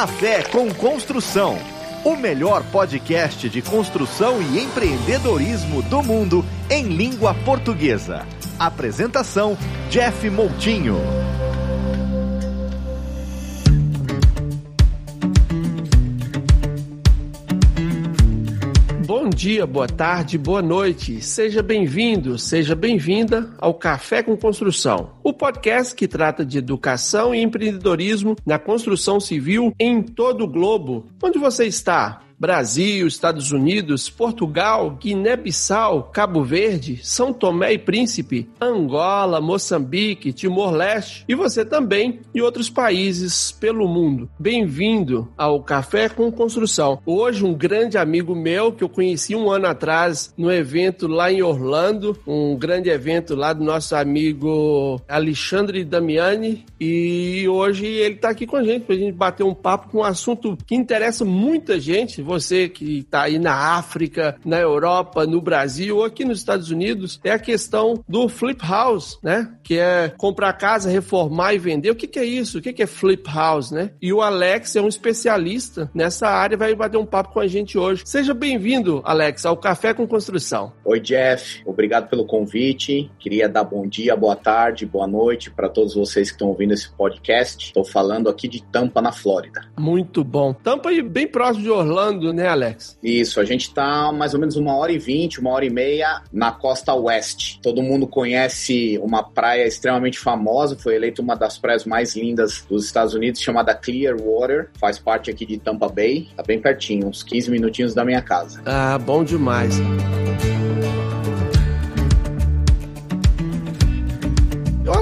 Café 0.00 0.42
com 0.44 0.72
Construção. 0.72 1.58
O 2.06 2.16
melhor 2.16 2.64
podcast 2.72 3.50
de 3.50 3.60
construção 3.60 4.40
e 4.40 4.58
empreendedorismo 4.58 5.82
do 5.82 6.02
mundo 6.02 6.42
em 6.70 6.84
língua 6.84 7.34
portuguesa. 7.44 8.26
Apresentação: 8.58 9.58
Jeff 9.90 10.30
Moutinho. 10.30 10.96
Dia, 19.40 19.66
boa 19.66 19.86
tarde, 19.86 20.36
boa 20.36 20.60
noite. 20.60 21.22
Seja 21.22 21.62
bem-vindo, 21.62 22.36
seja 22.36 22.74
bem-vinda 22.74 23.50
ao 23.56 23.72
Café 23.72 24.22
com 24.22 24.36
Construção, 24.36 25.12
o 25.24 25.32
podcast 25.32 25.94
que 25.94 26.06
trata 26.06 26.44
de 26.44 26.58
educação 26.58 27.34
e 27.34 27.40
empreendedorismo 27.40 28.36
na 28.44 28.58
construção 28.58 29.18
civil 29.18 29.74
em 29.80 30.02
todo 30.02 30.44
o 30.44 30.46
globo. 30.46 31.06
Onde 31.22 31.38
você 31.38 31.64
está? 31.64 32.20
Brasil, 32.40 33.06
Estados 33.06 33.52
Unidos, 33.52 34.08
Portugal, 34.08 34.96
Guiné-Bissau, 34.98 36.04
Cabo 36.04 36.42
Verde, 36.42 36.98
São 37.02 37.34
Tomé 37.34 37.74
e 37.74 37.78
Príncipe, 37.78 38.48
Angola, 38.58 39.42
Moçambique, 39.42 40.32
Timor-Leste 40.32 41.26
e 41.28 41.34
você 41.34 41.66
também 41.66 42.20
e 42.34 42.40
outros 42.40 42.70
países 42.70 43.52
pelo 43.52 43.86
mundo. 43.86 44.30
Bem-vindo 44.38 45.30
ao 45.36 45.62
Café 45.62 46.08
com 46.08 46.32
Construção. 46.32 47.02
Hoje 47.04 47.44
um 47.44 47.52
grande 47.52 47.98
amigo 47.98 48.34
meu 48.34 48.72
que 48.72 48.82
eu 48.82 48.88
conheci 48.88 49.36
um 49.36 49.50
ano 49.50 49.66
atrás 49.66 50.32
no 50.34 50.50
evento 50.50 51.06
lá 51.06 51.30
em 51.30 51.42
Orlando, 51.42 52.18
um 52.26 52.56
grande 52.56 52.88
evento 52.88 53.34
lá 53.34 53.52
do 53.52 53.62
nosso 53.62 53.94
amigo 53.94 54.98
Alexandre 55.06 55.84
Damiani 55.84 56.64
e 56.80 57.46
hoje 57.46 57.84
ele 57.84 58.14
está 58.14 58.30
aqui 58.30 58.46
com 58.46 58.56
a 58.56 58.64
gente 58.64 58.86
para 58.86 58.94
a 58.94 58.98
gente 58.98 59.12
bater 59.12 59.44
um 59.44 59.54
papo 59.54 59.90
com 59.90 59.98
um 59.98 60.04
assunto 60.04 60.56
que 60.66 60.74
interessa 60.74 61.22
muita 61.22 61.78
gente 61.78 62.29
você 62.30 62.68
que 62.68 62.98
está 62.98 63.22
aí 63.22 63.38
na 63.38 63.76
África, 63.76 64.36
na 64.44 64.58
Europa, 64.58 65.26
no 65.26 65.40
Brasil 65.40 65.96
ou 65.96 66.04
aqui 66.04 66.24
nos 66.24 66.38
Estados 66.38 66.70
Unidos, 66.70 67.18
é 67.24 67.32
a 67.32 67.38
questão 67.38 68.04
do 68.08 68.28
flip 68.28 68.64
house, 68.64 69.18
né? 69.22 69.52
Que 69.64 69.78
é 69.78 70.12
comprar 70.16 70.52
casa, 70.52 70.88
reformar 70.88 71.54
e 71.54 71.58
vender. 71.58 71.90
O 71.90 71.94
que, 71.96 72.06
que 72.06 72.18
é 72.18 72.24
isso? 72.24 72.58
O 72.58 72.62
que, 72.62 72.72
que 72.72 72.82
é 72.82 72.86
flip 72.86 73.28
house, 73.28 73.72
né? 73.72 73.90
E 74.00 74.12
o 74.12 74.22
Alex 74.22 74.76
é 74.76 74.80
um 74.80 74.86
especialista 74.86 75.90
nessa 75.92 76.28
área, 76.28 76.56
vai 76.56 76.74
bater 76.74 76.98
um 76.98 77.06
papo 77.06 77.32
com 77.32 77.40
a 77.40 77.46
gente 77.48 77.76
hoje. 77.76 78.02
Seja 78.06 78.32
bem-vindo, 78.32 79.02
Alex, 79.04 79.44
ao 79.44 79.56
Café 79.56 79.92
com 79.92 80.06
Construção. 80.06 80.72
Oi, 80.84 81.00
Jeff. 81.00 81.62
Obrigado 81.66 82.08
pelo 82.08 82.24
convite. 82.24 83.10
Queria 83.18 83.48
dar 83.48 83.64
bom 83.64 83.86
dia, 83.86 84.14
boa 84.16 84.36
tarde, 84.36 84.86
boa 84.86 85.06
noite 85.06 85.50
para 85.50 85.68
todos 85.68 85.94
vocês 85.94 86.28
que 86.28 86.34
estão 86.34 86.48
ouvindo 86.48 86.74
esse 86.74 86.90
podcast. 86.90 87.66
Estou 87.66 87.84
falando 87.84 88.28
aqui 88.28 88.46
de 88.46 88.62
Tampa, 88.62 89.02
na 89.02 89.12
Flórida. 89.12 89.62
Muito 89.78 90.22
bom. 90.22 90.52
Tampa 90.52 90.90
aí 90.90 91.02
bem 91.02 91.26
próximo 91.26 91.64
de 91.64 91.70
Orlando 91.70 92.19
né, 92.32 92.46
Alex? 92.48 92.98
Isso, 93.02 93.40
a 93.40 93.44
gente 93.44 93.68
está 93.68 94.12
mais 94.12 94.34
ou 94.34 94.40
menos 94.40 94.56
uma 94.56 94.74
hora 94.76 94.92
e 94.92 94.98
vinte, 94.98 95.40
uma 95.40 95.50
hora 95.50 95.64
e 95.64 95.70
meia 95.70 96.22
na 96.32 96.52
costa 96.52 96.94
oeste. 96.94 97.60
Todo 97.62 97.82
mundo 97.82 98.06
conhece 98.06 98.98
uma 99.02 99.22
praia 99.22 99.66
extremamente 99.66 100.18
famosa, 100.18 100.76
foi 100.76 100.94
eleita 100.94 101.22
uma 101.22 101.34
das 101.34 101.58
praias 101.58 101.84
mais 101.84 102.14
lindas 102.14 102.64
dos 102.68 102.84
Estados 102.84 103.14
Unidos, 103.14 103.40
chamada 103.40 103.74
Clearwater. 103.74 104.70
Faz 104.78 104.98
parte 104.98 105.30
aqui 105.30 105.46
de 105.46 105.58
Tampa 105.58 105.88
Bay, 105.88 106.28
tá 106.36 106.42
bem 106.42 106.60
pertinho, 106.60 107.08
uns 107.08 107.22
15 107.22 107.50
minutinhos 107.50 107.94
da 107.94 108.04
minha 108.04 108.22
casa. 108.22 108.60
Ah, 108.64 108.98
bom 108.98 109.24
demais. 109.24 109.80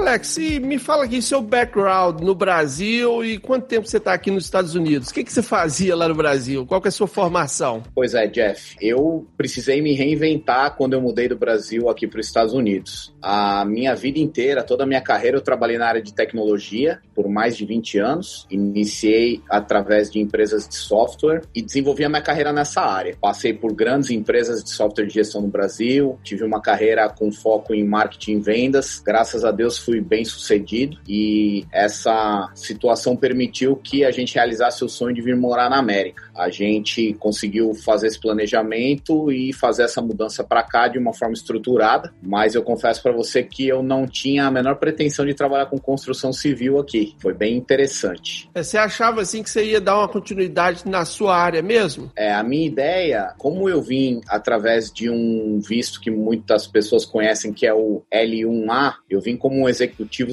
Alex, 0.08 0.38
me 0.38 0.78
fala 0.78 1.04
aqui 1.04 1.20
seu 1.20 1.42
background 1.42 2.22
no 2.22 2.34
Brasil 2.34 3.22
e 3.22 3.38
quanto 3.38 3.66
tempo 3.66 3.86
você 3.86 3.98
está 3.98 4.14
aqui 4.14 4.30
nos 4.30 4.44
Estados 4.44 4.74
Unidos? 4.74 5.10
O 5.10 5.12
que, 5.12 5.22
que 5.22 5.30
você 5.30 5.42
fazia 5.42 5.94
lá 5.94 6.08
no 6.08 6.14
Brasil? 6.14 6.64
Qual 6.64 6.80
que 6.80 6.88
é 6.88 6.88
a 6.88 6.92
sua 6.92 7.06
formação? 7.06 7.82
Pois 7.94 8.14
é, 8.14 8.26
Jeff. 8.26 8.74
Eu 8.80 9.26
precisei 9.36 9.82
me 9.82 9.92
reinventar 9.92 10.76
quando 10.76 10.94
eu 10.94 11.00
mudei 11.02 11.28
do 11.28 11.36
Brasil 11.36 11.90
aqui 11.90 12.06
para 12.06 12.20
os 12.20 12.26
Estados 12.26 12.54
Unidos. 12.54 13.14
A 13.20 13.66
minha 13.66 13.94
vida 13.94 14.18
inteira, 14.18 14.62
toda 14.62 14.84
a 14.84 14.86
minha 14.86 15.02
carreira, 15.02 15.36
eu 15.36 15.42
trabalhei 15.42 15.76
na 15.76 15.86
área 15.86 16.00
de 16.00 16.14
tecnologia 16.14 17.02
por 17.14 17.28
mais 17.28 17.54
de 17.54 17.66
20 17.66 17.98
anos. 17.98 18.46
Iniciei 18.50 19.42
através 19.50 20.10
de 20.10 20.20
empresas 20.20 20.66
de 20.66 20.76
software 20.76 21.42
e 21.54 21.60
desenvolvi 21.60 22.06
a 22.06 22.08
minha 22.08 22.22
carreira 22.22 22.50
nessa 22.50 22.80
área. 22.80 23.14
Passei 23.20 23.52
por 23.52 23.74
grandes 23.74 24.08
empresas 24.08 24.64
de 24.64 24.70
software 24.70 25.04
de 25.04 25.12
gestão 25.12 25.42
no 25.42 25.48
Brasil, 25.48 26.18
tive 26.24 26.44
uma 26.44 26.62
carreira 26.62 27.06
com 27.10 27.30
foco 27.30 27.74
em 27.74 27.84
marketing 27.84 28.38
e 28.38 28.40
vendas. 28.40 29.02
Graças 29.04 29.44
a 29.44 29.50
Deus 29.50 29.76
fui 29.76 29.97
bem 30.00 30.24
sucedido 30.24 30.98
e 31.08 31.64
essa 31.72 32.50
situação 32.54 33.16
permitiu 33.16 33.76
que 33.76 34.04
a 34.04 34.10
gente 34.10 34.34
realizasse 34.34 34.84
o 34.84 34.88
sonho 34.88 35.14
de 35.14 35.20
vir 35.20 35.36
morar 35.36 35.70
na 35.70 35.78
América. 35.78 36.24
A 36.34 36.50
gente 36.50 37.14
conseguiu 37.14 37.74
fazer 37.74 38.08
esse 38.08 38.20
planejamento 38.20 39.30
e 39.32 39.52
fazer 39.52 39.84
essa 39.84 40.00
mudança 40.00 40.44
para 40.44 40.62
cá 40.62 40.88
de 40.88 40.98
uma 40.98 41.12
forma 41.12 41.34
estruturada, 41.34 42.12
mas 42.22 42.54
eu 42.54 42.62
confesso 42.62 43.02
para 43.02 43.12
você 43.12 43.42
que 43.42 43.66
eu 43.66 43.82
não 43.82 44.06
tinha 44.06 44.46
a 44.46 44.50
menor 44.50 44.76
pretensão 44.76 45.26
de 45.26 45.34
trabalhar 45.34 45.66
com 45.66 45.78
construção 45.78 46.32
civil 46.32 46.78
aqui. 46.78 47.14
Foi 47.18 47.34
bem 47.34 47.56
interessante. 47.56 48.48
É, 48.54 48.62
você 48.62 48.78
achava 48.78 49.20
assim 49.20 49.42
que 49.42 49.50
você 49.50 49.64
ia 49.64 49.80
dar 49.80 49.98
uma 49.98 50.08
continuidade 50.08 50.88
na 50.88 51.04
sua 51.04 51.36
área 51.36 51.62
mesmo? 51.62 52.10
É, 52.16 52.32
a 52.32 52.42
minha 52.42 52.66
ideia, 52.66 53.34
como 53.38 53.68
eu 53.68 53.82
vim 53.82 54.20
através 54.28 54.92
de 54.92 55.10
um 55.10 55.60
visto 55.60 56.00
que 56.00 56.10
muitas 56.10 56.66
pessoas 56.66 57.04
conhecem 57.04 57.52
que 57.52 57.66
é 57.66 57.74
o 57.74 58.02
L1A, 58.12 58.94
eu 59.08 59.20
vim 59.20 59.36
como 59.36 59.56
um 59.56 59.68
executivo 59.68 59.87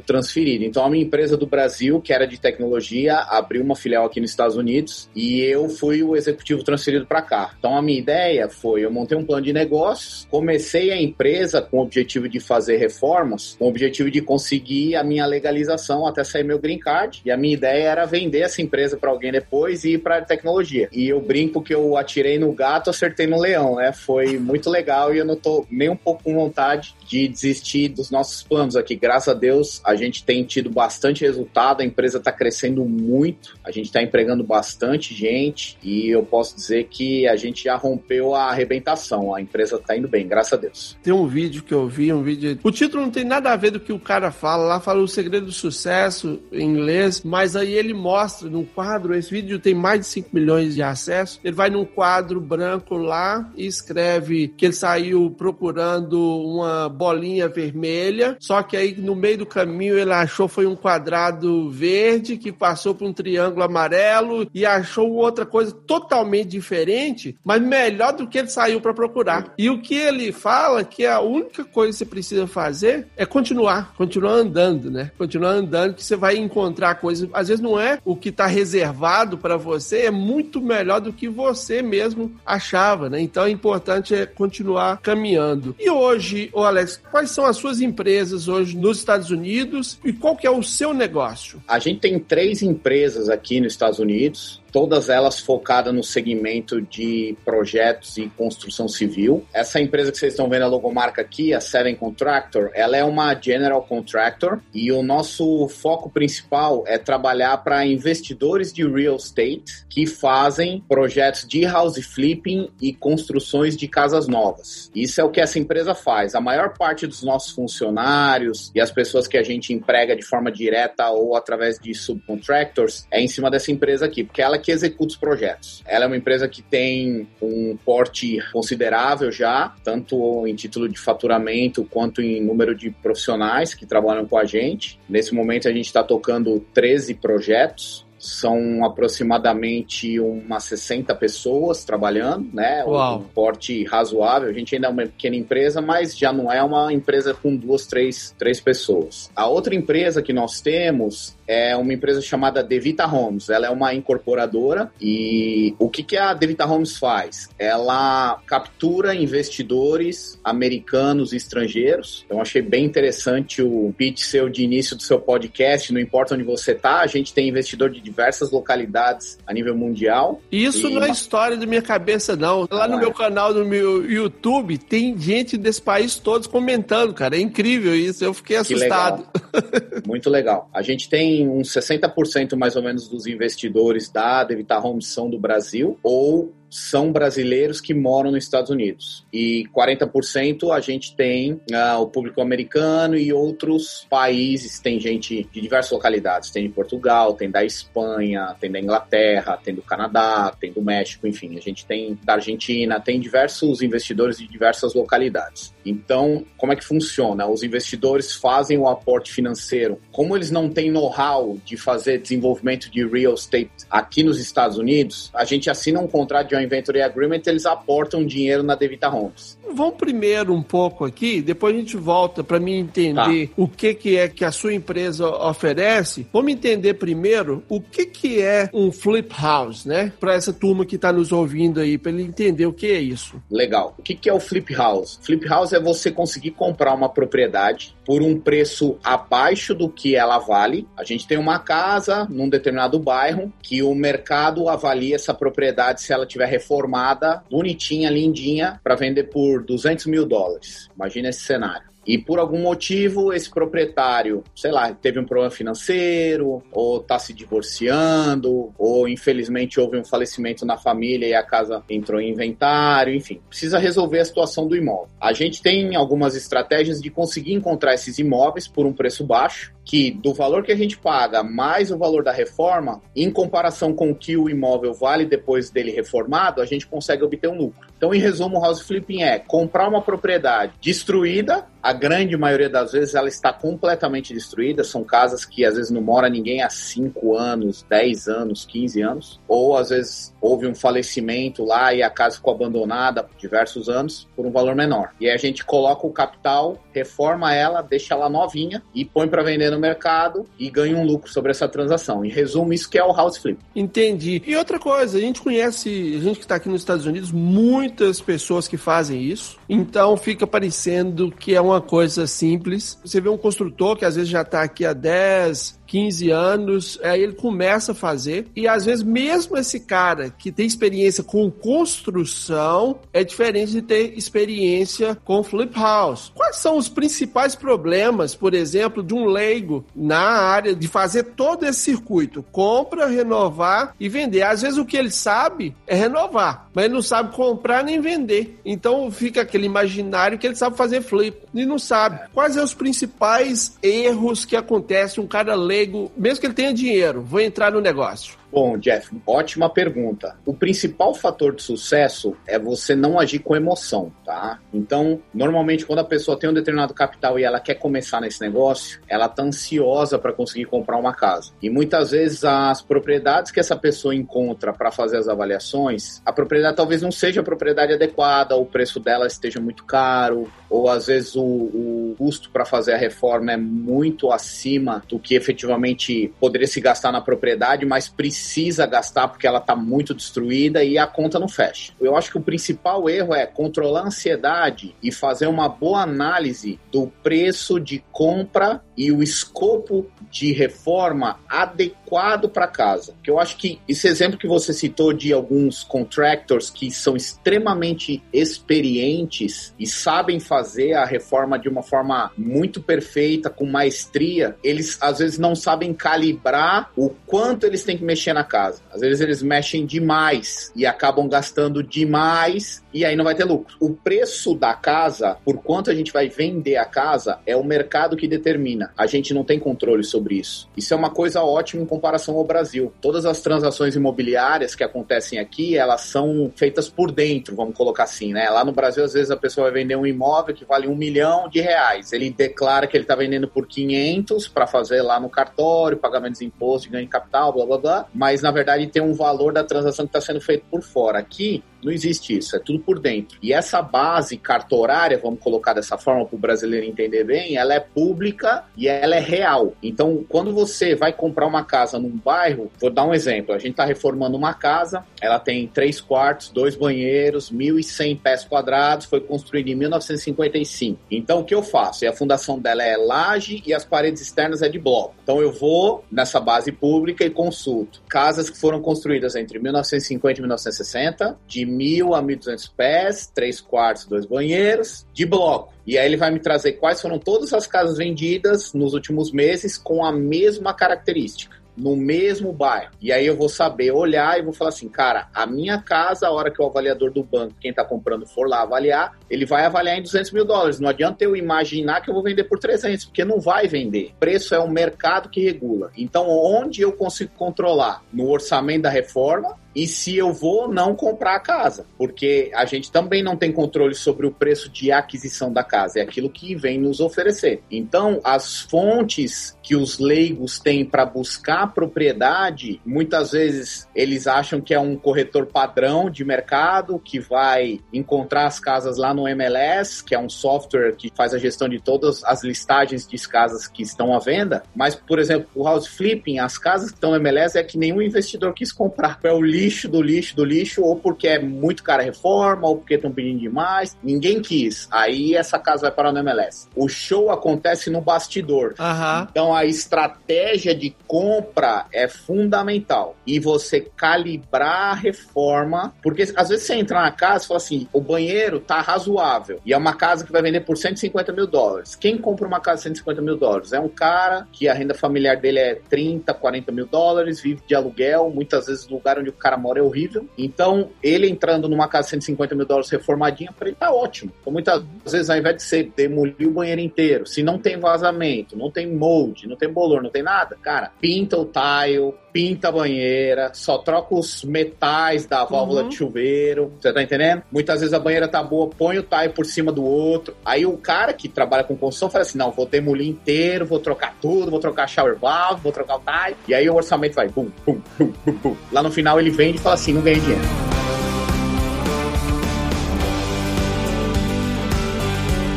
transferido. 0.05 0.63
Então 0.63 0.85
a 0.85 0.89
minha 0.89 1.03
empresa 1.03 1.37
do 1.37 1.45
Brasil, 1.45 2.01
que 2.01 2.13
era 2.13 2.25
de 2.25 2.39
tecnologia, 2.39 3.17
abriu 3.17 3.63
uma 3.63 3.75
filial 3.75 4.05
aqui 4.05 4.19
nos 4.19 4.29
Estados 4.29 4.55
Unidos 4.55 5.09
e 5.15 5.41
eu 5.41 5.69
fui 5.69 6.03
o 6.03 6.15
executivo 6.15 6.63
transferido 6.63 7.05
para 7.05 7.21
cá. 7.21 7.53
Então 7.57 7.77
a 7.77 7.81
minha 7.81 7.99
ideia 7.99 8.49
foi, 8.49 8.85
eu 8.85 8.91
montei 8.91 9.17
um 9.17 9.25
plano 9.25 9.43
de 9.43 9.53
negócios, 9.53 10.27
comecei 10.29 10.91
a 10.91 11.01
empresa 11.01 11.61
com 11.61 11.77
o 11.77 11.81
objetivo 11.81 12.27
de 12.27 12.39
fazer 12.39 12.77
reformas, 12.77 13.55
com 13.57 13.65
o 13.65 13.69
objetivo 13.69 14.09
de 14.09 14.21
conseguir 14.21 14.95
a 14.95 15.03
minha 15.03 15.25
legalização 15.25 16.07
até 16.07 16.23
sair 16.23 16.43
meu 16.43 16.59
green 16.59 16.79
card. 16.79 17.21
E 17.25 17.31
a 17.31 17.37
minha 17.37 17.53
ideia 17.53 17.89
era 17.89 18.05
vender 18.05 18.41
essa 18.41 18.61
empresa 18.61 18.97
para 18.97 19.09
alguém 19.09 19.31
depois 19.31 19.83
e 19.83 19.93
ir 19.93 19.97
para 19.99 20.21
tecnologia. 20.21 20.89
E 20.91 21.07
eu 21.07 21.21
brinco 21.21 21.61
que 21.61 21.73
eu 21.73 21.97
atirei 21.97 22.37
no 22.37 22.51
gato, 22.53 22.89
acertei 22.89 23.27
no 23.27 23.39
leão, 23.39 23.75
né? 23.75 23.91
Foi 23.91 24.37
muito 24.37 24.69
legal 24.69 25.13
e 25.13 25.17
eu 25.17 25.25
não 25.25 25.35
tô 25.35 25.65
nem 25.69 25.89
um 25.89 25.95
pouco 25.95 26.23
com 26.23 26.33
vontade 26.33 26.95
de 27.07 27.27
desistir 27.27 27.89
dos 27.89 28.11
nossos 28.11 28.43
planos 28.43 28.75
aqui. 28.75 28.95
Graças 28.95 29.29
a 29.29 29.33
Deus, 29.33 29.44
a 29.83 29.95
gente 29.95 30.23
tem 30.23 30.43
tido 30.43 30.69
bastante 30.69 31.23
resultado, 31.23 31.81
a 31.81 31.85
empresa 31.85 32.17
está 32.17 32.31
crescendo 32.31 32.85
muito, 32.85 33.57
a 33.63 33.71
gente 33.71 33.85
está 33.85 34.01
empregando 34.01 34.43
bastante 34.43 35.13
gente 35.13 35.77
e 35.83 36.09
eu 36.09 36.23
posso 36.23 36.55
dizer 36.55 36.85
que 36.85 37.27
a 37.27 37.35
gente 37.35 37.63
já 37.63 37.75
rompeu 37.75 38.35
a 38.35 38.45
arrebentação. 38.45 39.33
A 39.33 39.41
empresa 39.41 39.75
está 39.77 39.95
indo 39.95 40.07
bem, 40.07 40.27
graças 40.27 40.53
a 40.53 40.57
Deus. 40.57 40.97
Tem 41.01 41.13
um 41.13 41.27
vídeo 41.27 41.63
que 41.63 41.73
eu 41.73 41.87
vi, 41.87 42.11
um 42.11 42.23
vídeo. 42.23 42.59
O 42.63 42.71
título 42.71 43.03
não 43.03 43.11
tem 43.11 43.23
nada 43.23 43.51
a 43.51 43.55
ver 43.55 43.71
do 43.71 43.79
que 43.79 43.93
o 43.93 43.99
cara 43.99 44.31
fala. 44.31 44.65
Lá 44.65 44.79
fala 44.79 45.01
o 45.01 45.07
segredo 45.07 45.47
do 45.47 45.51
sucesso 45.51 46.39
em 46.51 46.63
inglês, 46.63 47.21
mas 47.23 47.55
aí 47.55 47.73
ele 47.73 47.93
mostra 47.93 48.49
num 48.49 48.65
quadro. 48.65 49.15
Esse 49.15 49.31
vídeo 49.31 49.59
tem 49.59 49.73
mais 49.73 50.01
de 50.01 50.07
5 50.07 50.29
milhões 50.33 50.75
de 50.75 50.83
acessos. 50.83 51.39
Ele 51.43 51.55
vai 51.55 51.69
num 51.69 51.85
quadro 51.85 52.39
branco 52.39 52.95
lá 52.95 53.49
e 53.55 53.65
escreve 53.65 54.47
que 54.49 54.65
ele 54.65 54.73
saiu 54.73 55.31
procurando 55.31 56.19
uma 56.45 56.89
bolinha 56.89 57.47
vermelha, 57.47 58.37
só 58.39 58.61
que 58.63 58.75
aí 58.75 58.95
no 58.95 59.15
meio 59.15 59.34
do 59.35 59.45
caminho 59.45 59.97
ele 59.97 60.13
achou 60.13 60.47
foi 60.47 60.65
um 60.65 60.75
quadrado 60.75 61.69
verde 61.69 62.37
que 62.37 62.51
passou 62.51 62.93
por 62.93 63.07
um 63.07 63.13
triângulo 63.13 63.63
amarelo 63.63 64.49
e 64.53 64.65
achou 64.65 65.11
outra 65.13 65.45
coisa 65.45 65.71
totalmente 65.71 66.49
diferente, 66.49 67.37
mas 67.43 67.61
melhor 67.61 68.13
do 68.13 68.27
que 68.27 68.37
ele 68.37 68.47
saiu 68.47 68.81
para 68.81 68.93
procurar. 68.93 69.53
E 69.57 69.69
o 69.69 69.81
que 69.81 69.95
ele 69.95 70.31
fala 70.31 70.83
que 70.83 71.05
a 71.05 71.19
única 71.19 71.63
coisa 71.63 71.91
que 71.91 71.97
você 71.97 72.05
precisa 72.05 72.47
fazer 72.47 73.07
é 73.15 73.25
continuar, 73.25 73.93
continuar 73.95 74.33
andando, 74.33 74.89
né? 74.89 75.11
Continuar 75.17 75.51
andando 75.51 75.95
que 75.95 76.03
você 76.03 76.15
vai 76.15 76.37
encontrar 76.37 76.95
coisas. 76.95 77.29
Às 77.33 77.47
vezes 77.47 77.61
não 77.61 77.79
é 77.79 77.99
o 78.03 78.15
que 78.15 78.29
está 78.29 78.45
reservado 78.45 79.37
para 79.37 79.57
você, 79.57 80.01
é 80.01 80.11
muito 80.11 80.61
melhor 80.61 81.01
do 81.01 81.13
que 81.13 81.27
você 81.27 81.81
mesmo 81.81 82.31
achava, 82.45 83.09
né? 83.09 83.19
Então 83.21 83.45
é 83.45 83.49
importante 83.49 84.13
é 84.13 84.25
continuar 84.25 84.99
caminhando. 85.01 85.75
E 85.79 85.89
hoje, 85.89 86.49
ô 86.53 86.63
Alex, 86.63 87.01
quais 87.11 87.31
são 87.31 87.45
as 87.45 87.57
suas 87.57 87.81
empresas 87.81 88.47
hoje 88.47 88.77
nos 88.77 88.97
Estados 88.97 89.24
Unidos 89.31 89.99
e 90.03 90.13
qual 90.13 90.35
que 90.35 90.47
é 90.47 90.51
o 90.51 90.63
seu 90.63 90.93
negócio? 90.93 91.61
A 91.67 91.79
gente 91.79 91.99
tem 91.99 92.19
três 92.19 92.61
empresas 92.61 93.29
aqui 93.29 93.59
nos 93.59 93.73
Estados 93.73 93.99
Unidos 93.99 94.61
todas 94.75 95.07
elas 95.07 95.39
focadas 95.39 95.93
no 95.93 96.03
segmento 96.03 96.81
de 96.81 97.37
projetos 97.45 98.17
e 98.17 98.27
construção 98.27 98.89
civil. 98.89 99.45
Essa 99.53 99.79
empresa 99.79 100.11
que 100.11 100.17
vocês 100.17 100.33
estão 100.33 100.49
vendo 100.49 100.63
a 100.63 100.67
logomarca 100.67 101.21
aqui, 101.21 101.53
a 101.53 101.61
Seven 101.61 101.95
Contractor, 101.95 102.71
ela 102.73 102.97
é 102.97 103.03
uma 103.05 103.33
general 103.39 103.83
contractor 103.83 104.59
e 104.73 104.91
o 104.91 105.01
nosso 105.01 105.69
foco 105.69 106.09
principal 106.09 106.83
é 106.87 106.97
trabalhar 106.97 107.55
para 107.63 107.85
investidores 107.85 108.73
de 108.73 108.85
real 108.85 109.15
estate 109.15 109.85
que 109.89 110.05
fazem 110.05 110.83
projetos 110.89 111.47
de 111.47 111.63
house 111.63 112.05
flipping 112.05 112.69
e 112.81 112.91
construções 112.91 113.77
de 113.77 113.87
casas 113.87 114.27
novas. 114.27 114.91
Isso 114.93 115.21
é 115.21 115.23
o 115.23 115.31
que 115.31 115.39
essa 115.39 115.57
empresa 115.57 115.95
faz. 115.95 116.35
A 116.35 116.41
maior 116.41 116.77
parte 116.77 117.07
dos 117.07 117.23
nossos 117.23 117.53
funcionários 117.53 118.73
e 118.75 118.81
as 118.81 118.91
pessoas 118.91 119.25
que 119.25 119.37
a 119.37 119.43
gente 119.43 119.71
emprega 119.71 120.17
de 120.17 120.25
forma 120.25 120.51
direta 120.51 121.09
ou 121.11 121.33
através 121.33 121.79
de 121.79 121.95
subcontractors 121.95 123.07
é 123.09 123.21
em 123.21 123.27
cima 123.29 123.49
dessa 123.49 123.71
empresa 123.71 124.05
aqui, 124.05 124.25
porque 124.25 124.41
ela 124.41 124.64
que 124.65 124.71
executa 124.71 125.11
os 125.11 125.15
projetos. 125.15 125.83
Ela 125.85 126.05
é 126.05 126.07
uma 126.07 126.17
empresa 126.17 126.47
que 126.47 126.63
tem 126.63 127.27
um 127.39 127.77
porte 127.85 128.39
considerável 128.51 129.31
já, 129.31 129.75
tanto 129.83 130.47
em 130.47 130.55
título 130.55 130.89
de 130.89 130.97
faturamento 130.97 131.85
quanto 131.85 132.19
em 132.19 132.43
número 132.43 132.73
de 132.73 132.89
profissionais 132.89 133.75
que 133.75 133.85
trabalham 133.85 134.25
com 134.25 134.39
a 134.39 134.43
gente. 134.43 134.99
Nesse 135.07 135.35
momento 135.35 135.67
a 135.67 135.71
gente 135.71 135.85
está 135.85 136.03
tocando 136.03 136.59
13 136.73 137.13
projetos 137.13 138.03
são 138.17 138.83
aproximadamente 138.83 140.19
umas 140.19 140.63
60 140.63 141.13
pessoas 141.13 141.85
trabalhando, 141.85 142.49
né? 142.51 142.83
Uau. 142.83 143.19
Um 143.19 143.23
porte 143.23 143.83
razoável. 143.83 144.49
A 144.49 144.53
gente 144.53 144.73
ainda 144.73 144.87
é 144.87 144.89
uma 144.89 145.03
pequena 145.03 145.35
empresa, 145.35 145.79
mas 145.79 146.17
já 146.17 146.33
não 146.33 146.51
é 146.51 146.63
uma 146.63 146.91
empresa 146.91 147.35
com 147.35 147.55
duas, 147.55 147.85
três, 147.85 148.33
três 148.35 148.59
pessoas. 148.59 149.29
A 149.35 149.47
outra 149.47 149.75
empresa 149.75 150.23
que 150.23 150.33
nós 150.33 150.59
temos 150.59 151.34
é 151.47 151.75
uma 151.75 151.93
empresa 151.93 152.21
chamada 152.21 152.63
Devita 152.63 153.05
Homes. 153.05 153.49
Ela 153.49 153.67
é 153.67 153.69
uma 153.69 153.93
incorporadora 153.93 154.91
e 154.99 155.75
o 155.79 155.89
que, 155.89 156.03
que 156.03 156.17
a 156.17 156.33
Devita 156.33 156.65
Homes 156.65 156.97
faz? 156.97 157.49
Ela 157.59 158.39
captura 158.45 159.13
investidores 159.15 160.39
americanos 160.43 161.33
e 161.33 161.37
estrangeiros. 161.37 162.23
Então 162.25 162.41
achei 162.41 162.61
bem 162.61 162.85
interessante 162.85 163.61
o 163.61 163.93
pitch 163.97 164.21
seu 164.21 164.49
de 164.49 164.63
início 164.63 164.95
do 164.95 165.03
seu 165.03 165.19
podcast. 165.19 165.93
Não 165.93 165.99
importa 165.99 166.33
onde 166.35 166.43
você 166.43 166.71
está, 166.71 167.01
a 167.01 167.07
gente 167.07 167.33
tem 167.33 167.47
investidor 167.47 167.89
de 167.89 167.99
diversas 168.01 168.51
localidades 168.51 169.37
a 169.45 169.53
nível 169.53 169.75
mundial. 169.75 170.41
Isso 170.51 170.87
E- 170.87 170.93
não 170.93 171.03
é 171.03 171.09
história 171.09 171.57
da 171.57 171.65
minha 171.65 171.81
cabeça, 171.81 172.35
não. 172.35 172.67
Lá 172.71 172.87
no 172.87 172.95
é. 172.95 172.99
meu 172.99 173.13
canal, 173.13 173.53
no 173.53 173.65
meu 173.65 174.09
YouTube, 174.09 174.77
tem 174.77 175.17
gente 175.17 175.57
desse 175.57 175.81
país 175.81 176.17
todos 176.17 176.47
comentando, 176.47 177.13
cara. 177.13 177.35
É 177.37 177.39
incrível 177.39 177.95
isso. 177.95 178.23
Eu 178.23 178.33
fiquei 178.33 178.61
Que 178.63 178.75
legal. 178.75 179.25
assustado. 179.25 180.05
Muito 180.07 180.29
legal. 180.29 180.69
A 180.73 180.81
gente 180.81 181.09
tem 181.09 181.34
uns 181.43 181.69
60% 181.69 182.55
mais 182.55 182.75
ou 182.75 182.83
menos 182.83 183.07
dos 183.07 183.25
investidores 183.25 184.09
da 184.09 184.43
Devita 184.43 184.79
Homes 184.79 185.07
são 185.07 185.29
do 185.29 185.39
Brasil 185.39 185.97
ou 186.03 186.53
são 186.69 187.11
brasileiros 187.11 187.79
que 187.79 187.93
moram 187.93 188.31
nos 188.31 188.43
Estados 188.43 188.69
Unidos. 188.69 189.25
E 189.31 189.65
40% 189.75 190.73
a 190.73 190.79
gente 190.79 191.15
tem 191.15 191.59
ah, 191.73 191.99
o 191.99 192.07
público 192.07 192.41
americano 192.41 193.15
e 193.15 193.31
outros 193.31 194.05
países. 194.09 194.79
Tem 194.79 194.99
gente 194.99 195.47
de 195.51 195.61
diversas 195.61 195.91
localidades. 195.91 196.51
Tem 196.51 196.63
de 196.63 196.69
Portugal, 196.69 197.33
tem 197.33 197.49
da 197.49 197.63
Espanha, 197.63 198.55
tem 198.59 198.71
da 198.71 198.79
Inglaterra, 198.79 199.57
tem 199.57 199.73
do 199.73 199.81
Canadá, 199.81 200.53
tem 200.59 200.71
do 200.71 200.81
México, 200.81 201.27
enfim. 201.27 201.57
A 201.57 201.61
gente 201.61 201.85
tem 201.85 202.17
da 202.23 202.33
Argentina, 202.33 202.99
tem 202.99 203.19
diversos 203.19 203.81
investidores 203.81 204.37
de 204.37 204.47
diversas 204.47 204.93
localidades. 204.93 205.73
Então, 205.85 206.45
como 206.57 206.73
é 206.73 206.75
que 206.75 206.83
funciona? 206.83 207.47
Os 207.47 207.63
investidores 207.63 208.33
fazem 208.33 208.77
o 208.77 208.87
aporte 208.87 209.31
financeiro. 209.31 210.01
Como 210.11 210.35
eles 210.35 210.49
não 210.49 210.69
têm 210.69 210.91
know-how 210.91 211.57
de 211.63 211.77
fazer 211.77 212.19
desenvolvimento 212.19 212.89
de 212.89 213.05
real 213.05 213.33
estate 213.33 213.71
aqui 213.89 214.23
nos 214.23 214.39
Estados 214.39 214.77
Unidos, 214.77 215.29
a 215.33 215.45
gente 215.45 215.69
assina 215.69 215.99
um 215.99 216.07
contrato 216.07 216.49
de 216.49 216.54
joint 216.55 216.69
venture 216.69 217.01
agreement, 217.01 217.41
eles 217.45 217.65
aportam 217.65 218.25
dinheiro 218.25 218.63
na 218.63 218.75
Devita 218.75 219.09
Homes. 219.09 219.57
Vamos 219.73 219.95
primeiro 219.95 220.53
um 220.53 220.61
pouco 220.61 221.03
aqui, 221.03 221.41
depois 221.41 221.75
a 221.75 221.79
gente 221.79 221.97
volta 221.97 222.43
para 222.43 222.59
mim 222.59 222.75
entender 222.75 223.51
o 223.57 223.67
que, 223.67 223.93
que 223.93 224.17
é 224.17 224.27
que 224.27 224.45
a 224.45 224.51
sua 224.51 224.73
empresa 224.73 225.27
oferece. 225.27 226.27
Vamos 226.31 226.53
entender 226.53 226.93
primeiro 226.93 227.63
o 227.67 227.81
que, 227.81 228.05
que 228.05 228.41
é 228.41 228.69
um 228.73 228.91
flip 228.91 229.33
house, 229.37 229.85
né? 229.85 230.13
Para 230.19 230.33
essa 230.33 230.53
turma 230.53 230.85
que 230.85 230.95
está 230.95 231.11
nos 231.11 231.31
ouvindo 231.31 231.79
aí, 231.79 231.97
para 231.97 232.11
ele 232.11 232.23
entender 232.23 232.65
o 232.65 232.73
que 232.73 232.87
é 232.87 232.99
isso. 232.99 233.41
Legal. 233.51 233.95
O 233.97 234.01
que, 234.01 234.15
que 234.15 234.29
é 234.29 234.33
o 234.33 234.39
flip 234.39 234.73
house? 234.73 235.19
Flip 235.21 235.45
house 235.47 235.73
é 235.73 235.79
você 235.79 236.11
conseguir 236.11 236.51
comprar 236.51 236.93
uma 236.93 237.09
propriedade 237.09 237.94
por 238.05 238.21
um 238.21 238.39
preço 238.39 238.97
abaixo 239.03 239.73
do 239.73 239.89
que 239.89 240.15
ela 240.15 240.37
vale. 240.37 240.87
A 240.95 241.03
gente 241.03 241.27
tem 241.27 241.37
uma 241.37 241.59
casa 241.59 242.27
num 242.29 242.47
determinado 242.47 242.99
bairro 242.99 243.51
que 243.61 243.81
o 243.81 243.93
mercado 243.95 244.69
avalia 244.69 245.15
essa 245.15 245.33
propriedade 245.33 246.01
se 246.01 246.13
ela 246.13 246.25
tiver 246.25 246.45
reformada, 246.45 247.43
bonitinha, 247.49 248.09
lindinha, 248.09 248.79
para 248.83 248.95
vender 248.95 249.25
por 249.25 249.63
200 249.63 250.05
mil 250.05 250.25
dólares. 250.25 250.89
Imagina 250.95 251.29
esse 251.29 251.41
cenário. 251.41 251.94
E 252.05 252.17
por 252.17 252.39
algum 252.39 252.59
motivo, 252.59 253.33
esse 253.33 253.49
proprietário, 253.49 254.43
sei 254.55 254.71
lá, 254.71 254.93
teve 254.93 255.19
um 255.19 255.25
problema 255.25 255.51
financeiro, 255.51 256.61
ou 256.71 256.97
está 256.97 257.17
se 257.17 257.33
divorciando, 257.33 258.71
ou 258.77 259.07
infelizmente 259.07 259.79
houve 259.79 259.97
um 259.97 260.05
falecimento 260.05 260.65
na 260.65 260.77
família 260.77 261.27
e 261.27 261.33
a 261.33 261.43
casa 261.43 261.83
entrou 261.89 262.21
em 262.21 262.31
inventário, 262.31 263.13
enfim, 263.13 263.41
precisa 263.49 263.79
resolver 263.79 264.19
a 264.19 264.25
situação 264.25 264.67
do 264.67 264.75
imóvel. 264.75 265.09
A 265.19 265.33
gente 265.33 265.61
tem 265.61 265.95
algumas 265.95 266.35
estratégias 266.35 267.01
de 267.01 267.09
conseguir 267.09 267.53
encontrar 267.53 267.93
esses 267.93 268.19
imóveis 268.19 268.67
por 268.67 268.85
um 268.85 268.93
preço 268.93 269.25
baixo, 269.25 269.74
que 269.85 270.11
do 270.11 270.33
valor 270.33 270.63
que 270.63 270.71
a 270.71 270.75
gente 270.75 270.97
paga 270.97 271.43
mais 271.43 271.91
o 271.91 271.97
valor 271.97 272.23
da 272.23 272.31
reforma, 272.31 273.01
em 273.15 273.31
comparação 273.31 273.93
com 273.93 274.09
o 274.09 274.15
que 274.15 274.35
o 274.35 274.49
imóvel 274.49 274.93
vale 274.93 275.25
depois 275.25 275.69
dele 275.69 275.91
reformado, 275.91 276.61
a 276.61 276.65
gente 276.65 276.87
consegue 276.87 277.23
obter 277.23 277.47
um 277.47 277.55
lucro. 277.55 277.87
Então, 277.95 278.13
em 278.13 278.19
resumo, 278.19 278.57
o 278.57 278.61
house 278.61 278.81
flipping 278.81 279.21
é 279.21 279.39
comprar 279.39 279.87
uma 279.87 280.01
propriedade 280.01 280.73
destruída, 280.81 281.65
a 281.81 281.93
grande 281.93 282.35
maioria 282.35 282.67
das 282.67 282.93
vezes 282.93 283.13
ela 283.13 283.27
está 283.27 283.53
completamente 283.53 284.33
destruída, 284.33 284.83
são 284.83 285.03
casas 285.03 285.45
que 285.45 285.63
às 285.63 285.75
vezes 285.75 285.91
não 285.91 286.01
mora 286.01 286.27
ninguém 286.27 286.63
há 286.63 286.69
5 286.69 287.37
anos, 287.37 287.85
10 287.87 288.27
anos, 288.27 288.65
15 288.65 289.01
anos, 289.03 289.39
ou 289.47 289.77
às 289.77 289.89
vezes 289.89 290.33
houve 290.41 290.65
um 290.65 290.73
falecimento 290.73 291.63
lá 291.63 291.93
e 291.93 292.01
a 292.01 292.09
casa 292.09 292.37
ficou 292.37 292.55
abandonada 292.55 293.23
por 293.23 293.37
diversos 293.37 293.87
anos 293.87 294.27
por 294.35 294.47
um 294.47 294.51
valor 294.51 294.75
menor. 294.75 295.11
E 295.19 295.27
aí 295.27 295.35
a 295.35 295.37
gente 295.37 295.63
coloca 295.63 296.07
o 296.07 296.11
capital, 296.11 296.83
reforma 296.91 297.53
ela, 297.53 297.83
deixa 297.83 298.15
ela 298.15 298.29
novinha 298.29 298.81
e 298.93 299.05
põe 299.05 299.27
para 299.27 299.43
vender 299.43 299.69
no 299.75 299.81
mercado 299.81 300.45
e 300.57 300.69
ganha 300.69 300.95
um 300.95 301.05
lucro 301.05 301.31
sobre 301.31 301.51
essa 301.51 301.67
transação. 301.67 302.25
Em 302.25 302.29
resumo, 302.29 302.73
isso 302.73 302.89
que 302.89 302.97
é 302.97 303.03
o 303.03 303.13
house 303.13 303.37
flip. 303.37 303.59
Entendi. 303.75 304.41
E 304.45 304.55
outra 304.55 304.79
coisa, 304.79 305.17
a 305.17 305.21
gente 305.21 305.41
conhece, 305.41 306.15
a 306.17 306.21
gente 306.21 306.37
que 306.37 306.45
está 306.45 306.55
aqui 306.55 306.69
nos 306.69 306.81
Estados 306.81 307.05
Unidos, 307.05 307.31
muitas 307.31 308.19
pessoas 308.21 308.67
que 308.67 308.77
fazem 308.77 309.21
isso. 309.21 309.57
Então 309.69 310.17
fica 310.17 310.47
parecendo 310.47 311.31
que 311.31 311.53
é 311.53 311.61
uma 311.61 311.81
coisa 311.81 312.25
simples. 312.27 312.99
Você 313.03 313.21
vê 313.21 313.29
um 313.29 313.37
construtor 313.37 313.95
que 313.97 314.05
às 314.05 314.15
vezes 314.15 314.29
já 314.29 314.41
está 314.41 314.63
aqui 314.63 314.85
há 314.85 314.93
10, 314.93 315.79
15 315.85 316.29
anos, 316.31 316.99
aí 317.03 317.21
ele 317.21 317.33
começa 317.33 317.91
a 317.91 317.95
fazer, 317.95 318.47
e 318.55 318.67
às 318.67 318.85
vezes 318.85 319.03
mesmo 319.03 319.57
esse 319.57 319.79
cara 319.79 320.29
que 320.29 320.51
tem 320.51 320.65
experiência 320.65 321.23
com 321.23 321.49
construção 321.49 322.99
é 323.13 323.23
diferente 323.23 323.71
de 323.71 323.81
ter 323.81 324.17
experiência 324.17 325.15
com 325.23 325.43
flip 325.43 325.73
house. 325.75 326.31
Quais 326.35 326.57
são 326.57 326.77
os 326.77 326.89
principais 326.89 327.55
problemas, 327.55 328.35
por 328.35 328.53
exemplo, 328.53 329.03
de 329.03 329.13
um 329.13 329.25
leigo 329.25 329.64
na 329.95 330.19
área 330.19 330.75
de 330.75 330.87
fazer 330.87 331.23
todo 331.23 331.65
esse 331.65 331.79
circuito? 331.79 332.43
Compra, 332.51 333.07
renovar 333.07 333.95
e 333.99 334.07
vender. 334.07 334.43
Às 334.43 334.61
vezes 334.61 334.77
o 334.77 334.85
que 334.85 334.97
ele 334.97 335.11
sabe 335.11 335.75
é 335.87 335.95
renovar, 335.95 336.69
mas 336.73 336.85
ele 336.85 336.93
não 336.93 337.01
sabe 337.01 337.35
comprar 337.35 337.83
nem 337.83 337.99
vender. 337.99 338.59
Então 338.65 339.09
fica 339.11 339.41
aquele 339.41 339.65
imaginário 339.65 340.37
que 340.37 340.45
ele 340.45 340.55
sabe 340.55 340.77
fazer 340.77 341.01
flip 341.01 341.37
e 341.53 341.65
não 341.65 341.79
sabe. 341.79 342.19
Quais 342.33 342.53
são 342.53 342.63
os 342.63 342.73
principais 342.73 343.77
erros 343.81 344.45
que 344.45 344.55
acontecem 344.55 345.23
um 345.23 345.27
cara 345.27 345.55
leigo, 345.55 346.11
mesmo 346.17 346.39
que 346.39 346.47
ele 346.47 346.53
tenha 346.53 346.73
dinheiro, 346.73 347.21
vou 347.21 347.39
entrar 347.39 347.71
no 347.71 347.81
negócio? 347.81 348.35
Bom, 348.55 348.77
Jeff, 348.77 349.13
ótima 349.27 349.69
pergunta. 349.69 350.37
O 350.45 350.53
principal 350.53 351.13
fator 351.13 351.53
de 351.53 351.61
sucesso 351.61 352.37
é 352.47 352.57
você 352.57 352.95
não 352.95 353.19
agir 353.19 353.39
com 353.39 353.53
emoção, 353.53 354.13
tá? 354.23 354.59
Então, 354.73 355.19
normalmente, 355.33 355.85
quando 355.85 355.99
a 355.99 356.05
pessoa 356.05 356.39
tem 356.39 356.49
um 356.49 356.53
determinado 356.53 356.93
capital 356.93 357.37
e 357.37 357.43
ela 357.43 357.59
quer 357.59 357.75
começar 357.75 358.21
nesse 358.21 358.39
negócio, 358.39 359.01
ela 359.09 359.27
tá 359.27 359.43
ansiosa 359.43 360.17
para 360.17 360.31
conseguir 360.31 360.63
comprar 360.67 360.95
uma 360.95 361.13
casa. 361.13 361.51
E 361.61 361.69
muitas 361.69 362.11
vezes 362.11 362.45
as 362.45 362.81
propriedades 362.81 363.51
que 363.51 363.59
essa 363.59 363.75
pessoa 363.75 364.15
encontra 364.15 364.71
para 364.71 364.89
fazer 364.89 365.17
as 365.17 365.27
avaliações, 365.27 366.21
a 366.25 366.31
propriedade 366.31 366.77
talvez 366.77 367.01
não 367.01 367.11
seja 367.11 367.41
a 367.41 367.43
propriedade 367.43 367.91
adequada, 367.91 368.55
o 368.55 368.65
preço 368.65 369.01
dela 369.01 369.27
esteja 369.27 369.59
muito 369.59 369.83
caro, 369.83 370.49
ou 370.69 370.89
às 370.89 371.07
vezes 371.07 371.35
o, 371.35 371.43
o 371.43 372.15
custo 372.17 372.49
para 372.49 372.65
fazer 372.65 372.93
a 372.93 372.97
reforma 372.97 373.51
é 373.51 373.57
muito 373.57 374.31
acima 374.31 375.03
do 375.07 375.19
que 375.19 375.35
efetivamente 375.35 376.33
poderia 376.39 376.67
se 376.67 376.79
gastar 376.79 377.11
na 377.11 377.21
propriedade, 377.21 377.85
mas 377.85 378.07
precisa 378.07 378.85
gastar 378.85 379.27
porque 379.27 379.47
ela 379.47 379.59
está 379.59 379.75
muito 379.75 380.13
destruída 380.13 380.83
e 380.83 380.97
a 380.97 381.07
conta 381.07 381.39
não 381.39 381.47
fecha. 381.47 381.93
Eu 381.99 382.15
acho 382.15 382.31
que 382.31 382.37
o 382.37 382.41
principal 382.41 383.09
erro 383.09 383.33
é 383.33 383.45
controlar 383.45 384.01
a 384.01 384.07
ansiedade 384.07 384.95
e 385.01 385.11
fazer 385.11 385.47
uma 385.47 385.67
boa 385.67 386.01
análise 386.01 386.79
do 386.91 387.07
preço 387.23 387.79
de 387.79 388.03
compra 388.11 388.81
e 388.97 389.11
o 389.11 389.21
escopo 389.21 390.05
de 390.31 390.51
reforma 390.51 391.39
adequado 391.47 392.49
para 392.49 392.67
casa. 392.67 393.13
Que 393.23 393.29
eu 393.29 393.39
acho 393.39 393.57
que 393.57 393.79
esse 393.87 394.07
exemplo 394.07 394.37
que 394.37 394.47
você 394.47 394.73
citou 394.73 395.13
de 395.13 395.31
alguns 395.31 395.83
contractors 395.83 396.69
que 396.69 396.91
são 396.91 397.15
extremamente 397.15 398.21
experientes 398.33 399.73
e 399.79 399.87
sabem 399.87 400.39
fazer 400.39 400.93
a 400.93 401.05
reforma 401.05 401.57
de 401.57 401.69
uma 401.69 401.81
forma 401.81 402.31
muito 402.37 402.81
perfeita, 402.81 403.49
com 403.49 403.65
maestria, 403.65 404.55
eles 404.63 404.97
às 405.01 405.19
vezes 405.19 405.37
não 405.37 405.55
sabem 405.55 405.93
calibrar 405.93 406.91
o 406.95 407.09
quanto 407.09 407.65
eles 407.65 407.83
têm 407.83 407.97
que 407.97 408.03
mexer 408.03 408.33
na 408.33 408.43
casa. 408.43 408.81
Às 408.91 409.01
vezes 409.01 409.21
eles 409.21 409.41
mexem 409.41 409.85
demais 409.85 410.71
e 410.75 410.85
acabam 410.85 411.27
gastando 411.27 411.81
demais 411.81 412.83
e 412.93 413.03
aí 413.03 413.15
não 413.15 413.25
vai 413.25 413.35
ter 413.35 413.43
lucro. 413.43 413.75
O 413.79 413.93
preço 413.93 414.55
da 414.55 414.73
casa, 414.73 415.37
por 415.43 415.61
quanto 415.61 415.89
a 415.89 415.95
gente 415.95 416.11
vai 416.11 416.29
vender 416.29 416.77
a 416.77 416.85
casa, 416.85 417.39
é 417.45 417.55
o 417.55 417.63
mercado 417.63 418.15
que 418.15 418.27
determina. 418.27 418.84
A 418.97 419.05
gente 419.05 419.33
não 419.33 419.43
tem 419.43 419.59
controle 419.59 420.03
sobre 420.03 420.35
isso. 420.35 420.69
Isso 420.75 420.93
é 420.93 420.97
uma 420.97 421.09
coisa 421.09 421.43
ótima 421.43 421.83
em 421.83 421.85
comparação 421.85 422.35
ao 422.35 422.43
Brasil. 422.43 422.93
Todas 423.01 423.25
as 423.25 423.41
transações 423.41 423.95
imobiliárias 423.95 424.75
que 424.75 424.83
acontecem 424.83 425.39
aqui, 425.39 425.77
elas 425.77 426.01
são 426.01 426.51
feitas 426.55 426.89
por 426.89 427.11
dentro, 427.11 427.55
vamos 427.55 427.75
colocar 427.75 428.03
assim, 428.03 428.33
né? 428.33 428.49
Lá 428.49 428.63
no 428.63 428.71
Brasil, 428.71 429.03
às 429.03 429.13
vezes 429.13 429.31
a 429.31 429.37
pessoa 429.37 429.69
vai 429.69 429.81
vender 429.81 429.95
um 429.95 430.05
imóvel 430.05 430.55
que 430.55 430.65
vale 430.65 430.87
um 430.87 430.95
milhão 430.95 431.49
de 431.49 431.59
reais. 431.59 432.11
Ele 432.13 432.29
declara 432.29 432.87
que 432.87 432.95
ele 432.95 433.03
está 433.03 433.15
vendendo 433.15 433.47
por 433.47 433.67
500 433.67 434.47
para 434.47 434.67
fazer 434.67 435.01
lá 435.01 435.19
no 435.19 435.29
cartório, 435.29 435.97
pagamento 435.97 436.39
de 436.39 436.45
imposto, 436.45 436.89
ganho 436.89 437.05
de 437.05 437.09
capital, 437.09 437.53
blá 437.53 437.65
blá 437.65 437.77
blá. 437.77 438.05
Mas 438.13 438.41
na 438.41 438.51
verdade 438.51 438.87
tem 438.87 439.01
um 439.01 439.13
valor 439.13 439.53
da 439.53 439.63
transação 439.63 440.05
que 440.05 440.09
está 440.09 440.21
sendo 440.21 440.41
feito 440.41 440.65
por 440.69 440.81
fora. 440.81 441.19
Aqui 441.19 441.63
não 441.83 441.91
existe 441.91 442.37
isso, 442.37 442.55
é 442.55 442.59
tudo 442.59 442.79
por 442.79 442.99
dentro. 442.99 443.37
E 443.41 443.53
essa 443.53 443.81
base 443.81 444.37
cartorária, 444.37 445.19
vamos 445.21 445.39
colocar 445.39 445.73
dessa 445.73 445.97
forma 445.97 446.25
para 446.25 446.35
o 446.35 446.39
brasileiro 446.39 446.85
entender 446.85 447.23
bem, 447.23 447.57
ela 447.57 447.73
é 447.73 447.79
pública 447.79 448.63
e 448.75 448.87
ela 448.87 449.15
é 449.15 449.19
real. 449.19 449.73
Então, 449.81 450.25
quando 450.27 450.53
você 450.53 450.95
vai 450.95 451.13
comprar 451.13 451.45
uma 451.45 451.63
casa 451.63 451.99
num 451.99 452.09
bairro, 452.09 452.71
vou 452.79 452.89
dar 452.89 453.05
um 453.05 453.13
exemplo: 453.13 453.53
a 453.53 453.59
gente 453.59 453.71
está 453.71 453.85
reformando 453.85 454.37
uma 454.37 454.53
casa, 454.53 455.05
ela 455.21 455.39
tem 455.39 455.67
três 455.67 456.01
quartos, 456.01 456.49
dois 456.49 456.75
banheiros, 456.75 457.51
1.100 457.51 458.19
pés 458.19 458.43
quadrados, 458.43 459.05
foi 459.05 459.19
construída 459.19 459.69
em 459.69 459.75
1955. 459.75 460.99
Então, 461.11 461.39
o 461.39 461.43
que 461.43 461.53
eu 461.53 461.63
faço? 461.63 462.05
E 462.05 462.07
a 462.07 462.13
fundação 462.13 462.59
dela 462.59 462.83
é 462.83 462.97
laje 462.97 463.61
e 463.65 463.73
as 463.73 463.85
paredes 463.85 464.21
externas 464.21 464.61
é 464.61 464.69
de 464.69 464.79
bloco. 464.79 465.15
Então, 465.23 465.41
eu 465.41 465.51
vou 465.51 466.03
nessa 466.11 466.39
base 466.39 466.71
pública 466.71 467.23
e 467.25 467.29
consulto 467.29 468.01
casas 468.15 468.49
que 468.49 468.57
foram 468.57 468.81
construídas 468.81 469.35
entre 469.35 469.59
1950 469.59 470.39
e 470.39 470.41
1960, 470.41 471.37
de 471.47 471.65
1.000 471.75 472.17
a 472.17 472.21
1.200 472.21 472.71
pés, 472.75 473.31
três 473.33 473.59
quartos, 473.59 474.05
dois 474.05 474.25
banheiros, 474.25 475.05
de 475.13 475.25
bloco. 475.25 475.73
E 475.85 475.97
aí 475.97 476.05
ele 476.05 476.17
vai 476.17 476.31
me 476.31 476.39
trazer 476.39 476.73
quais 476.73 477.01
foram 477.01 477.19
todas 477.19 477.53
as 477.53 477.67
casas 477.67 477.97
vendidas 477.97 478.73
nos 478.73 478.93
últimos 478.93 479.31
meses 479.31 479.77
com 479.77 480.03
a 480.03 480.11
mesma 480.11 480.73
característica 480.73 481.55
no 481.75 481.95
mesmo 481.95 482.53
bairro. 482.53 482.91
E 483.01 483.11
aí 483.11 483.25
eu 483.25 483.35
vou 483.35 483.49
saber 483.49 483.91
olhar 483.91 484.39
e 484.39 484.41
vou 484.41 484.53
falar 484.53 484.69
assim, 484.69 484.87
cara, 484.87 485.27
a 485.33 485.45
minha 485.45 485.81
casa, 485.81 486.27
a 486.27 486.31
hora 486.31 486.49
que 486.49 486.61
o 486.61 486.65
avaliador 486.65 487.11
do 487.11 487.23
banco, 487.23 487.55
quem 487.59 487.73
tá 487.73 487.83
comprando, 487.83 488.25
for 488.25 488.47
lá 488.47 488.61
avaliar, 488.61 489.17
ele 489.29 489.45
vai 489.45 489.65
avaliar 489.65 489.97
em 489.97 490.01
200 490.01 490.31
mil 490.31 490.45
dólares. 490.45 490.79
Não 490.79 490.89
adianta 490.89 491.23
eu 491.23 491.35
imaginar 491.35 492.01
que 492.01 492.09
eu 492.09 492.13
vou 492.13 492.23
vender 492.23 492.45
por 492.45 492.59
300, 492.59 493.05
porque 493.05 493.25
não 493.25 493.39
vai 493.39 493.67
vender. 493.67 494.13
Preço 494.19 494.55
é 494.55 494.59
o 494.59 494.69
mercado 494.69 495.29
que 495.29 495.41
regula. 495.41 495.91
Então, 495.97 496.27
onde 496.29 496.81
eu 496.81 496.91
consigo 496.91 497.31
controlar? 497.35 498.03
No 498.11 498.29
orçamento 498.29 498.83
da 498.83 498.89
reforma, 498.89 499.57
e 499.75 499.85
se 499.85 500.15
eu 500.15 500.31
vou 500.31 500.55
ou 500.55 500.71
não 500.71 500.95
comprar 500.95 501.35
a 501.35 501.39
casa, 501.39 501.85
porque 501.97 502.49
a 502.55 502.63
gente 502.63 502.89
também 502.89 503.21
não 503.21 503.35
tem 503.35 503.51
controle 503.51 503.93
sobre 503.93 504.25
o 504.25 504.31
preço 504.31 504.69
de 504.69 504.89
aquisição 504.91 505.51
da 505.51 505.63
casa, 505.63 505.99
é 505.99 506.01
aquilo 506.01 506.29
que 506.29 506.55
vem 506.55 506.79
nos 506.79 507.01
oferecer. 507.01 507.61
Então, 507.69 508.21
as 508.23 508.61
fontes 508.61 509.57
que 509.61 509.75
os 509.75 509.99
leigos 509.99 510.59
têm 510.59 510.85
para 510.85 511.05
buscar 511.05 511.73
propriedade, 511.73 512.79
muitas 512.85 513.31
vezes 513.31 513.87
eles 513.93 514.27
acham 514.27 514.61
que 514.61 514.73
é 514.73 514.79
um 514.79 514.95
corretor 514.95 515.45
padrão 515.47 516.09
de 516.09 516.23
mercado 516.23 516.99
que 516.99 517.19
vai 517.19 517.81
encontrar 517.91 518.45
as 518.45 518.59
casas 518.59 518.97
lá 518.97 519.13
no 519.15 519.27
MLS, 519.27 520.03
que 520.03 520.13
é 520.13 520.19
um 520.19 520.29
software 520.29 520.95
que 520.95 521.11
faz 521.15 521.33
a 521.33 521.37
gestão 521.37 521.67
de 521.67 521.79
todas 521.79 522.23
as 522.23 522.43
listagens 522.43 523.07
de 523.07 523.15
casas 523.27 523.67
que 523.67 523.81
estão 523.81 524.13
à 524.13 524.19
venda. 524.19 524.63
Mas, 524.75 524.95
por 524.95 525.19
exemplo, 525.19 525.47
o 525.55 525.63
house 525.63 525.87
flipping, 525.87 526.39
as 526.39 526.57
casas 526.57 526.89
que 526.89 526.97
estão 526.97 527.11
no 527.11 527.17
MLS 527.17 527.57
é 527.57 527.63
que 527.63 527.77
nenhum 527.77 528.01
investidor 528.01 528.53
quis 528.53 528.71
comprar. 528.71 529.19
É 529.23 529.31
o 529.31 529.41
lixo 529.41 529.87
do 529.87 530.01
lixo 530.01 530.35
do 530.35 530.43
lixo, 530.43 530.83
ou 530.83 530.97
porque 530.97 531.27
é 531.27 531.39
muito 531.39 531.83
cara 531.83 532.03
a 532.03 532.05
reforma, 532.05 532.67
ou 532.67 532.77
porque 532.77 532.95
estão 532.95 533.11
pedindo 533.11 533.39
demais. 533.39 533.97
Ninguém 534.03 534.41
quis. 534.41 534.87
Aí 534.91 535.35
essa 535.35 535.57
casa 535.57 535.83
vai 535.83 535.91
parar 535.91 536.11
no 536.11 536.19
MLS. 536.19 536.67
O 536.75 536.87
show 536.87 537.31
acontece 537.31 537.89
no 537.89 538.01
bastidor. 538.01 538.75
Aham. 538.79 539.27
Então 539.31 539.53
a 539.55 539.65
estratégia 539.65 540.75
de 540.75 540.95
compra 541.07 541.85
é 541.91 542.07
fundamental. 542.07 543.15
E 543.25 543.39
você 543.39 543.81
calibrar 543.81 544.91
a 544.91 544.93
reforma, 544.93 545.93
porque 546.01 546.23
às 546.35 546.49
vezes 546.49 546.65
você 546.65 546.75
entra 546.75 547.01
na 547.01 547.11
casa 547.11 547.45
e 547.45 547.47
fala 547.47 547.57
assim: 547.57 547.87
o 547.91 548.01
banheiro 548.01 548.59
tá 548.59 548.81
razoável. 549.05 549.59
E 549.65 549.73
é 549.73 549.77
uma 549.77 549.93
casa 549.93 550.25
que 550.25 550.31
vai 550.31 550.41
vender 550.41 550.61
por 550.61 550.77
150 550.77 551.31
mil 551.31 551.47
dólares. 551.47 551.95
Quem 551.95 552.17
compra 552.17 552.47
uma 552.47 552.59
casa 552.59 552.77
de 552.77 552.83
150 552.83 553.21
mil 553.21 553.37
dólares? 553.37 553.73
É 553.73 553.79
um 553.79 553.87
cara 553.87 554.47
que 554.51 554.67
a 554.67 554.73
renda 554.73 554.93
familiar 554.93 555.37
dele 555.37 555.59
é 555.59 555.75
30, 555.75 556.33
40 556.33 556.71
mil 556.71 556.85
dólares, 556.85 557.39
vive 557.39 557.61
de 557.67 557.75
aluguel, 557.75 558.29
muitas 558.29 558.67
vezes 558.67 558.85
o 558.87 558.93
lugar 558.93 559.19
onde 559.19 559.29
o 559.29 559.33
cara 559.33 559.57
mora 559.57 559.79
é 559.79 559.83
horrível. 559.83 560.27
Então, 560.37 560.89
ele 561.01 561.29
entrando 561.29 561.69
numa 561.69 561.87
casa 561.87 562.05
de 562.05 562.09
150 562.11 562.55
mil 562.55 562.65
dólares 562.65 562.89
reformadinha, 562.89 563.51
para 563.51 563.67
ele 563.67 563.77
tá 563.77 563.93
ótimo. 563.93 564.31
Então, 564.41 564.51
muitas 564.51 564.83
vezes, 565.05 565.29
ao 565.29 565.37
invés 565.37 565.57
de 565.57 565.63
você 565.63 565.83
demolir 565.83 566.47
o 566.47 566.51
banheiro 566.51 566.81
inteiro, 566.81 567.25
se 567.25 567.43
não 567.43 567.59
tem 567.59 567.77
vazamento, 567.79 568.57
não 568.57 568.71
tem 568.71 568.87
molde, 568.87 569.47
não 569.47 569.55
tem 569.55 569.69
bolor, 569.71 570.01
não 570.01 570.09
tem 570.09 570.23
nada, 570.23 570.57
cara, 570.61 570.91
pinta 570.99 571.37
o 571.37 571.45
tile, 571.45 572.13
pinta 572.35 572.67
a 572.67 572.71
banheira, 572.71 573.49
só 573.53 573.77
troca 573.77 574.13
os 574.13 574.43
metais 574.43 575.25
da 575.25 575.45
válvula 575.45 575.83
Uhum. 575.83 575.87
de 575.89 575.95
chuveiro, 575.95 576.73
você 576.77 576.91
tá 576.91 577.01
entendendo? 577.01 577.43
Muitas 577.49 577.79
vezes 577.79 577.93
a 577.93 577.99
banheira 577.99 578.27
tá 578.27 578.43
boa, 578.43 578.69
põe 578.77 578.99
o 578.99 579.03
tile 579.03 579.29
por 579.29 579.45
cima 579.45 579.71
do 579.71 579.85
outro. 579.85 580.35
Aí 580.43 580.65
o 580.65 580.75
cara 580.75 581.13
que 581.13 581.29
trabalha 581.29 581.63
com 581.63 581.77
construção 581.77 582.09
fala 582.09 582.23
assim: 582.23 582.37
não, 582.37 582.51
vou 582.51 582.65
demolir 582.65 583.07
inteiro, 583.07 583.65
vou 583.65 583.79
trocar 583.79 584.17
tudo, 584.21 584.51
vou 584.51 584.59
trocar 584.59 584.85
shower 584.89 585.17
valve, 585.17 585.61
vou 585.61 585.71
trocar 585.71 585.95
o 585.95 585.99
tile. 586.01 586.35
E 586.45 586.53
aí 586.53 586.69
o 586.69 586.75
orçamento 586.75 587.15
vai 587.15 587.29
bum, 587.29 587.47
bum, 587.65 587.79
bum, 587.97 588.11
bum, 588.25 588.31
bum. 588.33 588.55
Lá 588.69 588.83
no 588.83 588.91
final 588.91 589.17
ele 589.17 589.29
vende 589.29 589.57
e 589.57 589.61
fala 589.61 589.75
assim: 589.75 589.93
não 589.93 590.01
ganhei 590.01 590.19
dinheiro. 590.19 590.43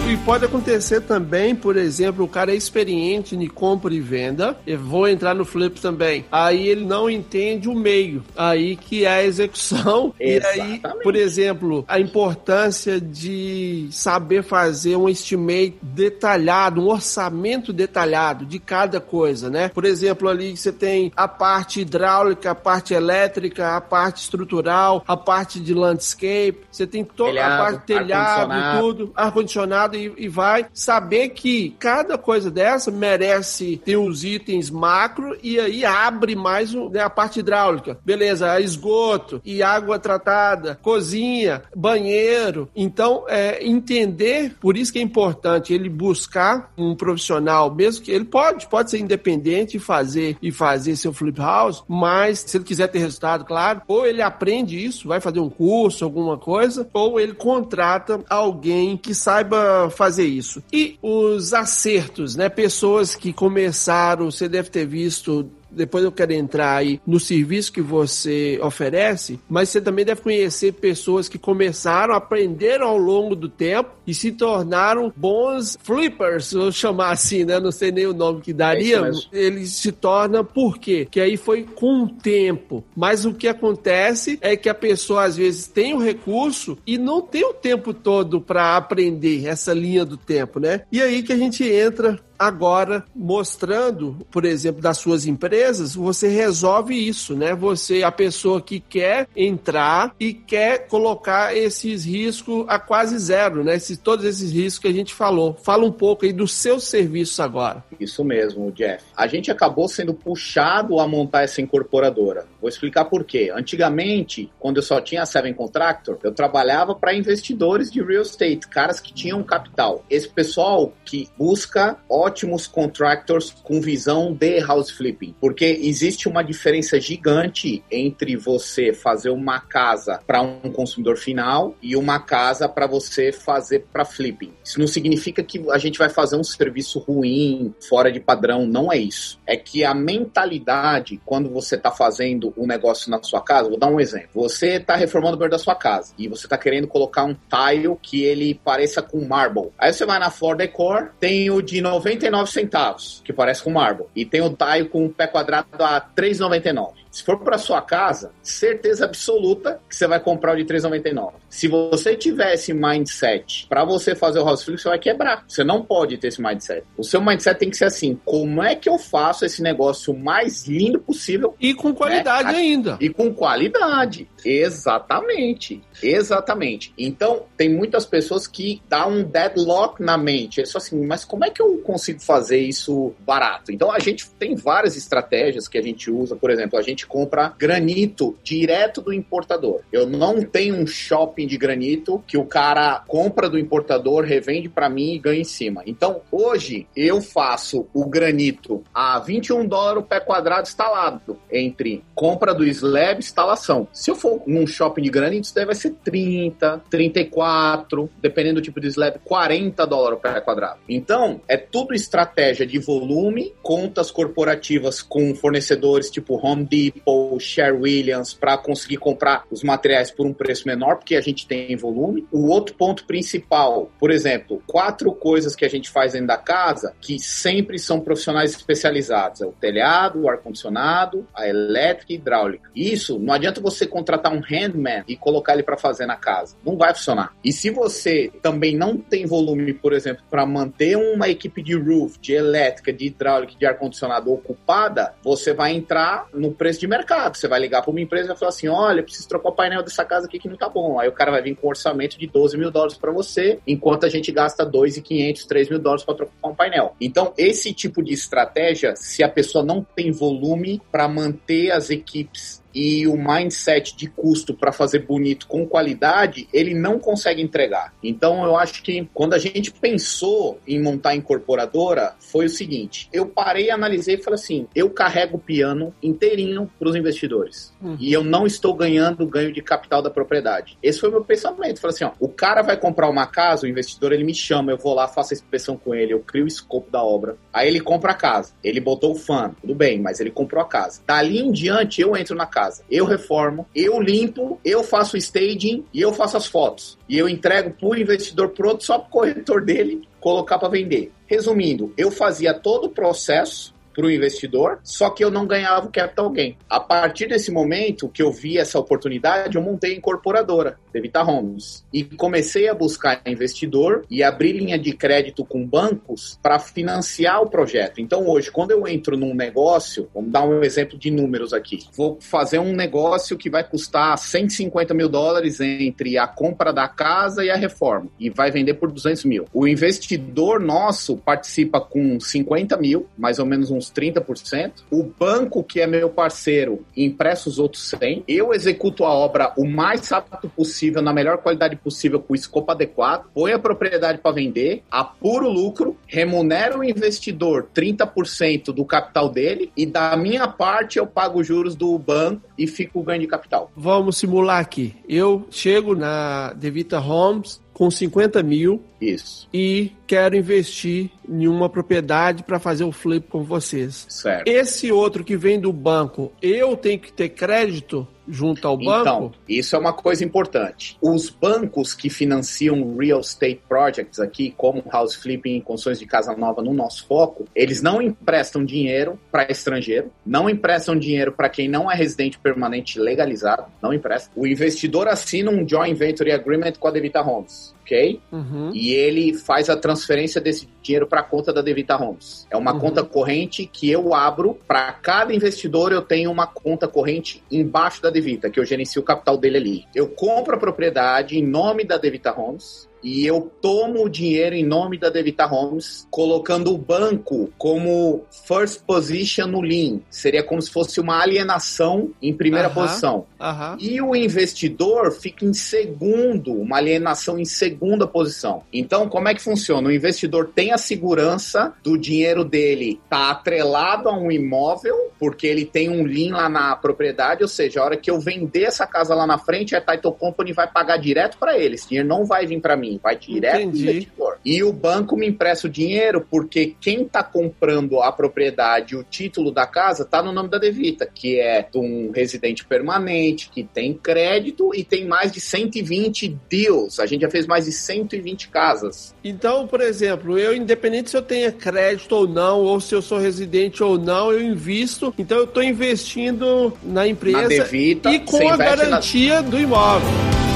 E 0.08 0.16
pode 0.16 0.42
acontecer 0.42 1.02
também, 1.02 1.54
por 1.54 1.76
exemplo, 1.76 2.24
o 2.24 2.28
cara 2.28 2.50
é 2.50 2.54
experiente 2.54 3.36
em 3.36 3.46
compra 3.46 3.92
e 3.92 4.00
venda, 4.00 4.56
eu 4.66 4.78
vou 4.78 5.06
entrar 5.06 5.34
no 5.34 5.44
flip 5.44 5.78
também. 5.82 6.24
Aí 6.32 6.66
ele 6.66 6.86
não 6.86 7.10
entende 7.10 7.68
o 7.68 7.74
meio, 7.74 8.24
aí 8.34 8.74
que 8.74 9.04
é 9.04 9.08
a 9.10 9.22
execução. 9.22 10.14
E 10.18 10.40
aí, 10.44 10.74
Exatamente. 10.76 11.02
por 11.02 11.16
exemplo, 11.16 11.84
a 11.88 11.98
importância 12.00 13.00
de 13.00 13.88
saber 13.90 14.42
fazer 14.42 14.96
um 14.96 15.08
estimate 15.08 15.78
detalhado, 15.80 16.80
um 16.80 16.88
orçamento 16.88 17.72
detalhado 17.72 18.44
de 18.44 18.58
cada 18.58 19.00
coisa, 19.00 19.48
né? 19.48 19.68
Por 19.68 19.84
exemplo, 19.84 20.28
ali 20.28 20.56
você 20.56 20.72
tem 20.72 21.12
a 21.16 21.26
parte 21.28 21.80
hidráulica, 21.80 22.50
a 22.50 22.54
parte 22.54 22.94
elétrica, 22.94 23.76
a 23.76 23.80
parte 23.80 24.22
estrutural, 24.22 25.04
a 25.06 25.16
parte 25.16 25.60
de 25.60 25.72
landscape, 25.72 26.60
você 26.70 26.86
tem 26.86 27.04
toda 27.04 27.44
a 27.44 27.58
parte 27.58 27.86
telhado 27.86 28.80
tudo, 28.80 29.12
ar-condicionado 29.14 29.97
e, 29.98 30.12
e 30.16 30.28
vai 30.28 30.66
saber 30.72 31.30
que 31.30 31.74
cada 31.78 32.16
coisa 32.16 32.50
dessa 32.50 32.90
merece 32.90 33.80
ter 33.84 33.96
os 33.96 34.24
itens 34.24 34.70
macro 34.70 35.36
e 35.42 35.58
aí 35.58 35.84
abre 35.84 36.34
mais 36.34 36.72
né, 36.72 37.00
a 37.00 37.10
parte 37.10 37.40
hidráulica. 37.40 37.98
Beleza, 38.04 38.60
esgoto 38.60 39.40
e 39.44 39.62
água 39.62 39.98
tratada, 39.98 40.78
cozinha, 40.82 41.62
banheiro. 41.74 42.68
Então, 42.74 43.24
é, 43.28 43.64
entender, 43.66 44.54
por 44.60 44.76
isso 44.76 44.92
que 44.92 44.98
é 44.98 45.02
importante 45.02 45.72
ele 45.72 45.88
buscar 45.88 46.72
um 46.76 46.94
profissional, 46.94 47.74
mesmo 47.74 48.04
que 48.04 48.10
ele 48.10 48.24
pode, 48.24 48.66
pode 48.68 48.90
ser 48.90 48.98
independente 48.98 49.76
e 49.76 49.80
fazer 49.80 50.36
e 50.40 50.52
fazer 50.52 50.96
seu 50.96 51.12
flip 51.12 51.38
house, 51.38 51.82
mas 51.88 52.40
se 52.40 52.56
ele 52.56 52.64
quiser 52.64 52.88
ter 52.88 52.98
resultado, 52.98 53.44
claro, 53.44 53.82
ou 53.86 54.06
ele 54.06 54.22
aprende 54.22 54.82
isso, 54.82 55.08
vai 55.08 55.20
fazer 55.20 55.40
um 55.40 55.50
curso, 55.50 56.04
alguma 56.04 56.36
coisa, 56.36 56.88
ou 56.92 57.18
ele 57.18 57.32
contrata 57.32 58.20
alguém 58.28 58.96
que 58.96 59.14
saiba 59.14 59.87
fazer 59.90 60.26
isso. 60.26 60.62
E 60.72 60.98
os 61.02 61.52
acertos, 61.54 62.36
né? 62.36 62.48
Pessoas 62.48 63.14
que 63.14 63.32
começaram, 63.32 64.30
você 64.30 64.48
deve 64.48 64.70
ter 64.70 64.86
visto 64.86 65.50
depois 65.70 66.04
eu 66.04 66.12
quero 66.12 66.32
entrar 66.32 66.76
aí 66.76 67.00
no 67.06 67.20
serviço 67.20 67.72
que 67.72 67.80
você 67.80 68.58
oferece, 68.62 69.38
mas 69.48 69.68
você 69.68 69.80
também 69.80 70.04
deve 70.04 70.20
conhecer 70.20 70.72
pessoas 70.72 71.28
que 71.28 71.38
começaram, 71.38 72.14
aprenderam 72.14 72.88
ao 72.88 72.98
longo 72.98 73.34
do 73.34 73.48
tempo 73.48 73.90
e 74.06 74.14
se 74.14 74.32
tornaram 74.32 75.12
bons 75.16 75.78
flippers, 75.82 76.52
vou 76.52 76.72
chamar 76.72 77.10
assim, 77.10 77.44
né? 77.44 77.60
Não 77.60 77.72
sei 77.72 77.92
nem 77.92 78.06
o 78.06 78.14
nome 78.14 78.40
que 78.40 78.52
daria. 78.52 79.10
É. 79.32 79.38
Eles 79.38 79.72
se 79.72 79.92
tornam 79.92 80.44
por 80.44 80.78
quê? 80.78 81.06
Que 81.10 81.20
aí 81.20 81.36
foi 81.36 81.64
com 81.64 82.04
o 82.04 82.08
tempo. 82.08 82.84
Mas 82.96 83.24
o 83.24 83.34
que 83.34 83.48
acontece 83.48 84.38
é 84.40 84.56
que 84.56 84.68
a 84.68 84.74
pessoa 84.74 85.24
às 85.24 85.36
vezes 85.36 85.66
tem 85.66 85.94
o 85.94 86.02
recurso 86.02 86.78
e 86.86 86.96
não 86.98 87.20
tem 87.20 87.44
o 87.44 87.54
tempo 87.54 87.92
todo 87.92 88.40
para 88.40 88.76
aprender 88.76 89.46
essa 89.46 89.72
linha 89.72 90.04
do 90.04 90.16
tempo, 90.16 90.58
né? 90.58 90.82
E 90.90 91.02
aí 91.02 91.22
que 91.22 91.32
a 91.32 91.36
gente 91.36 91.64
entra 91.64 92.18
agora 92.38 93.04
mostrando, 93.14 94.16
por 94.30 94.44
exemplo, 94.44 94.80
das 94.80 94.98
suas 94.98 95.26
empresas, 95.26 95.94
você 95.94 96.28
resolve 96.28 96.94
isso, 96.94 97.34
né? 97.34 97.54
Você, 97.54 98.02
a 98.02 98.12
pessoa 98.12 98.60
que 98.60 98.80
quer 98.80 99.28
entrar 99.36 100.14
e 100.20 100.32
quer 100.32 100.86
colocar 100.86 101.56
esses 101.56 102.04
riscos 102.04 102.64
a 102.68 102.78
quase 102.78 103.18
zero, 103.18 103.64
né? 103.64 103.74
Esses, 103.74 103.98
todos 103.98 104.24
esses 104.24 104.52
riscos 104.52 104.78
que 104.78 104.88
a 104.88 104.92
gente 104.92 105.12
falou. 105.12 105.56
Fala 105.62 105.84
um 105.84 105.92
pouco 105.92 106.24
aí 106.24 106.32
dos 106.32 106.52
seus 106.52 106.84
serviços 106.84 107.40
agora. 107.40 107.84
Isso 107.98 108.24
mesmo, 108.24 108.70
Jeff. 108.72 109.04
A 109.16 109.26
gente 109.26 109.50
acabou 109.50 109.88
sendo 109.88 110.14
puxado 110.14 111.00
a 111.00 111.08
montar 111.08 111.42
essa 111.42 111.60
incorporadora. 111.60 112.46
Vou 112.60 112.68
explicar 112.68 113.06
por 113.06 113.24
quê. 113.24 113.52
Antigamente, 113.54 114.50
quando 114.58 114.76
eu 114.76 114.82
só 114.82 115.00
tinha 115.00 115.22
a 115.22 115.26
Seven 115.26 115.54
Contractor, 115.54 116.18
eu 116.22 116.32
trabalhava 116.32 116.94
para 116.94 117.14
investidores 117.14 117.90
de 117.90 118.02
real 118.02 118.22
estate, 118.22 118.68
caras 118.68 119.00
que 119.00 119.12
tinham 119.12 119.42
capital. 119.42 120.04
Esse 120.08 120.28
pessoal 120.28 120.92
que 121.04 121.28
busca 121.36 121.96
ótimos 122.28 122.66
contractors 122.66 123.54
com 123.62 123.80
visão 123.80 124.34
de 124.34 124.60
house 124.60 124.90
flipping, 124.90 125.34
porque 125.40 125.64
existe 125.64 126.28
uma 126.28 126.42
diferença 126.42 127.00
gigante 127.00 127.82
entre 127.90 128.36
você 128.36 128.92
fazer 128.92 129.30
uma 129.30 129.60
casa 129.60 130.20
para 130.26 130.42
um 130.42 130.70
consumidor 130.70 131.16
final 131.16 131.74
e 131.80 131.96
uma 131.96 132.20
casa 132.20 132.68
para 132.68 132.86
você 132.86 133.32
fazer 133.32 133.86
para 133.90 134.04
flipping. 134.04 134.52
Isso 134.62 134.78
não 134.78 134.86
significa 134.86 135.42
que 135.42 135.64
a 135.70 135.78
gente 135.78 135.98
vai 135.98 136.10
fazer 136.10 136.36
um 136.36 136.44
serviço 136.44 136.98
ruim, 136.98 137.74
fora 137.88 138.12
de 138.12 138.20
padrão, 138.20 138.66
não 138.66 138.92
é 138.92 138.98
isso. 138.98 139.40
É 139.46 139.56
que 139.56 139.82
a 139.82 139.94
mentalidade 139.94 141.18
quando 141.24 141.48
você 141.48 141.76
está 141.76 141.90
fazendo 141.90 142.52
um 142.58 142.66
negócio 142.66 143.10
na 143.10 143.22
sua 143.22 143.40
casa, 143.40 143.70
vou 143.70 143.78
dar 143.78 143.88
um 143.88 143.98
exemplo. 143.98 144.28
Você 144.34 144.76
está 144.76 144.96
reformando 144.96 145.36
o 145.36 145.38
banheiro 145.38 145.56
da 145.56 145.58
sua 145.58 145.74
casa 145.74 146.12
e 146.18 146.28
você 146.28 146.46
está 146.46 146.58
querendo 146.58 146.86
colocar 146.86 147.24
um 147.24 147.34
tile 147.34 147.96
que 148.02 148.22
ele 148.22 148.54
pareça 148.54 149.00
com 149.00 149.24
marble. 149.24 149.70
Aí 149.78 149.92
você 149.92 150.04
vai 150.04 150.18
na 150.18 150.30
Floor 150.30 150.56
Decor, 150.56 151.12
tem 151.18 151.50
o 151.50 151.62
de 151.62 151.80
99 152.18 152.50
centavos, 152.50 153.22
que 153.24 153.32
parece 153.32 153.62
com 153.62 153.70
marble, 153.70 154.06
e 154.14 154.24
tem 154.24 154.40
o 154.40 154.50
tile 154.50 154.88
com 154.88 155.04
um 155.04 155.08
pé 155.08 155.26
quadrado 155.26 155.68
a 155.80 156.00
3,99. 156.00 156.92
Se 157.10 157.22
for 157.24 157.38
para 157.38 157.58
sua 157.58 157.80
casa, 157.80 158.32
certeza 158.42 159.04
absoluta 159.04 159.80
que 159.88 159.96
você 159.96 160.06
vai 160.06 160.20
comprar 160.20 160.54
o 160.54 160.56
de 160.56 160.64
3,99. 160.64 161.32
Se 161.48 161.68
você 161.68 162.14
tiver 162.16 162.54
esse 162.54 162.72
mindset 162.72 163.66
para 163.68 163.84
você 163.84 164.14
fazer 164.14 164.38
o 164.38 164.44
house 164.44 164.62
flip, 164.62 164.80
você 164.80 164.88
vai 164.88 164.98
quebrar. 164.98 165.44
Você 165.48 165.64
não 165.64 165.82
pode 165.82 166.18
ter 166.18 166.28
esse 166.28 166.42
mindset. 166.42 166.84
O 166.96 167.02
seu 167.02 167.20
mindset 167.20 167.58
tem 167.58 167.70
que 167.70 167.76
ser 167.76 167.86
assim: 167.86 168.20
como 168.24 168.62
é 168.62 168.74
que 168.74 168.88
eu 168.88 168.98
faço 168.98 169.44
esse 169.44 169.62
negócio 169.62 170.16
mais 170.16 170.66
lindo 170.66 171.00
possível? 171.00 171.54
E 171.60 171.74
com 171.74 171.94
qualidade 171.94 172.52
né? 172.52 172.58
ainda. 172.58 172.98
E 173.00 173.08
com 173.08 173.32
qualidade. 173.32 174.28
Exatamente. 174.44 175.82
Exatamente. 176.02 176.92
Então, 176.96 177.44
tem 177.56 177.68
muitas 177.68 178.06
pessoas 178.06 178.46
que 178.46 178.82
dá 178.88 179.06
um 179.06 179.24
deadlock 179.24 180.02
na 180.02 180.16
mente. 180.16 180.60
É 180.60 180.64
só 180.64 180.78
assim, 180.78 181.04
mas 181.04 181.24
como 181.24 181.44
é 181.44 181.50
que 181.50 181.60
eu 181.60 181.78
consigo 181.78 182.20
fazer 182.20 182.58
isso 182.58 183.14
barato? 183.20 183.72
Então, 183.72 183.90
a 183.90 183.98
gente 183.98 184.28
tem 184.30 184.54
várias 184.54 184.96
estratégias 184.96 185.66
que 185.66 185.78
a 185.78 185.82
gente 185.82 186.10
usa. 186.10 186.36
Por 186.36 186.50
exemplo, 186.50 186.78
a 186.78 186.82
gente 186.82 186.97
compra 187.06 187.54
granito 187.58 188.36
direto 188.42 189.00
do 189.00 189.12
importador. 189.12 189.80
Eu 189.92 190.06
não 190.06 190.42
tenho 190.42 190.76
um 190.76 190.86
shopping 190.86 191.46
de 191.46 191.56
granito 191.56 192.22
que 192.26 192.36
o 192.36 192.44
cara 192.44 193.04
compra 193.06 193.48
do 193.48 193.58
importador, 193.58 194.24
revende 194.24 194.68
para 194.68 194.88
mim 194.88 195.14
e 195.14 195.18
ganha 195.18 195.40
em 195.40 195.44
cima. 195.44 195.82
Então, 195.86 196.20
hoje, 196.30 196.86
eu 196.96 197.20
faço 197.20 197.86
o 197.92 198.04
granito 198.06 198.82
a 198.94 199.18
21 199.18 199.66
dólares 199.66 200.02
o 200.02 200.06
pé 200.06 200.20
quadrado 200.20 200.68
instalado, 200.68 201.38
entre 201.50 202.04
compra 202.14 202.54
do 202.54 202.64
slab 202.64 203.16
e 203.16 203.18
instalação. 203.18 203.88
Se 203.92 204.10
eu 204.10 204.16
for 204.16 204.42
num 204.46 204.66
shopping 204.66 205.02
de 205.02 205.10
granito, 205.10 205.44
isso 205.44 205.54
vai 205.66 205.74
ser 205.74 205.94
30, 206.04 206.82
34, 206.90 208.10
dependendo 208.20 208.60
do 208.60 208.62
tipo 208.62 208.80
de 208.80 208.88
slab, 208.88 209.18
40 209.24 209.86
dólares 209.86 210.18
o 210.18 210.20
pé 210.20 210.40
quadrado. 210.40 210.78
Então, 210.88 211.40
é 211.48 211.56
tudo 211.56 211.94
estratégia 211.94 212.66
de 212.66 212.78
volume, 212.78 213.52
contas 213.62 214.10
corporativas 214.10 215.02
com 215.02 215.34
fornecedores 215.34 216.10
tipo 216.10 216.34
Home 216.44 216.64
Depot, 216.64 216.87
Depot, 216.90 217.38
Sher 217.38 217.74
Williams, 217.74 218.34
para 218.34 218.56
conseguir 218.58 218.96
comprar 218.96 219.44
os 219.50 219.62
materiais 219.62 220.10
por 220.10 220.26
um 220.26 220.32
preço 220.32 220.66
menor, 220.66 220.96
porque 220.96 221.16
a 221.16 221.20
gente 221.20 221.46
tem 221.46 221.76
volume. 221.76 222.26
O 222.32 222.48
outro 222.48 222.74
ponto 222.74 223.04
principal, 223.04 223.90
por 223.98 224.10
exemplo, 224.10 224.62
quatro 224.66 225.12
coisas 225.12 225.54
que 225.54 225.64
a 225.64 225.68
gente 225.68 225.90
faz 225.90 226.12
dentro 226.12 226.28
da 226.28 226.36
casa 226.36 226.94
que 227.00 227.18
sempre 227.18 227.78
são 227.78 228.00
profissionais 228.00 228.52
especializados: 228.52 229.40
é 229.40 229.46
o 229.46 229.52
telhado, 229.52 230.22
o 230.22 230.28
ar-condicionado, 230.28 231.26
a 231.34 231.46
elétrica 231.48 232.12
e 232.12 232.16
hidráulica. 232.16 232.70
Isso 232.74 233.18
não 233.18 233.34
adianta 233.34 233.60
você 233.60 233.86
contratar 233.86 234.32
um 234.32 234.40
handman 234.40 235.04
e 235.06 235.16
colocar 235.16 235.54
ele 235.54 235.62
para 235.62 235.76
fazer 235.76 236.06
na 236.06 236.16
casa. 236.16 236.56
Não 236.64 236.76
vai 236.76 236.94
funcionar. 236.94 237.34
E 237.44 237.52
se 237.52 237.70
você 237.70 238.30
também 238.42 238.76
não 238.76 238.96
tem 238.96 239.26
volume, 239.26 239.72
por 239.72 239.92
exemplo, 239.92 240.24
para 240.30 240.46
manter 240.46 240.96
uma 240.96 241.28
equipe 241.28 241.62
de 241.62 241.74
roof, 241.74 242.18
de 242.20 242.32
elétrica, 242.32 242.92
de 242.92 243.06
hidráulica, 243.06 243.54
de 243.58 243.66
ar-condicionado 243.66 244.32
ocupada, 244.32 245.14
você 245.22 245.52
vai 245.52 245.72
entrar 245.72 246.28
no 246.32 246.52
preço 246.52 246.77
de 246.80 246.86
mercado. 246.86 247.36
Você 247.36 247.48
vai 247.48 247.60
ligar 247.60 247.82
para 247.82 247.90
uma 247.90 248.00
empresa 248.00 248.24
e 248.24 248.28
vai 248.28 248.36
falar 248.36 248.50
assim: 248.50 248.68
olha, 248.68 249.02
preciso 249.02 249.28
trocar 249.28 249.50
o 249.50 249.54
painel 249.54 249.82
dessa 249.82 250.04
casa 250.04 250.26
aqui 250.26 250.38
que 250.38 250.48
não 250.48 250.56
tá 250.56 250.68
bom. 250.68 250.98
Aí 250.98 251.08
o 251.08 251.12
cara 251.12 251.30
vai 251.30 251.42
vir 251.42 251.56
com 251.56 251.66
um 251.66 251.70
orçamento 251.70 252.18
de 252.18 252.26
12 252.26 252.56
mil 252.56 252.70
dólares 252.70 252.96
para 252.96 253.12
você, 253.12 253.58
enquanto 253.66 254.04
a 254.04 254.08
gente 254.08 254.30
gasta 254.32 254.64
2.500, 254.64 255.46
3 255.46 255.68
mil 255.70 255.78
dólares 255.78 256.04
para 256.04 256.14
trocar 256.14 256.48
um 256.48 256.54
painel. 256.54 256.94
Então, 257.00 257.32
esse 257.36 257.72
tipo 257.72 258.02
de 258.02 258.12
estratégia, 258.12 258.94
se 258.96 259.22
a 259.22 259.28
pessoa 259.28 259.64
não 259.64 259.82
tem 259.82 260.10
volume 260.10 260.80
para 260.90 261.08
manter 261.08 261.70
as 261.70 261.90
equipes 261.90 262.62
e 262.78 263.08
o 263.08 263.16
mindset 263.16 263.96
de 263.96 264.06
custo 264.06 264.54
para 264.54 264.70
fazer 264.70 265.00
bonito 265.00 265.48
com 265.48 265.66
qualidade, 265.66 266.48
ele 266.52 266.74
não 266.74 266.96
consegue 266.96 267.42
entregar. 267.42 267.92
Então 268.00 268.44
eu 268.44 268.56
acho 268.56 268.84
que 268.84 269.08
quando 269.12 269.34
a 269.34 269.38
gente 269.38 269.72
pensou 269.72 270.60
em 270.64 270.80
montar 270.80 271.10
a 271.10 271.16
incorporadora, 271.16 272.14
foi 272.20 272.46
o 272.46 272.48
seguinte: 272.48 273.08
eu 273.12 273.26
parei, 273.26 273.68
analisei 273.68 274.14
e 274.14 274.22
falei 274.22 274.38
assim: 274.38 274.68
eu 274.76 274.88
carrego 274.90 275.38
o 275.38 275.40
piano 275.40 275.92
inteirinho 276.00 276.70
para 276.78 276.88
os 276.88 276.94
investidores. 276.94 277.74
Uhum. 277.82 277.96
E 277.98 278.12
eu 278.12 278.22
não 278.22 278.46
estou 278.46 278.72
ganhando 278.74 279.26
ganho 279.26 279.52
de 279.52 279.60
capital 279.60 280.00
da 280.00 280.08
propriedade. 280.08 280.78
Esse 280.80 281.00
foi 281.00 281.08
o 281.08 281.12
meu 281.12 281.24
pensamento. 281.24 281.80
Falei 281.80 281.96
assim: 281.96 282.04
ó, 282.04 282.12
o 282.20 282.28
cara 282.28 282.62
vai 282.62 282.76
comprar 282.76 283.10
uma 283.10 283.26
casa, 283.26 283.66
o 283.66 283.68
investidor 283.68 284.12
ele 284.12 284.22
me 284.22 284.34
chama, 284.34 284.70
eu 284.70 284.78
vou 284.78 284.94
lá, 284.94 285.08
faço 285.08 285.34
a 285.34 285.36
inspeção 285.36 285.76
com 285.76 285.96
ele, 285.96 286.12
eu 286.12 286.20
crio 286.20 286.44
o 286.44 286.48
escopo 286.48 286.88
da 286.92 287.02
obra. 287.02 287.36
Aí 287.52 287.66
ele 287.66 287.80
compra 287.80 288.12
a 288.12 288.14
casa. 288.14 288.52
Ele 288.62 288.78
botou 288.78 289.10
o 289.10 289.16
fã, 289.16 289.52
tudo 289.60 289.74
bem, 289.74 290.00
mas 290.00 290.20
ele 290.20 290.30
comprou 290.30 290.62
a 290.62 290.68
casa. 290.68 291.02
Dali 291.04 291.40
em 291.40 291.50
diante 291.50 292.00
eu 292.00 292.16
entro 292.16 292.36
na 292.36 292.46
casa 292.46 292.67
casa. 292.68 292.84
Eu 292.90 293.04
reformo, 293.04 293.66
eu 293.74 294.00
limpo, 294.00 294.60
eu 294.64 294.84
faço 294.84 295.16
staging 295.16 295.84
e 295.92 296.00
eu 296.00 296.12
faço 296.12 296.36
as 296.36 296.46
fotos. 296.46 296.98
E 297.08 297.18
eu 297.18 297.28
entrego 297.28 297.70
para 297.70 297.98
investidor 297.98 298.50
pronto 298.50 298.84
só 298.84 298.98
para 298.98 299.08
o 299.08 299.10
corretor 299.10 299.64
dele 299.64 300.02
colocar 300.20 300.58
para 300.58 300.68
vender. 300.68 301.12
Resumindo, 301.26 301.92
eu 301.96 302.10
fazia 302.10 302.54
todo 302.54 302.86
o 302.86 302.90
processo 302.90 303.74
para 303.94 304.06
o 304.06 304.10
investidor, 304.10 304.78
só 304.84 305.10
que 305.10 305.24
eu 305.24 305.30
não 305.30 305.44
ganhava 305.44 305.86
o 305.86 305.90
capital 305.90 306.30
gain. 306.30 306.56
A 306.70 306.78
partir 306.78 307.26
desse 307.26 307.50
momento 307.50 308.08
que 308.08 308.22
eu 308.22 308.30
vi 308.30 308.56
essa 308.56 308.78
oportunidade, 308.78 309.56
eu 309.56 309.62
montei 309.62 309.92
a 309.92 309.96
incorporadora, 309.96 310.78
Devita 310.98 311.22
Homes, 311.22 311.84
e 311.92 312.02
comecei 312.02 312.68
a 312.68 312.74
buscar 312.74 313.22
investidor 313.24 314.04
e 314.10 314.22
abrir 314.22 314.52
linha 314.52 314.78
de 314.78 314.92
crédito 314.92 315.44
com 315.44 315.64
bancos 315.64 316.38
para 316.42 316.58
financiar 316.58 317.40
o 317.40 317.48
projeto. 317.48 318.00
Então 318.00 318.26
hoje, 318.28 318.50
quando 318.50 318.72
eu 318.72 318.86
entro 318.86 319.16
num 319.16 319.34
negócio, 319.34 320.08
vamos 320.12 320.32
dar 320.32 320.44
um 320.44 320.62
exemplo 320.62 320.98
de 320.98 321.10
números 321.10 321.52
aqui, 321.52 321.78
vou 321.96 322.18
fazer 322.20 322.58
um 322.58 322.74
negócio 322.74 323.36
que 323.36 323.48
vai 323.48 323.62
custar 323.62 324.18
150 324.18 324.92
mil 324.92 325.08
dólares 325.08 325.60
entre 325.60 326.18
a 326.18 326.26
compra 326.26 326.72
da 326.72 326.88
casa 326.88 327.44
e 327.44 327.50
a 327.50 327.56
reforma, 327.56 328.08
e 328.18 328.28
vai 328.28 328.50
vender 328.50 328.74
por 328.74 328.90
200 328.90 329.24
mil. 329.24 329.44
O 329.52 329.68
investidor 329.68 330.58
nosso 330.58 331.16
participa 331.16 331.80
com 331.80 332.18
50 332.18 332.76
mil, 332.76 333.06
mais 333.16 333.38
ou 333.38 333.46
menos 333.46 333.70
uns 333.70 333.90
30%. 333.90 334.72
O 334.90 335.04
banco, 335.04 335.62
que 335.62 335.80
é 335.80 335.86
meu 335.86 336.10
parceiro, 336.10 336.84
empresta 336.96 337.48
os 337.48 337.58
outros 337.58 337.88
100. 337.88 338.24
Eu 338.26 338.52
executo 338.52 339.04
a 339.04 339.12
obra 339.12 339.52
o 339.56 339.64
mais 339.64 340.08
rápido 340.08 340.50
possível, 340.88 341.02
na 341.02 341.12
melhor 341.12 341.38
qualidade 341.38 341.76
possível, 341.76 342.20
com 342.20 342.32
o 342.32 342.36
escopo 342.36 342.72
adequado. 342.72 343.26
Põe 343.34 343.52
a 343.52 343.58
propriedade 343.58 344.18
para 344.18 344.32
vender, 344.32 344.82
apuro 344.90 345.46
o 345.46 345.52
lucro, 345.52 345.96
remunero 346.06 346.80
o 346.80 346.84
investidor 346.84 347.68
30% 347.74 348.72
do 348.72 348.84
capital 348.84 349.28
dele 349.28 349.70
e 349.76 349.84
da 349.86 350.16
minha 350.16 350.48
parte 350.48 350.98
eu 350.98 351.06
pago 351.06 351.40
os 351.40 351.46
juros 351.46 351.74
do 351.74 351.98
banco 351.98 352.42
e 352.56 352.66
fico 352.66 353.02
ganho 353.02 353.20
de 353.20 353.26
capital. 353.26 353.70
Vamos 353.76 354.16
simular 354.16 354.60
aqui. 354.60 354.96
Eu 355.08 355.46
chego 355.50 355.94
na 355.94 356.52
Devita 356.54 357.00
Homes 357.00 357.60
com 357.72 357.90
50 357.90 358.42
mil. 358.42 358.82
Isso. 359.00 359.48
E 359.52 359.92
quero 360.08 360.34
investir 360.34 361.10
em 361.28 361.46
uma 361.46 361.68
propriedade 361.68 362.42
para 362.42 362.58
fazer 362.58 362.84
o 362.84 362.90
flip 362.90 363.28
com 363.28 363.44
vocês. 363.44 364.06
Certo. 364.08 364.48
Esse 364.48 364.90
outro 364.90 365.22
que 365.22 365.36
vem 365.36 365.60
do 365.60 365.70
banco, 365.70 366.32
eu 366.40 366.74
tenho 366.76 366.98
que 366.98 367.12
ter 367.12 367.28
crédito 367.28 368.08
junto 368.26 368.66
ao 368.66 368.76
banco? 368.76 369.00
Então, 369.00 369.32
isso 369.46 369.76
é 369.76 369.78
uma 369.78 369.92
coisa 369.92 370.24
importante. 370.24 370.96
Os 371.00 371.28
bancos 371.28 371.92
que 371.92 372.08
financiam 372.08 372.96
real 372.96 373.20
estate 373.20 373.60
projects 373.68 374.18
aqui, 374.18 374.52
como 374.56 374.82
house 374.90 375.14
flipping 375.14 375.56
e 375.56 375.60
construções 375.60 375.98
de 375.98 376.06
casa 376.06 376.34
nova 376.34 376.62
no 376.62 376.72
nosso 376.72 377.06
foco, 377.06 377.46
eles 377.54 377.82
não 377.82 378.00
emprestam 378.00 378.64
dinheiro 378.64 379.18
para 379.30 379.50
estrangeiro, 379.50 380.10
não 380.24 380.48
emprestam 380.48 380.98
dinheiro 380.98 381.32
para 381.32 381.48
quem 381.48 381.68
não 381.68 381.90
é 381.90 381.94
residente 381.94 382.38
permanente 382.38 382.98
legalizado, 382.98 383.66
não 383.82 383.92
empresta. 383.92 384.30
O 384.34 384.46
investidor 384.46 385.08
assina 385.08 385.50
um 385.50 385.68
joint 385.68 385.96
venture 385.96 386.32
agreement 386.32 386.72
com 386.78 386.88
a 386.88 386.90
Devita 386.90 387.20
Homes 387.20 387.76
Ok? 387.88 388.20
Uhum. 388.30 388.70
E 388.74 388.92
ele 388.92 389.32
faz 389.32 389.70
a 389.70 389.76
transferência 389.76 390.42
desse 390.42 390.68
dinheiro 390.82 391.06
para 391.06 391.20
a 391.20 391.24
conta 391.24 391.54
da 391.54 391.62
Devita 391.62 391.96
Homes. 391.96 392.46
É 392.50 392.56
uma 392.56 392.74
uhum. 392.74 392.80
conta 392.80 393.02
corrente 393.02 393.64
que 393.64 393.90
eu 393.90 394.14
abro 394.14 394.58
para 394.66 394.92
cada 394.92 395.34
investidor. 395.34 395.90
Eu 395.90 396.02
tenho 396.02 396.30
uma 396.30 396.46
conta 396.46 396.86
corrente 396.86 397.42
embaixo 397.50 398.02
da 398.02 398.10
Devita, 398.10 398.50
que 398.50 398.60
eu 398.60 398.64
gerencio 398.64 399.00
o 399.00 399.04
capital 399.04 399.38
dele 399.38 399.56
ali. 399.56 399.84
Eu 399.94 400.08
compro 400.08 400.54
a 400.54 400.58
propriedade 400.58 401.38
em 401.38 401.46
nome 401.46 401.82
da 401.84 401.96
Devita 401.96 402.38
Homes 402.38 402.86
e 403.02 403.26
eu 403.26 403.50
tomo 403.60 404.04
o 404.04 404.08
dinheiro 404.08 404.54
em 404.54 404.64
nome 404.64 404.98
da 404.98 405.08
Devita 405.08 405.46
Homes, 405.46 406.06
colocando 406.10 406.72
o 406.72 406.78
banco 406.78 407.50
como 407.56 408.24
first 408.46 408.82
position 408.86 409.46
no 409.46 409.60
lean. 409.60 410.00
Seria 410.10 410.42
como 410.42 410.60
se 410.60 410.70
fosse 410.70 411.00
uma 411.00 411.20
alienação 411.20 412.10
em 412.20 412.32
primeira 412.32 412.68
uh 412.68 412.70
-huh, 412.70 412.74
posição. 412.74 413.26
Uh 413.38 413.44
-huh. 413.44 413.76
E 413.78 414.00
o 414.00 414.16
investidor 414.16 415.12
fica 415.12 415.44
em 415.44 415.52
segundo, 415.52 416.52
uma 416.52 416.76
alienação 416.76 417.38
em 417.38 417.44
segunda 417.44 418.06
posição. 418.06 418.62
Então, 418.72 419.08
como 419.08 419.28
é 419.28 419.34
que 419.34 419.42
funciona? 419.42 419.88
O 419.88 419.92
investidor 419.92 420.50
tem 420.54 420.72
a 420.72 420.78
segurança 420.78 421.72
do 421.82 421.96
dinheiro 421.96 422.44
dele 422.44 423.00
tá 423.08 423.30
atrelado 423.30 424.08
a 424.08 424.16
um 424.16 424.30
imóvel, 424.30 425.10
porque 425.18 425.46
ele 425.46 425.64
tem 425.64 425.88
um 425.88 426.04
lean 426.04 426.36
lá 426.36 426.48
na 426.48 426.76
propriedade, 426.76 427.42
ou 427.42 427.48
seja, 427.48 427.80
a 427.80 427.84
hora 427.84 427.96
que 427.96 428.10
eu 428.10 428.20
vender 428.20 428.64
essa 428.64 428.86
casa 428.86 429.14
lá 429.14 429.26
na 429.26 429.38
frente, 429.38 429.74
a 429.74 429.80
Title 429.80 430.12
Company 430.12 430.52
vai 430.52 430.66
pagar 430.66 430.96
direto 430.96 431.38
para 431.38 431.58
ele. 431.58 431.74
Esse 431.74 431.88
dinheiro 431.88 432.08
não 432.08 432.24
vai 432.24 432.46
vir 432.46 432.60
para 432.60 432.76
mim 432.76 432.97
mim, 432.98 433.00
vai 433.02 433.16
direto 433.16 433.60
Entendi. 433.60 433.82
pro 433.82 433.90
investidor. 433.90 434.38
E 434.44 434.62
o 434.62 434.72
banco 434.72 435.16
me 435.16 435.26
empresta 435.28 435.66
o 435.66 435.70
dinheiro 435.70 436.26
porque 436.28 436.74
quem 436.80 437.02
está 437.02 437.22
comprando 437.22 438.00
a 438.00 438.10
propriedade, 438.10 438.96
o 438.96 439.04
título 439.04 439.50
da 439.50 439.66
casa, 439.66 440.02
está 440.02 440.22
no 440.22 440.32
nome 440.32 440.48
da 440.48 440.58
Devita, 440.58 441.06
que 441.06 441.40
é 441.40 441.66
um 441.74 442.10
residente 442.10 442.64
permanente, 442.64 443.50
que 443.50 443.62
tem 443.62 443.94
crédito 443.94 444.74
e 444.74 444.84
tem 444.84 445.06
mais 445.06 445.32
de 445.32 445.40
120 445.40 446.36
deals. 446.48 446.98
A 446.98 447.06
gente 447.06 447.22
já 447.22 447.30
fez 447.30 447.46
mais 447.46 447.64
de 447.64 447.72
120 447.72 448.48
casas. 448.48 449.14
Então, 449.22 449.66
por 449.66 449.80
exemplo, 449.80 450.38
eu, 450.38 450.54
independente 450.54 451.10
se 451.10 451.16
eu 451.16 451.22
tenha 451.22 451.52
crédito 451.52 452.12
ou 452.12 452.26
não, 452.26 452.60
ou 452.60 452.80
se 452.80 452.94
eu 452.94 453.02
sou 453.02 453.18
residente 453.18 453.82
ou 453.82 453.98
não, 453.98 454.32
eu 454.32 454.42
invisto. 454.42 455.14
Então, 455.18 455.38
eu 455.38 455.44
estou 455.44 455.62
investindo 455.62 456.72
na 456.82 457.06
empresa 457.06 457.42
na 457.42 457.48
Devita, 457.48 458.10
e 458.10 458.20
com 458.20 458.48
a 458.48 458.56
garantia 458.56 459.42
na... 459.42 459.48
do 459.48 459.58
imóvel. 459.58 460.47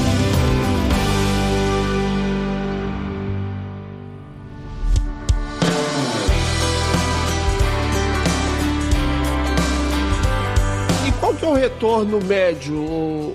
Retorno 11.82 12.20
médio, 12.20 12.76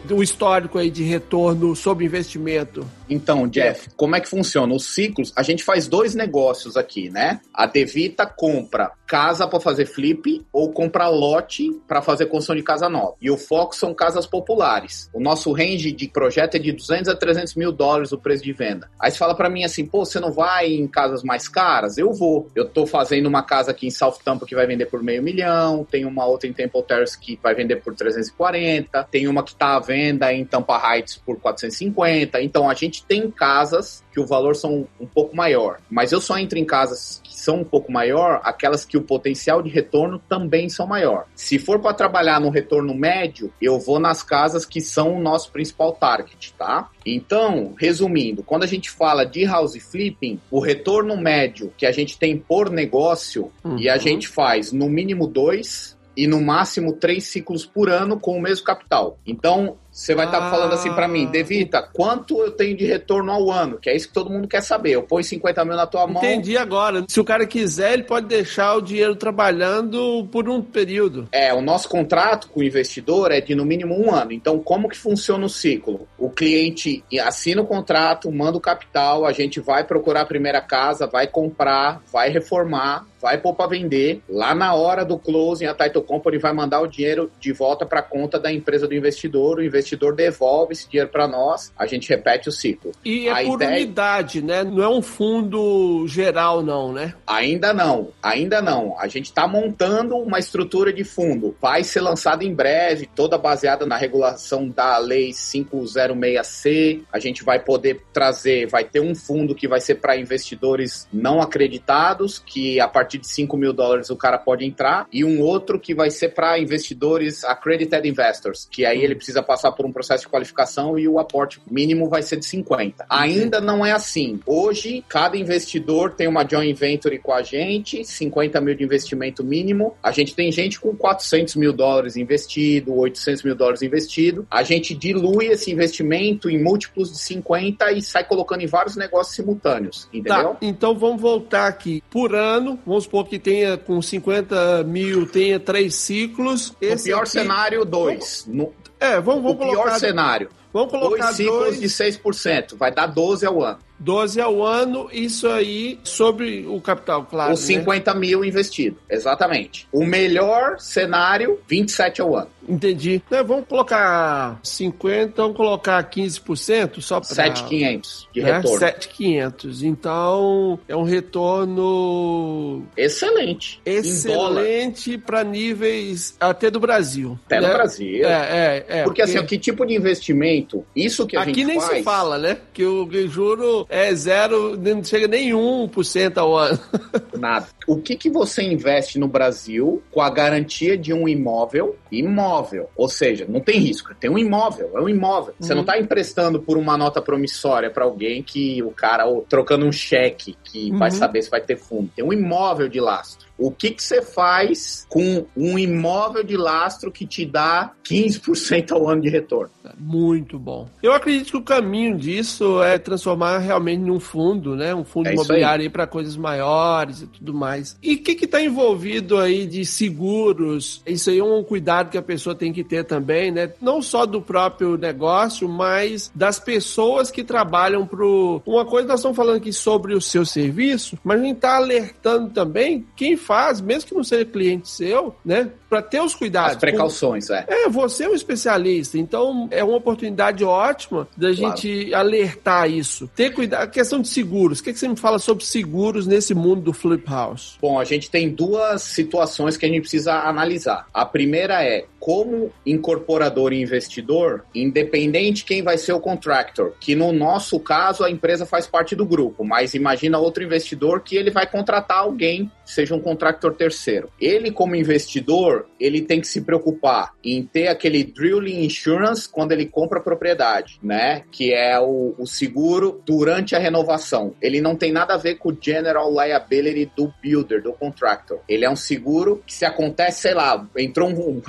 o 0.09 0.23
histórico 0.23 0.77
aí 0.77 0.89
de 0.89 1.03
retorno 1.03 1.75
sobre 1.75 2.05
investimento? 2.05 2.87
Então, 3.09 3.47
Jeff, 3.47 3.89
como 3.95 4.15
é 4.15 4.19
que 4.19 4.27
funciona? 4.27 4.73
Os 4.73 4.85
ciclos, 4.85 5.31
a 5.35 5.43
gente 5.43 5.63
faz 5.63 5.87
dois 5.87 6.15
negócios 6.15 6.75
aqui, 6.75 7.09
né? 7.09 7.39
A 7.53 7.65
Devita 7.65 8.25
compra 8.25 8.91
casa 9.07 9.47
para 9.47 9.59
fazer 9.59 9.85
flip 9.85 10.45
ou 10.51 10.71
compra 10.71 11.07
lote 11.07 11.71
para 11.87 12.01
fazer 12.01 12.25
construção 12.25 12.55
de 12.55 12.61
casa 12.61 12.89
nova. 12.89 13.15
E 13.21 13.31
o 13.31 13.37
foco 13.37 13.73
são 13.73 13.93
casas 13.93 14.27
populares. 14.27 15.09
O 15.13 15.19
nosso 15.19 15.51
range 15.53 15.91
de 15.93 16.09
projeto 16.09 16.55
é 16.55 16.59
de 16.59 16.73
200 16.73 17.07
a 17.07 17.15
300 17.15 17.55
mil 17.55 17.71
dólares 17.71 18.11
o 18.11 18.17
preço 18.17 18.43
de 18.43 18.51
venda. 18.51 18.89
Aí 18.99 19.09
você 19.09 19.17
fala 19.17 19.33
para 19.33 19.49
mim 19.49 19.63
assim, 19.63 19.85
pô, 19.85 20.03
você 20.03 20.19
não 20.19 20.31
vai 20.31 20.67
em 20.67 20.87
casas 20.87 21.23
mais 21.23 21.47
caras? 21.47 21.97
Eu 21.97 22.11
vou. 22.13 22.51
Eu 22.53 22.67
tô 22.67 22.85
fazendo 22.85 23.27
uma 23.27 23.41
casa 23.41 23.71
aqui 23.71 23.87
em 23.87 23.91
South 23.91 24.17
Tampa 24.23 24.45
que 24.45 24.55
vai 24.55 24.67
vender 24.67 24.87
por 24.87 25.01
meio 25.01 25.23
milhão, 25.23 25.85
tem 25.89 26.05
uma 26.05 26.25
outra 26.25 26.49
em 26.49 26.53
Temple 26.53 26.83
Terrace 26.83 27.17
que 27.17 27.39
vai 27.41 27.55
vender 27.55 27.77
por 27.77 27.95
340, 27.95 29.03
tem 29.05 29.27
uma 29.27 29.43
que 29.43 29.55
tá 29.55 29.75
à 29.75 29.79
venda 29.79 30.33
em 30.33 30.43
Tampa 30.43 30.77
Heights 30.77 31.15
por 31.17 31.39
450. 31.39 32.41
Então 32.41 32.69
a 32.69 32.73
gente 32.73 32.96
tem 33.03 33.29
casas 33.29 34.03
que 34.11 34.19
o 34.19 34.25
valor 34.25 34.55
são 34.55 34.87
um 34.99 35.05
pouco 35.05 35.35
maior, 35.35 35.79
mas 35.89 36.11
eu 36.11 36.19
só 36.19 36.37
entro 36.37 36.57
em 36.57 36.65
casas 36.65 37.21
que 37.23 37.35
são 37.35 37.61
um 37.61 37.63
pouco 37.63 37.91
maior, 37.91 38.41
aquelas 38.43 38.83
que 38.83 38.97
o 38.97 39.01
potencial 39.01 39.61
de 39.61 39.69
retorno 39.69 40.19
também 40.27 40.69
são 40.69 40.87
maior. 40.87 41.25
Se 41.35 41.59
for 41.59 41.79
para 41.79 41.93
trabalhar 41.93 42.41
no 42.41 42.49
retorno 42.49 42.93
médio, 42.95 43.53
eu 43.61 43.79
vou 43.79 43.99
nas 43.99 44.23
casas 44.23 44.65
que 44.65 44.81
são 44.81 45.15
o 45.15 45.21
nosso 45.21 45.51
principal 45.51 45.93
target, 45.93 46.53
tá? 46.57 46.89
Então, 47.05 47.73
resumindo, 47.77 48.43
quando 48.43 48.63
a 48.63 48.67
gente 48.67 48.89
fala 48.89 49.25
de 49.25 49.45
house 49.45 49.77
flipping, 49.77 50.39
o 50.51 50.59
retorno 50.59 51.15
médio 51.15 51.71
que 51.77 51.85
a 51.85 51.91
gente 51.91 52.17
tem 52.17 52.37
por 52.37 52.69
negócio 52.69 53.51
uhum. 53.63 53.77
e 53.77 53.89
a 53.89 53.93
uhum. 53.93 53.99
gente 53.99 54.27
faz 54.27 54.71
no 54.71 54.89
mínimo 54.89 55.27
dois 55.27 55.97
e 56.17 56.25
no 56.25 56.41
máximo 56.41 56.93
três 56.93 57.25
ciclos 57.25 57.63
por 57.63 57.89
ano 57.89 58.19
com 58.19 58.35
o 58.35 58.41
mesmo 58.41 58.65
capital. 58.65 59.19
Então, 59.25 59.77
você 59.97 60.13
vai 60.13 60.27
estar 60.27 60.39
tá 60.39 60.51
falando 60.51 60.73
assim 60.73 60.93
para 60.93 61.07
mim, 61.07 61.25
ah. 61.25 61.31
Devita, 61.31 61.81
quanto 61.81 62.39
eu 62.39 62.51
tenho 62.51 62.77
de 62.77 62.85
retorno 62.85 63.31
ao 63.31 63.49
ano? 63.49 63.79
Que 63.79 63.89
é 63.89 63.95
isso 63.95 64.07
que 64.07 64.13
todo 64.13 64.29
mundo 64.29 64.47
quer 64.47 64.61
saber. 64.61 64.91
Eu 64.91 65.01
ponho 65.01 65.23
50 65.23 65.65
mil 65.65 65.75
na 65.75 65.87
tua 65.87 66.05
mão. 66.05 66.23
Entendi 66.23 66.55
agora. 66.55 67.03
Se 67.07 67.19
o 67.19 67.23
cara 67.23 67.47
quiser, 67.47 67.93
ele 67.93 68.03
pode 68.03 68.27
deixar 68.27 68.75
o 68.75 68.81
dinheiro 68.81 69.15
trabalhando 69.15 70.27
por 70.31 70.47
um 70.47 70.61
período. 70.61 71.27
É, 71.31 71.51
o 71.51 71.61
nosso 71.61 71.89
contrato 71.89 72.47
com 72.47 72.59
o 72.59 72.63
investidor 72.63 73.31
é 73.31 73.41
de 73.41 73.55
no 73.55 73.65
mínimo 73.65 73.99
um 73.99 74.13
ano. 74.13 74.31
Então, 74.31 74.59
como 74.59 74.87
que 74.87 74.95
funciona 74.95 75.43
o 75.43 75.49
ciclo? 75.49 76.07
O 76.15 76.29
cliente 76.29 77.03
assina 77.23 77.63
o 77.63 77.65
contrato, 77.65 78.31
manda 78.31 78.55
o 78.55 78.61
capital, 78.61 79.25
a 79.25 79.31
gente 79.31 79.59
vai 79.59 79.83
procurar 79.83 80.21
a 80.21 80.25
primeira 80.25 80.61
casa, 80.61 81.07
vai 81.07 81.25
comprar, 81.25 82.03
vai 82.13 82.29
reformar, 82.29 83.07
vai 83.19 83.37
pôr 83.37 83.55
para 83.55 83.67
vender. 83.71 84.21
Lá 84.29 84.53
na 84.53 84.73
hora 84.75 85.03
do 85.03 85.17
closing, 85.17 85.65
a 85.65 85.73
Title 85.73 86.03
Company 86.03 86.37
vai 86.37 86.53
mandar 86.53 86.81
o 86.81 86.87
dinheiro 86.87 87.31
de 87.39 87.51
volta 87.51 87.85
para 87.85 87.99
a 87.99 88.03
conta 88.03 88.39
da 88.39 88.51
empresa 88.51 88.87
do 88.87 88.93
investidor. 88.93 89.57
O 89.57 89.63
investidor 89.63 89.86
devolve 89.95 90.73
esse 90.73 90.89
dinheiro 90.89 91.09
para 91.09 91.27
nós, 91.27 91.71
a 91.77 91.85
gente 91.85 92.09
repete 92.09 92.49
o 92.49 92.51
ciclo. 92.51 92.91
E 93.05 93.27
é 93.27 93.31
a 93.31 93.45
por 93.45 93.61
ideia... 93.61 93.77
unidade, 93.77 94.41
né? 94.41 94.63
Não 94.63 94.83
é 94.83 94.89
um 94.89 95.01
fundo 95.01 96.05
geral, 96.07 96.63
não, 96.63 96.91
né? 96.91 97.13
Ainda 97.25 97.73
não, 97.73 98.11
ainda 98.21 98.61
não. 98.61 98.97
A 98.99 99.07
gente 99.07 99.25
está 99.25 99.47
montando 99.47 100.17
uma 100.17 100.39
estrutura 100.39 100.91
de 100.91 101.03
fundo. 101.03 101.55
Vai 101.61 101.83
ser 101.83 102.01
lançado 102.01 102.43
em 102.43 102.53
breve, 102.53 103.09
toda 103.15 103.37
baseada 103.37 103.85
na 103.85 103.97
regulação 103.97 104.67
da 104.67 104.97
Lei 104.97 105.29
506C. 105.31 107.03
A 107.11 107.19
gente 107.19 107.43
vai 107.43 107.59
poder 107.59 108.01
trazer, 108.11 108.67
vai 108.67 108.83
ter 108.83 108.99
um 108.99 109.15
fundo 109.15 109.55
que 109.55 109.67
vai 109.67 109.79
ser 109.79 109.95
para 109.95 110.17
investidores 110.17 111.07
não 111.11 111.41
acreditados, 111.41 112.39
que 112.39 112.79
a 112.79 112.87
partir 112.87 113.17
de 113.19 113.27
5 113.27 113.55
mil 113.57 113.73
dólares 113.73 114.09
o 114.09 114.15
cara 114.15 114.37
pode 114.37 114.65
entrar, 114.65 115.07
e 115.11 115.23
um 115.23 115.41
outro 115.41 115.79
que 115.79 115.93
vai 115.93 116.09
ser 116.09 116.29
para 116.29 116.59
investidores 116.59 117.43
accredited 117.43 118.07
investors, 118.07 118.67
que 118.69 118.85
aí 118.85 119.03
ele 119.03 119.15
precisa 119.15 119.43
passar 119.43 119.71
por 119.77 119.85
um 119.85 119.91
processo 119.91 120.23
de 120.23 120.29
qualificação 120.29 120.97
e 120.97 121.07
o 121.07 121.19
aporte 121.19 121.61
mínimo 121.69 122.09
vai 122.09 122.23
ser 122.23 122.37
de 122.37 122.45
50. 122.45 123.05
Ainda 123.07 123.61
não 123.61 123.85
é 123.85 123.91
assim. 123.91 124.39
Hoje, 124.45 125.05
cada 125.07 125.37
investidor 125.37 126.15
tem 126.15 126.27
uma 126.27 126.45
joint 126.45 126.77
venture 126.77 127.19
com 127.19 127.31
a 127.31 127.43
gente, 127.43 128.03
50 128.03 128.59
mil 128.59 128.75
de 128.75 128.83
investimento 128.83 129.43
mínimo. 129.43 129.95
A 130.01 130.11
gente 130.11 130.33
tem 130.33 130.51
gente 130.51 130.79
com 130.79 130.95
400 130.95 131.55
mil 131.55 131.71
dólares 131.71 132.17
investido, 132.17 132.95
800 132.95 133.43
mil 133.43 133.55
dólares 133.55 133.83
investido. 133.83 134.47
A 134.49 134.63
gente 134.63 134.95
dilui 134.95 135.45
esse 135.45 135.71
investimento 135.71 136.49
em 136.49 136.61
múltiplos 136.61 137.11
de 137.11 137.19
50 137.19 137.91
e 137.91 138.01
sai 138.01 138.23
colocando 138.23 138.61
em 138.61 138.67
vários 138.67 138.95
negócios 138.95 139.35
simultâneos, 139.35 140.09
entendeu? 140.11 140.49
Tá, 140.49 140.57
então 140.61 140.97
vamos 140.97 141.21
voltar 141.21 141.67
aqui. 141.67 142.03
Por 142.09 142.33
ano, 142.33 142.79
vamos 142.85 143.03
supor 143.03 143.27
que 143.27 143.37
tenha 143.37 143.77
com 143.77 144.01
50 144.01 144.83
mil, 144.83 145.27
tenha 145.27 145.59
três 145.59 145.93
ciclos. 145.95 146.75
No 146.81 147.03
pior 147.03 147.21
aqui... 147.21 147.29
cenário, 147.29 147.85
dois. 147.85 148.45
No... 148.47 148.73
É, 148.99 149.19
vamos, 149.19 149.43
vamos 149.43 149.51
o 149.51 149.55
colocar... 149.57 149.83
pior 149.83 149.99
cenário. 149.99 150.49
Vamos 150.73 150.91
colocar 150.91 151.25
dois 151.25 151.35
ciclos 151.35 151.77
dois... 151.77 151.79
de 151.79 151.87
6%, 151.87 152.75
vai 152.75 152.91
dar 152.91 153.07
12 153.07 153.45
ao 153.45 153.63
ano. 153.63 153.79
12 153.99 154.39
ao 154.39 154.63
ano, 154.63 155.09
isso 155.11 155.47
aí 155.47 155.99
sobre 156.03 156.65
o 156.67 156.79
capital, 156.79 157.25
claro. 157.25 157.53
Os 157.53 157.61
50 157.61 158.13
né? 158.13 158.19
mil 158.19 158.45
investido, 158.45 158.97
exatamente. 159.09 159.87
O 159.91 160.05
melhor 160.05 160.79
cenário, 160.79 161.59
27 161.67 162.21
ao 162.21 162.35
ano. 162.35 162.49
Entendi. 162.67 163.21
Então, 163.25 163.45
vamos 163.45 163.65
colocar 163.67 164.59
50, 164.61 165.41
vamos 165.41 165.55
colocar 165.55 166.03
15% 166.03 167.01
só 167.01 167.21
para 167.21 167.29
7,500 167.29 168.27
de 168.33 168.41
né? 168.41 168.57
retorno. 168.57 168.79
7,500. 168.79 169.83
Então, 169.83 170.79
é 170.87 170.95
um 170.95 171.03
retorno 171.03 172.83
excelente. 172.97 173.79
Excelente 173.85 175.17
para 175.17 175.43
níveis 175.43 176.35
até 176.39 176.69
do 176.69 176.79
Brasil. 176.79 177.39
Até 177.45 177.61
né? 177.61 177.67
no 177.67 177.73
Brasil. 177.73 178.27
É, 178.27 178.31
é, 178.31 178.77
é. 178.77 179.03
Porque, 179.03 179.03
porque, 179.03 179.21
assim, 179.21 179.45
que 179.45 179.57
tipo 179.57 179.85
de 179.85 179.95
investimento? 179.95 180.85
Isso 180.95 181.25
que 181.25 181.37
a 181.37 181.41
Aqui 181.41 181.53
gente 181.53 181.65
nem 181.65 181.79
faz... 181.79 181.97
se 181.97 182.03
fala, 182.03 182.37
né? 182.37 182.57
Que 182.73 182.83
o 182.83 183.07
juro 183.27 183.86
é 183.89 184.13
zero, 184.13 184.77
não 184.77 185.03
chega 185.03 185.27
nem 185.27 185.51
1% 185.51 186.37
ao 186.37 186.55
ano. 186.55 186.79
Nada. 187.37 187.67
O 187.87 188.01
que, 188.01 188.15
que 188.15 188.29
você 188.29 188.61
investe 188.63 189.17
no 189.17 189.27
Brasil 189.27 190.01
com 190.11 190.21
a 190.21 190.29
garantia 190.29 190.97
de 190.97 191.13
um 191.13 191.27
imóvel? 191.27 191.95
Imóvel. 192.11 192.89
Ou 192.95 193.07
seja, 193.07 193.45
não 193.47 193.61
tem 193.61 193.79
risco. 193.79 194.13
Tem 194.15 194.29
um 194.29 194.37
imóvel, 194.37 194.91
é 194.95 194.99
um 194.99 195.09
imóvel. 195.09 195.53
Você 195.59 195.73
não 195.73 195.81
está 195.81 195.93
uhum. 195.95 196.01
emprestando 196.01 196.61
por 196.61 196.77
uma 196.77 196.97
nota 196.97 197.21
promissória 197.21 197.89
para 197.89 198.03
alguém 198.03 198.43
que 198.43 198.81
o 198.83 198.91
cara, 198.91 199.25
ou 199.25 199.41
trocando 199.41 199.85
um 199.85 199.91
cheque 199.91 200.57
que 200.63 200.91
uhum. 200.91 200.97
vai 200.97 201.11
saber 201.11 201.41
se 201.41 201.49
vai 201.49 201.61
ter 201.61 201.77
fundo. 201.77 202.09
Tem 202.15 202.25
um 202.25 202.33
imóvel 202.33 202.89
de 202.89 202.99
lastro. 202.99 203.46
O 203.57 203.71
que, 203.71 203.91
que 203.91 204.03
você 204.03 204.21
faz 204.21 205.05
com 205.09 205.45
um 205.55 205.79
imóvel 205.79 206.43
de 206.43 206.55
lastro 206.55 207.11
que 207.11 207.25
te 207.25 207.45
dá 207.45 207.91
15% 208.05 208.91
ao 208.91 209.09
ano 209.09 209.21
de 209.21 209.29
retorno? 209.29 209.71
Muito 209.97 210.59
bom. 210.59 210.87
Eu 211.01 211.13
acredito 211.13 211.51
que 211.51 211.57
o 211.57 211.61
caminho 211.61 212.17
disso 212.17 212.81
é 212.83 212.97
transformar 212.97 213.59
realmente 213.59 214.01
num 214.01 214.19
fundo, 214.19 214.75
né? 214.75 214.93
Um 214.93 215.03
fundo 215.03 215.29
é 215.29 215.33
imobiliário 215.33 215.89
para 215.89 216.05
coisas 216.05 216.35
maiores 216.35 217.21
e 217.21 217.27
tudo 217.27 217.53
mais. 217.53 217.97
E 218.01 218.15
o 218.15 218.23
que 218.23 218.45
está 218.45 218.61
envolvido 218.61 219.37
aí 219.37 219.65
de 219.65 219.85
seguros? 219.85 221.01
Isso 221.05 221.29
aí 221.29 221.39
é 221.39 221.43
um 221.43 221.63
cuidado 221.63 222.09
que 222.09 222.17
a 222.17 222.21
pessoa 222.21 222.55
tem 222.55 222.73
que 222.73 222.83
ter 222.83 223.05
também, 223.05 223.51
né? 223.51 223.71
Não 223.81 224.01
só 224.01 224.25
do 224.25 224.41
próprio 224.41 224.97
negócio, 224.97 225.67
mas 225.67 226.31
das 226.35 226.59
pessoas 226.59 227.31
que 227.31 227.43
trabalham 227.43 228.05
pro. 228.05 228.61
Uma 228.65 228.85
coisa 228.85 229.07
nós 229.07 229.19
estamos 229.19 229.37
falando 229.37 229.57
aqui 229.57 229.73
sobre 229.73 230.13
o 230.13 230.21
seu 230.21 230.45
serviço, 230.45 231.17
mas 231.23 231.39
a 231.39 231.43
gente 231.43 231.55
está 231.55 231.77
alertando 231.77 232.49
também 232.49 233.05
quem 233.15 233.37
faz, 233.47 233.79
mesmo 233.79 234.09
que 234.09 234.13
não 234.13 234.23
seja 234.25 234.43
cliente 234.43 234.89
seu, 234.89 235.33
né? 235.43 235.71
Para 235.89 236.01
ter 236.01 236.21
os 236.21 236.35
cuidados. 236.35 236.71
As 236.71 236.77
precauções, 236.77 237.49
é. 237.49 237.65
É, 237.65 237.89
você 237.89 238.25
é 238.25 238.29
um 238.29 238.35
especialista, 238.35 239.17
então 239.17 239.69
é 239.71 239.81
uma 239.81 239.95
oportunidade 239.95 240.65
ótima 240.65 241.27
da 241.37 241.55
claro. 241.55 241.77
gente 241.77 242.13
alertar 242.13 242.91
isso. 242.91 243.29
Ter 243.33 243.51
cuidado. 243.51 243.83
A 243.83 243.87
questão 243.87 244.21
de 244.21 244.27
seguros. 244.27 244.79
O 244.79 244.83
que, 244.83 244.91
que 244.91 244.99
você 244.99 245.07
me 245.07 245.15
fala 245.15 245.39
sobre 245.39 245.63
seguros 245.63 246.27
nesse 246.27 246.53
mundo 246.53 246.81
do 246.81 246.93
Flip 246.93 247.23
House? 247.29 247.77
Bom, 247.81 247.97
a 247.97 248.03
gente 248.03 248.29
tem 248.29 248.49
duas 248.49 249.01
situações 249.03 249.77
que 249.77 249.85
a 249.85 249.89
gente 249.89 250.01
precisa 250.01 250.33
analisar. 250.33 251.07
A 251.13 251.25
primeira 251.25 251.81
é 251.81 252.05
como 252.27 252.73
incorporador 252.85 253.71
e 253.71 253.81
investidor, 253.81 254.65
independente 254.75 255.63
quem 255.63 255.81
vai 255.81 255.97
ser 255.97 256.11
o 256.11 256.19
contractor, 256.19 256.91
que 256.99 257.15
no 257.15 257.31
nosso 257.31 257.79
caso 257.79 258.21
a 258.21 258.29
empresa 258.29 258.65
faz 258.65 258.85
parte 258.85 259.15
do 259.15 259.25
grupo, 259.25 259.63
mas 259.63 259.93
imagina 259.93 260.37
outro 260.37 260.61
investidor 260.61 261.21
que 261.21 261.37
ele 261.37 261.49
vai 261.49 261.65
contratar 261.65 262.17
alguém, 262.17 262.69
seja 262.83 263.15
um 263.15 263.21
contractor 263.21 263.73
terceiro. 263.75 264.29
Ele 264.41 264.71
como 264.71 264.93
investidor, 264.93 265.87
ele 265.97 266.21
tem 266.21 266.41
que 266.41 266.47
se 266.47 266.59
preocupar 266.59 267.31
em 267.41 267.63
ter 267.63 267.87
aquele 267.87 268.25
drilling 268.25 268.83
insurance 268.83 269.47
quando 269.47 269.71
ele 269.71 269.85
compra 269.85 270.19
a 270.19 270.23
propriedade, 270.23 270.99
né? 271.01 271.43
Que 271.49 271.73
é 271.73 271.97
o, 271.97 272.35
o 272.37 272.45
seguro 272.45 273.21
durante 273.25 273.73
a 273.73 273.79
renovação. 273.79 274.53
Ele 274.61 274.81
não 274.81 274.97
tem 274.97 275.13
nada 275.13 275.35
a 275.35 275.37
ver 275.37 275.55
com 275.55 275.69
o 275.69 275.77
general 275.79 276.29
liability 276.29 277.09
do 277.15 277.33
builder, 277.41 277.81
do 277.81 277.93
contractor. 277.93 278.59
Ele 278.67 278.83
é 278.83 278.89
um 278.89 278.97
seguro 278.97 279.63
que 279.65 279.73
se 279.73 279.85
acontece, 279.85 280.41
sei 280.41 280.53
lá, 280.53 280.85
entrou 280.97 281.29
um, 281.29 281.57
um 281.57 281.61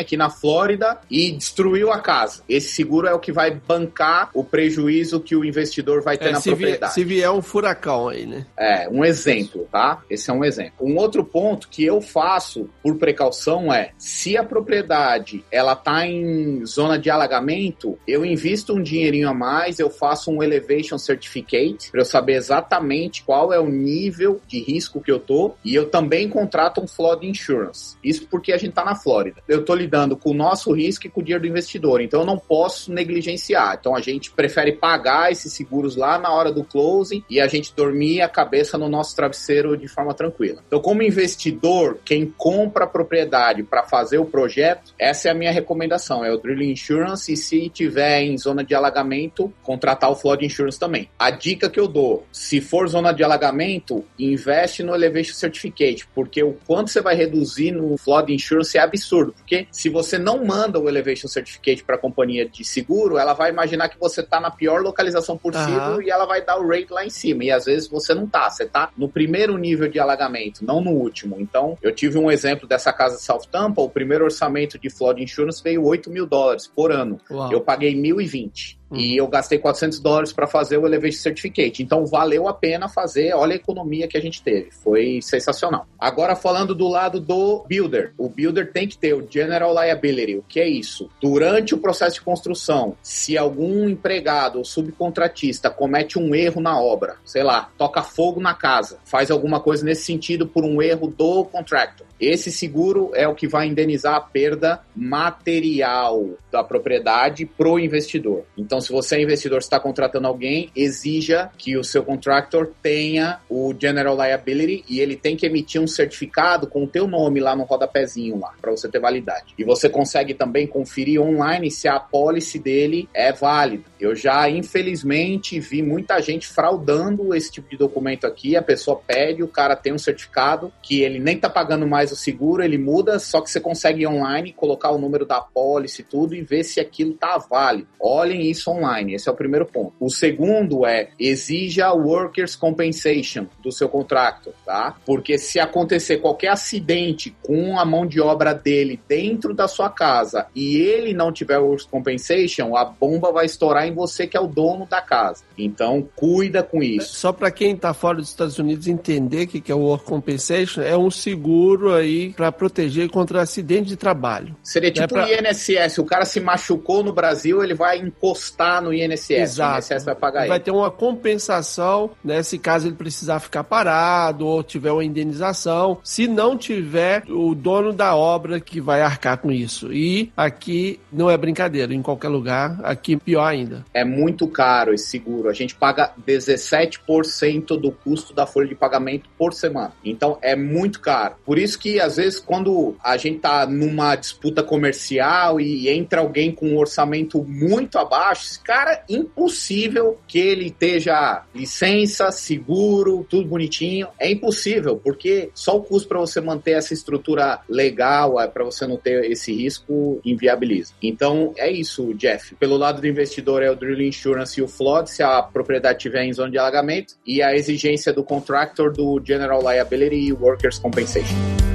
aqui 0.00 0.16
na 0.16 0.28
Flórida 0.28 0.98
e 1.10 1.32
destruiu 1.32 1.90
a 1.90 2.00
casa. 2.00 2.42
Esse 2.48 2.74
seguro 2.74 3.06
é 3.06 3.14
o 3.14 3.18
que 3.18 3.32
vai 3.32 3.50
bancar 3.50 4.30
o 4.34 4.44
prejuízo 4.44 5.20
que 5.20 5.34
o 5.34 5.44
investidor 5.44 6.02
vai 6.02 6.18
ter 6.18 6.28
é, 6.28 6.32
na 6.32 6.40
se 6.40 6.50
propriedade. 6.50 6.94
se 6.94 7.04
vier 7.04 7.30
um 7.30 7.40
furacão 7.40 8.08
aí, 8.08 8.26
né? 8.26 8.46
É, 8.56 8.88
um 8.88 9.04
exemplo, 9.04 9.66
tá? 9.70 10.02
Esse 10.10 10.30
é 10.30 10.32
um 10.32 10.44
exemplo. 10.44 10.86
Um 10.86 10.96
outro 10.96 11.24
ponto 11.24 11.68
que 11.68 11.84
eu 11.84 12.00
faço 12.00 12.68
por 12.82 12.96
precaução 12.96 13.72
é, 13.72 13.92
se 13.96 14.36
a 14.36 14.44
propriedade 14.44 15.44
ela 15.50 15.74
tá 15.74 16.06
em 16.06 16.64
zona 16.66 16.98
de 16.98 17.08
alagamento, 17.08 17.98
eu 18.06 18.24
invisto 18.24 18.74
um 18.74 18.82
dinheirinho 18.82 19.28
a 19.28 19.34
mais, 19.34 19.78
eu 19.78 19.88
faço 19.88 20.30
um 20.30 20.42
elevation 20.42 20.98
certificate 20.98 21.90
para 21.90 22.00
eu 22.00 22.04
saber 22.04 22.34
exatamente 22.34 23.22
qual 23.22 23.52
é 23.52 23.58
o 23.58 23.68
nível 23.68 24.40
de 24.46 24.60
risco 24.60 25.00
que 25.00 25.10
eu 25.10 25.18
tô 25.18 25.54
e 25.64 25.74
eu 25.74 25.88
também 25.88 26.28
contrato 26.28 26.80
um 26.80 26.86
flood 26.86 27.26
insurance. 27.26 27.96
Isso 28.02 28.26
porque 28.26 28.52
a 28.52 28.58
gente 28.58 28.72
tá 28.72 28.84
na 28.84 28.94
Flórida. 28.94 29.42
Eu 29.48 29.59
estou 29.60 29.76
lidando 29.76 30.16
com 30.16 30.30
o 30.30 30.34
nosso 30.34 30.72
risco 30.72 31.06
e 31.06 31.10
com 31.10 31.20
o 31.20 31.22
dinheiro 31.22 31.42
do 31.42 31.48
investidor. 31.48 32.00
Então 32.00 32.20
eu 32.20 32.26
não 32.26 32.38
posso 32.38 32.92
negligenciar. 32.92 33.76
Então 33.78 33.94
a 33.94 34.00
gente 34.00 34.30
prefere 34.30 34.72
pagar 34.72 35.30
esses 35.30 35.52
seguros 35.52 35.96
lá 35.96 36.18
na 36.18 36.32
hora 36.32 36.50
do 36.50 36.64
closing 36.64 37.24
e 37.28 37.40
a 37.40 37.46
gente 37.46 37.74
dormir 37.74 38.20
a 38.20 38.28
cabeça 38.28 38.76
no 38.76 38.88
nosso 38.88 39.14
travesseiro 39.14 39.76
de 39.76 39.88
forma 39.88 40.14
tranquila. 40.14 40.62
Então, 40.66 40.80
como 40.80 41.02
investidor, 41.02 41.98
quem 42.04 42.26
compra 42.26 42.84
a 42.84 42.88
propriedade 42.88 43.62
para 43.62 43.84
fazer 43.84 44.18
o 44.18 44.24
projeto, 44.24 44.92
essa 44.98 45.28
é 45.28 45.30
a 45.30 45.34
minha 45.34 45.52
recomendação: 45.52 46.24
é 46.24 46.32
o 46.32 46.38
Drilling 46.38 46.72
Insurance 46.72 47.32
e 47.32 47.36
se 47.36 47.68
tiver 47.68 48.22
em 48.22 48.36
zona 48.38 48.64
de 48.64 48.74
alagamento, 48.74 49.52
contratar 49.62 50.10
o 50.10 50.16
Flood 50.16 50.44
Insurance 50.44 50.78
também. 50.78 51.08
A 51.18 51.30
dica 51.30 51.68
que 51.68 51.78
eu 51.78 51.88
dou: 51.88 52.26
se 52.32 52.60
for 52.60 52.88
zona 52.88 53.12
de 53.12 53.22
alagamento, 53.22 54.04
investe 54.18 54.82
no 54.82 54.94
Elevation 54.94 55.34
Certificate, 55.34 56.06
porque 56.14 56.42
o 56.42 56.56
quanto 56.66 56.90
você 56.90 57.00
vai 57.00 57.14
reduzir 57.14 57.72
no 57.72 57.96
Flood 57.96 58.32
Insurance 58.32 58.76
é 58.76 58.80
absurdo. 58.80 59.34
Porque 59.50 59.66
se 59.72 59.88
você 59.88 60.16
não 60.16 60.44
manda 60.44 60.78
o 60.78 60.88
Elevation 60.88 61.26
Certificate 61.26 61.82
para 61.82 61.96
a 61.96 61.98
companhia 61.98 62.48
de 62.48 62.64
seguro, 62.64 63.18
ela 63.18 63.34
vai 63.34 63.50
imaginar 63.50 63.88
que 63.88 63.98
você 63.98 64.20
está 64.20 64.38
na 64.38 64.48
pior 64.48 64.80
localização 64.80 65.36
possível 65.36 65.94
uhum. 65.94 66.02
e 66.02 66.08
ela 66.08 66.24
vai 66.24 66.44
dar 66.44 66.56
o 66.56 66.68
rate 66.68 66.92
lá 66.92 67.04
em 67.04 67.10
cima. 67.10 67.42
E 67.42 67.50
às 67.50 67.64
vezes 67.64 67.88
você 67.88 68.14
não 68.14 68.28
tá, 68.28 68.48
você 68.48 68.64
tá 68.64 68.92
no 68.96 69.08
primeiro 69.08 69.58
nível 69.58 69.88
de 69.88 69.98
alagamento, 69.98 70.64
não 70.64 70.80
no 70.80 70.92
último. 70.92 71.36
Então, 71.40 71.76
eu 71.82 71.92
tive 71.92 72.16
um 72.16 72.30
exemplo 72.30 72.68
dessa 72.68 72.92
casa 72.92 73.16
de 73.16 73.22
South 73.22 73.48
Tampa, 73.50 73.82
o 73.82 73.90
primeiro 73.90 74.22
orçamento 74.22 74.78
de 74.78 74.88
flood 74.88 75.20
insurance 75.20 75.60
veio 75.60 75.84
8 75.84 76.08
mil 76.10 76.26
dólares 76.26 76.68
por 76.68 76.92
ano. 76.92 77.20
Uau. 77.28 77.52
Eu 77.52 77.60
paguei 77.60 77.92
1.020. 77.92 78.78
E 78.92 79.16
eu 79.16 79.26
gastei 79.28 79.58
400 79.58 80.00
dólares 80.00 80.32
para 80.32 80.46
fazer 80.46 80.78
o 80.78 80.86
Elevation 80.86 81.20
Certificate. 81.20 81.82
Então 81.82 82.06
valeu 82.06 82.48
a 82.48 82.54
pena 82.54 82.88
fazer. 82.88 83.32
Olha 83.34 83.52
a 83.52 83.56
economia 83.56 84.08
que 84.08 84.16
a 84.16 84.20
gente 84.20 84.42
teve. 84.42 84.70
Foi 84.70 85.20
sensacional. 85.22 85.86
Agora 85.98 86.34
falando 86.34 86.74
do 86.74 86.88
lado 86.88 87.20
do 87.20 87.64
builder. 87.68 88.12
O 88.18 88.28
builder 88.28 88.72
tem 88.72 88.88
que 88.88 88.98
ter 88.98 89.14
o 89.14 89.26
General 89.28 89.72
Liability. 89.72 90.36
O 90.36 90.42
que 90.42 90.60
é 90.60 90.68
isso? 90.68 91.08
Durante 91.20 91.74
o 91.74 91.78
processo 91.78 92.14
de 92.14 92.22
construção, 92.22 92.96
se 93.02 93.38
algum 93.38 93.88
empregado 93.88 94.58
ou 94.58 94.64
subcontratista 94.64 95.70
comete 95.70 96.18
um 96.18 96.34
erro 96.34 96.60
na 96.60 96.80
obra, 96.80 97.16
sei 97.24 97.42
lá, 97.42 97.70
toca 97.78 98.02
fogo 98.02 98.40
na 98.40 98.54
casa, 98.54 98.98
faz 99.04 99.30
alguma 99.30 99.60
coisa 99.60 99.84
nesse 99.84 100.04
sentido 100.04 100.46
por 100.46 100.64
um 100.64 100.82
erro 100.82 101.06
do 101.06 101.44
contractor. 101.44 102.06
Esse 102.20 102.52
seguro 102.52 103.10
é 103.14 103.26
o 103.26 103.34
que 103.34 103.48
vai 103.48 103.66
indenizar 103.66 104.14
a 104.14 104.20
perda 104.20 104.82
material 104.94 106.30
da 106.52 106.62
propriedade 106.62 107.46
pro 107.46 107.78
investidor. 107.78 108.44
Então 108.58 108.79
então, 108.80 108.86
se 108.86 108.92
você 108.92 109.16
é 109.16 109.22
investidor, 109.22 109.58
está 109.58 109.78
contratando 109.78 110.26
alguém, 110.26 110.70
exija 110.74 111.50
que 111.58 111.76
o 111.76 111.84
seu 111.84 112.02
contractor 112.02 112.70
tenha 112.82 113.38
o 113.46 113.74
General 113.78 114.16
Liability 114.16 114.84
e 114.88 115.00
ele 115.00 115.16
tem 115.16 115.36
que 115.36 115.44
emitir 115.44 115.80
um 115.82 115.86
certificado 115.86 116.66
com 116.66 116.84
o 116.84 116.86
teu 116.86 117.06
nome 117.06 117.40
lá 117.40 117.54
no 117.54 117.64
rodapézinho 117.64 118.38
lá, 118.38 118.54
para 118.58 118.70
você 118.70 118.88
ter 118.88 118.98
validade. 118.98 119.54
E 119.58 119.64
você 119.64 119.88
consegue 119.90 120.32
também 120.32 120.66
conferir 120.66 121.20
online 121.20 121.70
se 121.70 121.88
a 121.88 122.00
policy 122.00 122.58
dele 122.58 123.06
é 123.12 123.32
válida. 123.32 123.84
Eu 124.00 124.16
já, 124.16 124.48
infelizmente, 124.48 125.60
vi 125.60 125.82
muita 125.82 126.18
gente 126.22 126.48
fraudando 126.48 127.34
esse 127.34 127.52
tipo 127.52 127.68
de 127.68 127.76
documento 127.76 128.26
aqui. 128.26 128.56
A 128.56 128.62
pessoa 128.62 128.98
pede, 129.06 129.42
o 129.42 129.48
cara 129.48 129.76
tem 129.76 129.92
um 129.92 129.98
certificado 129.98 130.72
que 130.82 131.02
ele 131.02 131.18
nem 131.18 131.36
tá 131.36 131.50
pagando 131.50 131.86
mais 131.86 132.10
o 132.12 132.16
seguro, 132.16 132.62
ele 132.62 132.78
muda, 132.78 133.18
só 133.18 133.42
que 133.42 133.50
você 133.50 133.60
consegue 133.60 134.06
online, 134.06 134.54
colocar 134.54 134.90
o 134.90 134.98
número 134.98 135.26
da 135.26 135.42
policy 135.42 136.00
e 136.00 136.04
tudo 136.04 136.34
e 136.34 136.40
ver 136.40 136.64
se 136.64 136.80
aquilo 136.80 137.12
tá 137.12 137.36
válido. 137.36 137.90
Olhem 138.00 138.50
isso 138.50 138.69
online. 138.70 139.14
Esse 139.14 139.28
é 139.28 139.32
o 139.32 139.36
primeiro 139.36 139.66
ponto. 139.66 139.92
O 140.00 140.10
segundo 140.10 140.86
é 140.86 141.10
exija 141.18 141.92
workers 141.92 142.56
compensation 142.56 143.46
do 143.62 143.72
seu 143.72 143.88
contrato, 143.88 144.52
tá? 144.64 144.96
Porque 145.04 145.38
se 145.38 145.58
acontecer 145.58 146.18
qualquer 146.18 146.48
acidente 146.48 147.34
com 147.42 147.78
a 147.78 147.84
mão 147.84 148.06
de 148.06 148.20
obra 148.20 148.52
dele 148.52 149.00
dentro 149.08 149.54
da 149.54 149.68
sua 149.68 149.90
casa 149.90 150.46
e 150.54 150.76
ele 150.76 151.12
não 151.12 151.32
tiver 151.32 151.58
workers 151.58 151.86
compensation, 151.86 152.76
a 152.76 152.84
bomba 152.84 153.32
vai 153.32 153.46
estourar 153.46 153.86
em 153.86 153.94
você 153.94 154.26
que 154.26 154.36
é 154.36 154.40
o 154.40 154.46
dono 154.46 154.86
da 154.86 155.00
casa. 155.00 155.42
Então, 155.56 156.06
cuida 156.16 156.62
com 156.62 156.82
isso. 156.82 157.14
Só 157.14 157.32
para 157.32 157.50
quem 157.50 157.74
está 157.74 157.92
fora 157.92 158.18
dos 158.18 158.28
Estados 158.28 158.58
Unidos 158.58 158.86
entender 158.86 159.44
o 159.44 159.48
que 159.48 159.70
é 159.70 159.74
o 159.74 159.80
work 159.80 160.04
compensation, 160.04 160.82
é 160.82 160.96
um 160.96 161.10
seguro 161.10 161.94
aí 161.94 162.32
para 162.32 162.50
proteger 162.52 163.08
contra 163.10 163.42
acidente 163.42 163.88
de 163.88 163.96
trabalho. 163.96 164.56
Seria 164.62 164.90
tipo 164.90 165.04
é 165.04 165.06
pra... 165.06 165.26
o 165.26 165.28
INSS, 165.28 165.98
o 165.98 166.04
cara 166.04 166.24
se 166.24 166.40
machucou 166.40 167.02
no 167.02 167.12
Brasil, 167.12 167.62
ele 167.62 167.74
vai 167.74 167.98
encostar 167.98 168.59
está 168.60 168.80
no 168.80 168.92
INSS. 168.92 169.30
Exato. 169.30 169.74
O 169.74 169.78
INSS 169.78 170.04
vai 170.04 170.14
pagar 170.14 170.40
Vai 170.46 170.58
ele. 170.58 170.64
ter 170.64 170.70
uma 170.70 170.90
compensação, 170.90 172.10
né? 172.22 172.42
Se 172.42 172.58
caso 172.58 172.86
ele 172.86 172.94
precisar 172.96 173.40
ficar 173.40 173.64
parado 173.64 174.46
ou 174.46 174.62
tiver 174.62 174.92
uma 174.92 175.04
indenização. 175.04 175.98
Se 176.04 176.28
não 176.28 176.56
tiver, 176.56 177.24
o 177.28 177.54
dono 177.54 177.92
da 177.92 178.14
obra 178.14 178.60
que 178.60 178.80
vai 178.80 179.00
arcar 179.00 179.38
com 179.38 179.50
isso. 179.50 179.92
E 179.92 180.30
aqui 180.36 181.00
não 181.10 181.30
é 181.30 181.36
brincadeira, 181.36 181.94
em 181.94 182.02
qualquer 182.02 182.28
lugar, 182.28 182.78
aqui 182.82 183.16
pior 183.16 183.44
ainda. 183.46 183.84
É 183.94 184.04
muito 184.04 184.46
caro 184.46 184.92
esse 184.92 185.06
seguro. 185.06 185.48
A 185.48 185.52
gente 185.52 185.74
paga 185.74 186.12
17% 186.26 187.78
do 187.78 187.90
custo 187.92 188.34
da 188.34 188.46
folha 188.46 188.68
de 188.68 188.74
pagamento 188.74 189.28
por 189.38 189.52
semana. 189.54 189.92
Então 190.04 190.38
é 190.42 190.54
muito 190.54 191.00
caro. 191.00 191.36
Por 191.44 191.58
isso 191.58 191.78
que 191.78 192.00
às 192.00 192.16
vezes 192.16 192.38
quando 192.38 192.96
a 193.02 193.16
gente 193.16 193.40
tá 193.40 193.66
numa 193.66 194.14
disputa 194.16 194.62
comercial 194.62 195.60
e 195.60 195.88
entra 195.88 196.20
alguém 196.20 196.52
com 196.52 196.66
um 196.68 196.78
orçamento 196.78 197.42
muito 197.44 197.98
abaixo, 197.98 198.39
acho 198.40 198.60
cara 198.62 199.04
impossível 199.08 200.18
que 200.26 200.38
ele 200.38 200.66
esteja 200.66 201.44
licença, 201.54 202.30
seguro, 202.32 203.26
tudo 203.28 203.46
bonitinho. 203.46 204.08
É 204.18 204.30
impossível, 204.30 204.96
porque 204.96 205.50
só 205.54 205.76
o 205.76 205.82
custo 205.82 206.08
para 206.08 206.18
você 206.18 206.40
manter 206.40 206.72
essa 206.72 206.94
estrutura 206.94 207.60
legal, 207.68 208.40
é, 208.40 208.48
para 208.48 208.64
você 208.64 208.86
não 208.86 208.96
ter 208.96 209.30
esse 209.30 209.52
risco, 209.52 210.20
inviabiliza. 210.24 210.94
Então, 211.02 211.52
é 211.56 211.70
isso, 211.70 212.14
Jeff. 212.14 212.54
Pelo 212.56 212.76
lado 212.76 213.00
do 213.00 213.06
investidor 213.06 213.62
é 213.62 213.70
o 213.70 213.76
Drill 213.76 214.00
Insurance 214.00 214.58
e 214.58 214.62
o 214.62 214.68
Flood, 214.68 215.10
se 215.10 215.22
a 215.22 215.42
propriedade 215.42 215.98
estiver 215.98 216.24
em 216.24 216.32
zona 216.32 216.50
de 216.50 216.58
alagamento, 216.58 217.14
e 217.26 217.42
a 217.42 217.54
exigência 217.54 218.12
do 218.12 218.24
contractor 218.24 218.92
do 218.92 219.20
General 219.24 219.60
Liability 219.60 220.16
e 220.16 220.32
Workers' 220.32 220.78
Compensation. 220.78 221.69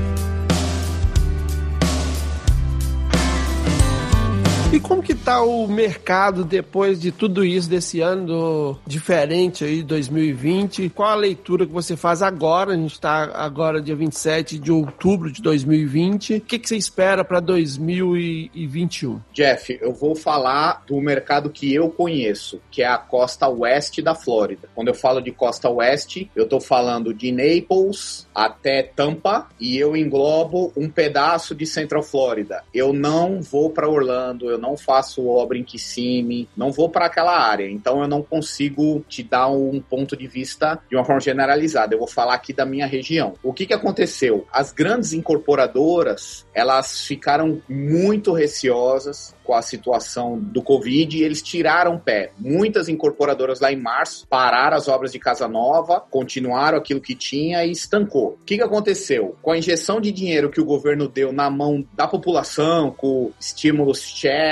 E 4.75 4.79
como 4.81 5.01
que 5.01 5.15
tá 5.15 5.41
o 5.41 5.65
mercado 5.69 6.43
depois 6.43 6.99
de 6.99 7.09
tudo 7.09 7.45
isso 7.45 7.69
desse 7.69 8.01
ano 8.01 8.77
diferente 8.85 9.63
aí, 9.63 9.81
2020? 9.81 10.89
Qual 10.89 11.07
a 11.07 11.15
leitura 11.15 11.65
que 11.65 11.71
você 11.71 11.95
faz 11.95 12.21
agora? 12.21 12.73
A 12.73 12.75
gente 12.75 12.91
está 12.91 13.31
agora 13.35 13.81
dia 13.81 13.95
27 13.95 14.59
de 14.59 14.73
outubro 14.73 15.31
de 15.31 15.41
2020. 15.41 16.35
O 16.35 16.41
que, 16.41 16.59
que 16.59 16.67
você 16.67 16.75
espera 16.75 17.23
para 17.23 17.39
2021? 17.39 19.21
Jeff, 19.31 19.79
eu 19.81 19.93
vou 19.93 20.13
falar 20.13 20.83
do 20.85 20.99
mercado 20.99 21.49
que 21.49 21.73
eu 21.73 21.89
conheço, 21.89 22.59
que 22.69 22.81
é 22.81 22.87
a 22.87 22.97
costa 22.97 23.47
oeste 23.47 24.01
da 24.01 24.13
Flórida. 24.13 24.67
Quando 24.75 24.89
eu 24.89 24.93
falo 24.93 25.21
de 25.21 25.31
costa 25.31 25.69
oeste, 25.69 26.29
eu 26.35 26.43
estou 26.43 26.59
falando 26.59 27.13
de 27.13 27.31
Naples 27.31 28.27
até 28.35 28.83
Tampa 28.83 29.47
e 29.57 29.77
eu 29.77 29.95
englobo 29.95 30.73
um 30.75 30.89
pedaço 30.89 31.55
de 31.55 31.65
Central 31.65 32.03
Flórida. 32.03 32.61
Eu 32.73 32.91
não 32.91 33.41
vou 33.41 33.69
para 33.69 33.87
Orlando, 33.87 34.49
eu 34.51 34.64
não 34.65 34.75
faço 34.75 35.27
obra 35.27 35.57
em 35.57 35.63
Kissimmee, 35.63 36.49
não 36.57 36.71
vou 36.71 36.89
para 36.89 37.05
aquela 37.05 37.37
área, 37.37 37.69
então 37.69 38.01
eu 38.01 38.07
não 38.07 38.23
consigo 38.23 39.03
te 39.07 39.21
dar 39.21 39.47
um 39.47 39.79
ponto 39.79 40.17
de 40.17 40.27
vista 40.27 40.79
de 40.89 40.95
uma 40.95 41.05
forma 41.05 41.21
generalizada. 41.21 41.93
Eu 41.93 41.99
vou 41.99 42.07
falar 42.07 42.33
aqui 42.33 42.51
da 42.51 42.65
minha 42.65 42.87
região. 42.87 43.35
O 43.43 43.53
que, 43.53 43.65
que 43.65 43.73
aconteceu? 43.73 44.45
As 44.51 44.71
grandes 44.71 45.13
incorporadoras, 45.13 46.45
elas 46.53 47.05
ficaram 47.05 47.61
muito 47.69 48.33
receosas 48.33 49.35
com 49.43 49.53
a 49.53 49.61
situação 49.61 50.39
do 50.39 50.61
Covid 50.61 51.15
e 51.15 51.23
eles 51.23 51.41
tiraram 51.41 51.99
pé. 51.99 52.31
Muitas 52.37 52.89
incorporadoras 52.89 53.59
lá 53.59 53.71
em 53.71 53.79
março 53.79 54.27
pararam 54.27 54.75
as 54.75 54.87
obras 54.87 55.11
de 55.11 55.19
casa 55.19 55.47
nova, 55.47 55.99
continuaram 55.99 56.79
aquilo 56.79 56.99
que 56.99 57.13
tinha 57.13 57.63
e 57.63 57.71
estancou. 57.71 58.39
O 58.41 58.45
que, 58.45 58.57
que 58.57 58.63
aconteceu? 58.63 59.35
Com 59.41 59.51
a 59.51 59.57
injeção 59.57 60.01
de 60.01 60.11
dinheiro 60.11 60.49
que 60.49 60.59
o 60.59 60.65
governo 60.65 61.07
deu 61.07 61.31
na 61.31 61.49
mão 61.49 61.85
da 61.93 62.07
população, 62.07 62.91
com 62.91 63.31
estímulos 63.39 64.01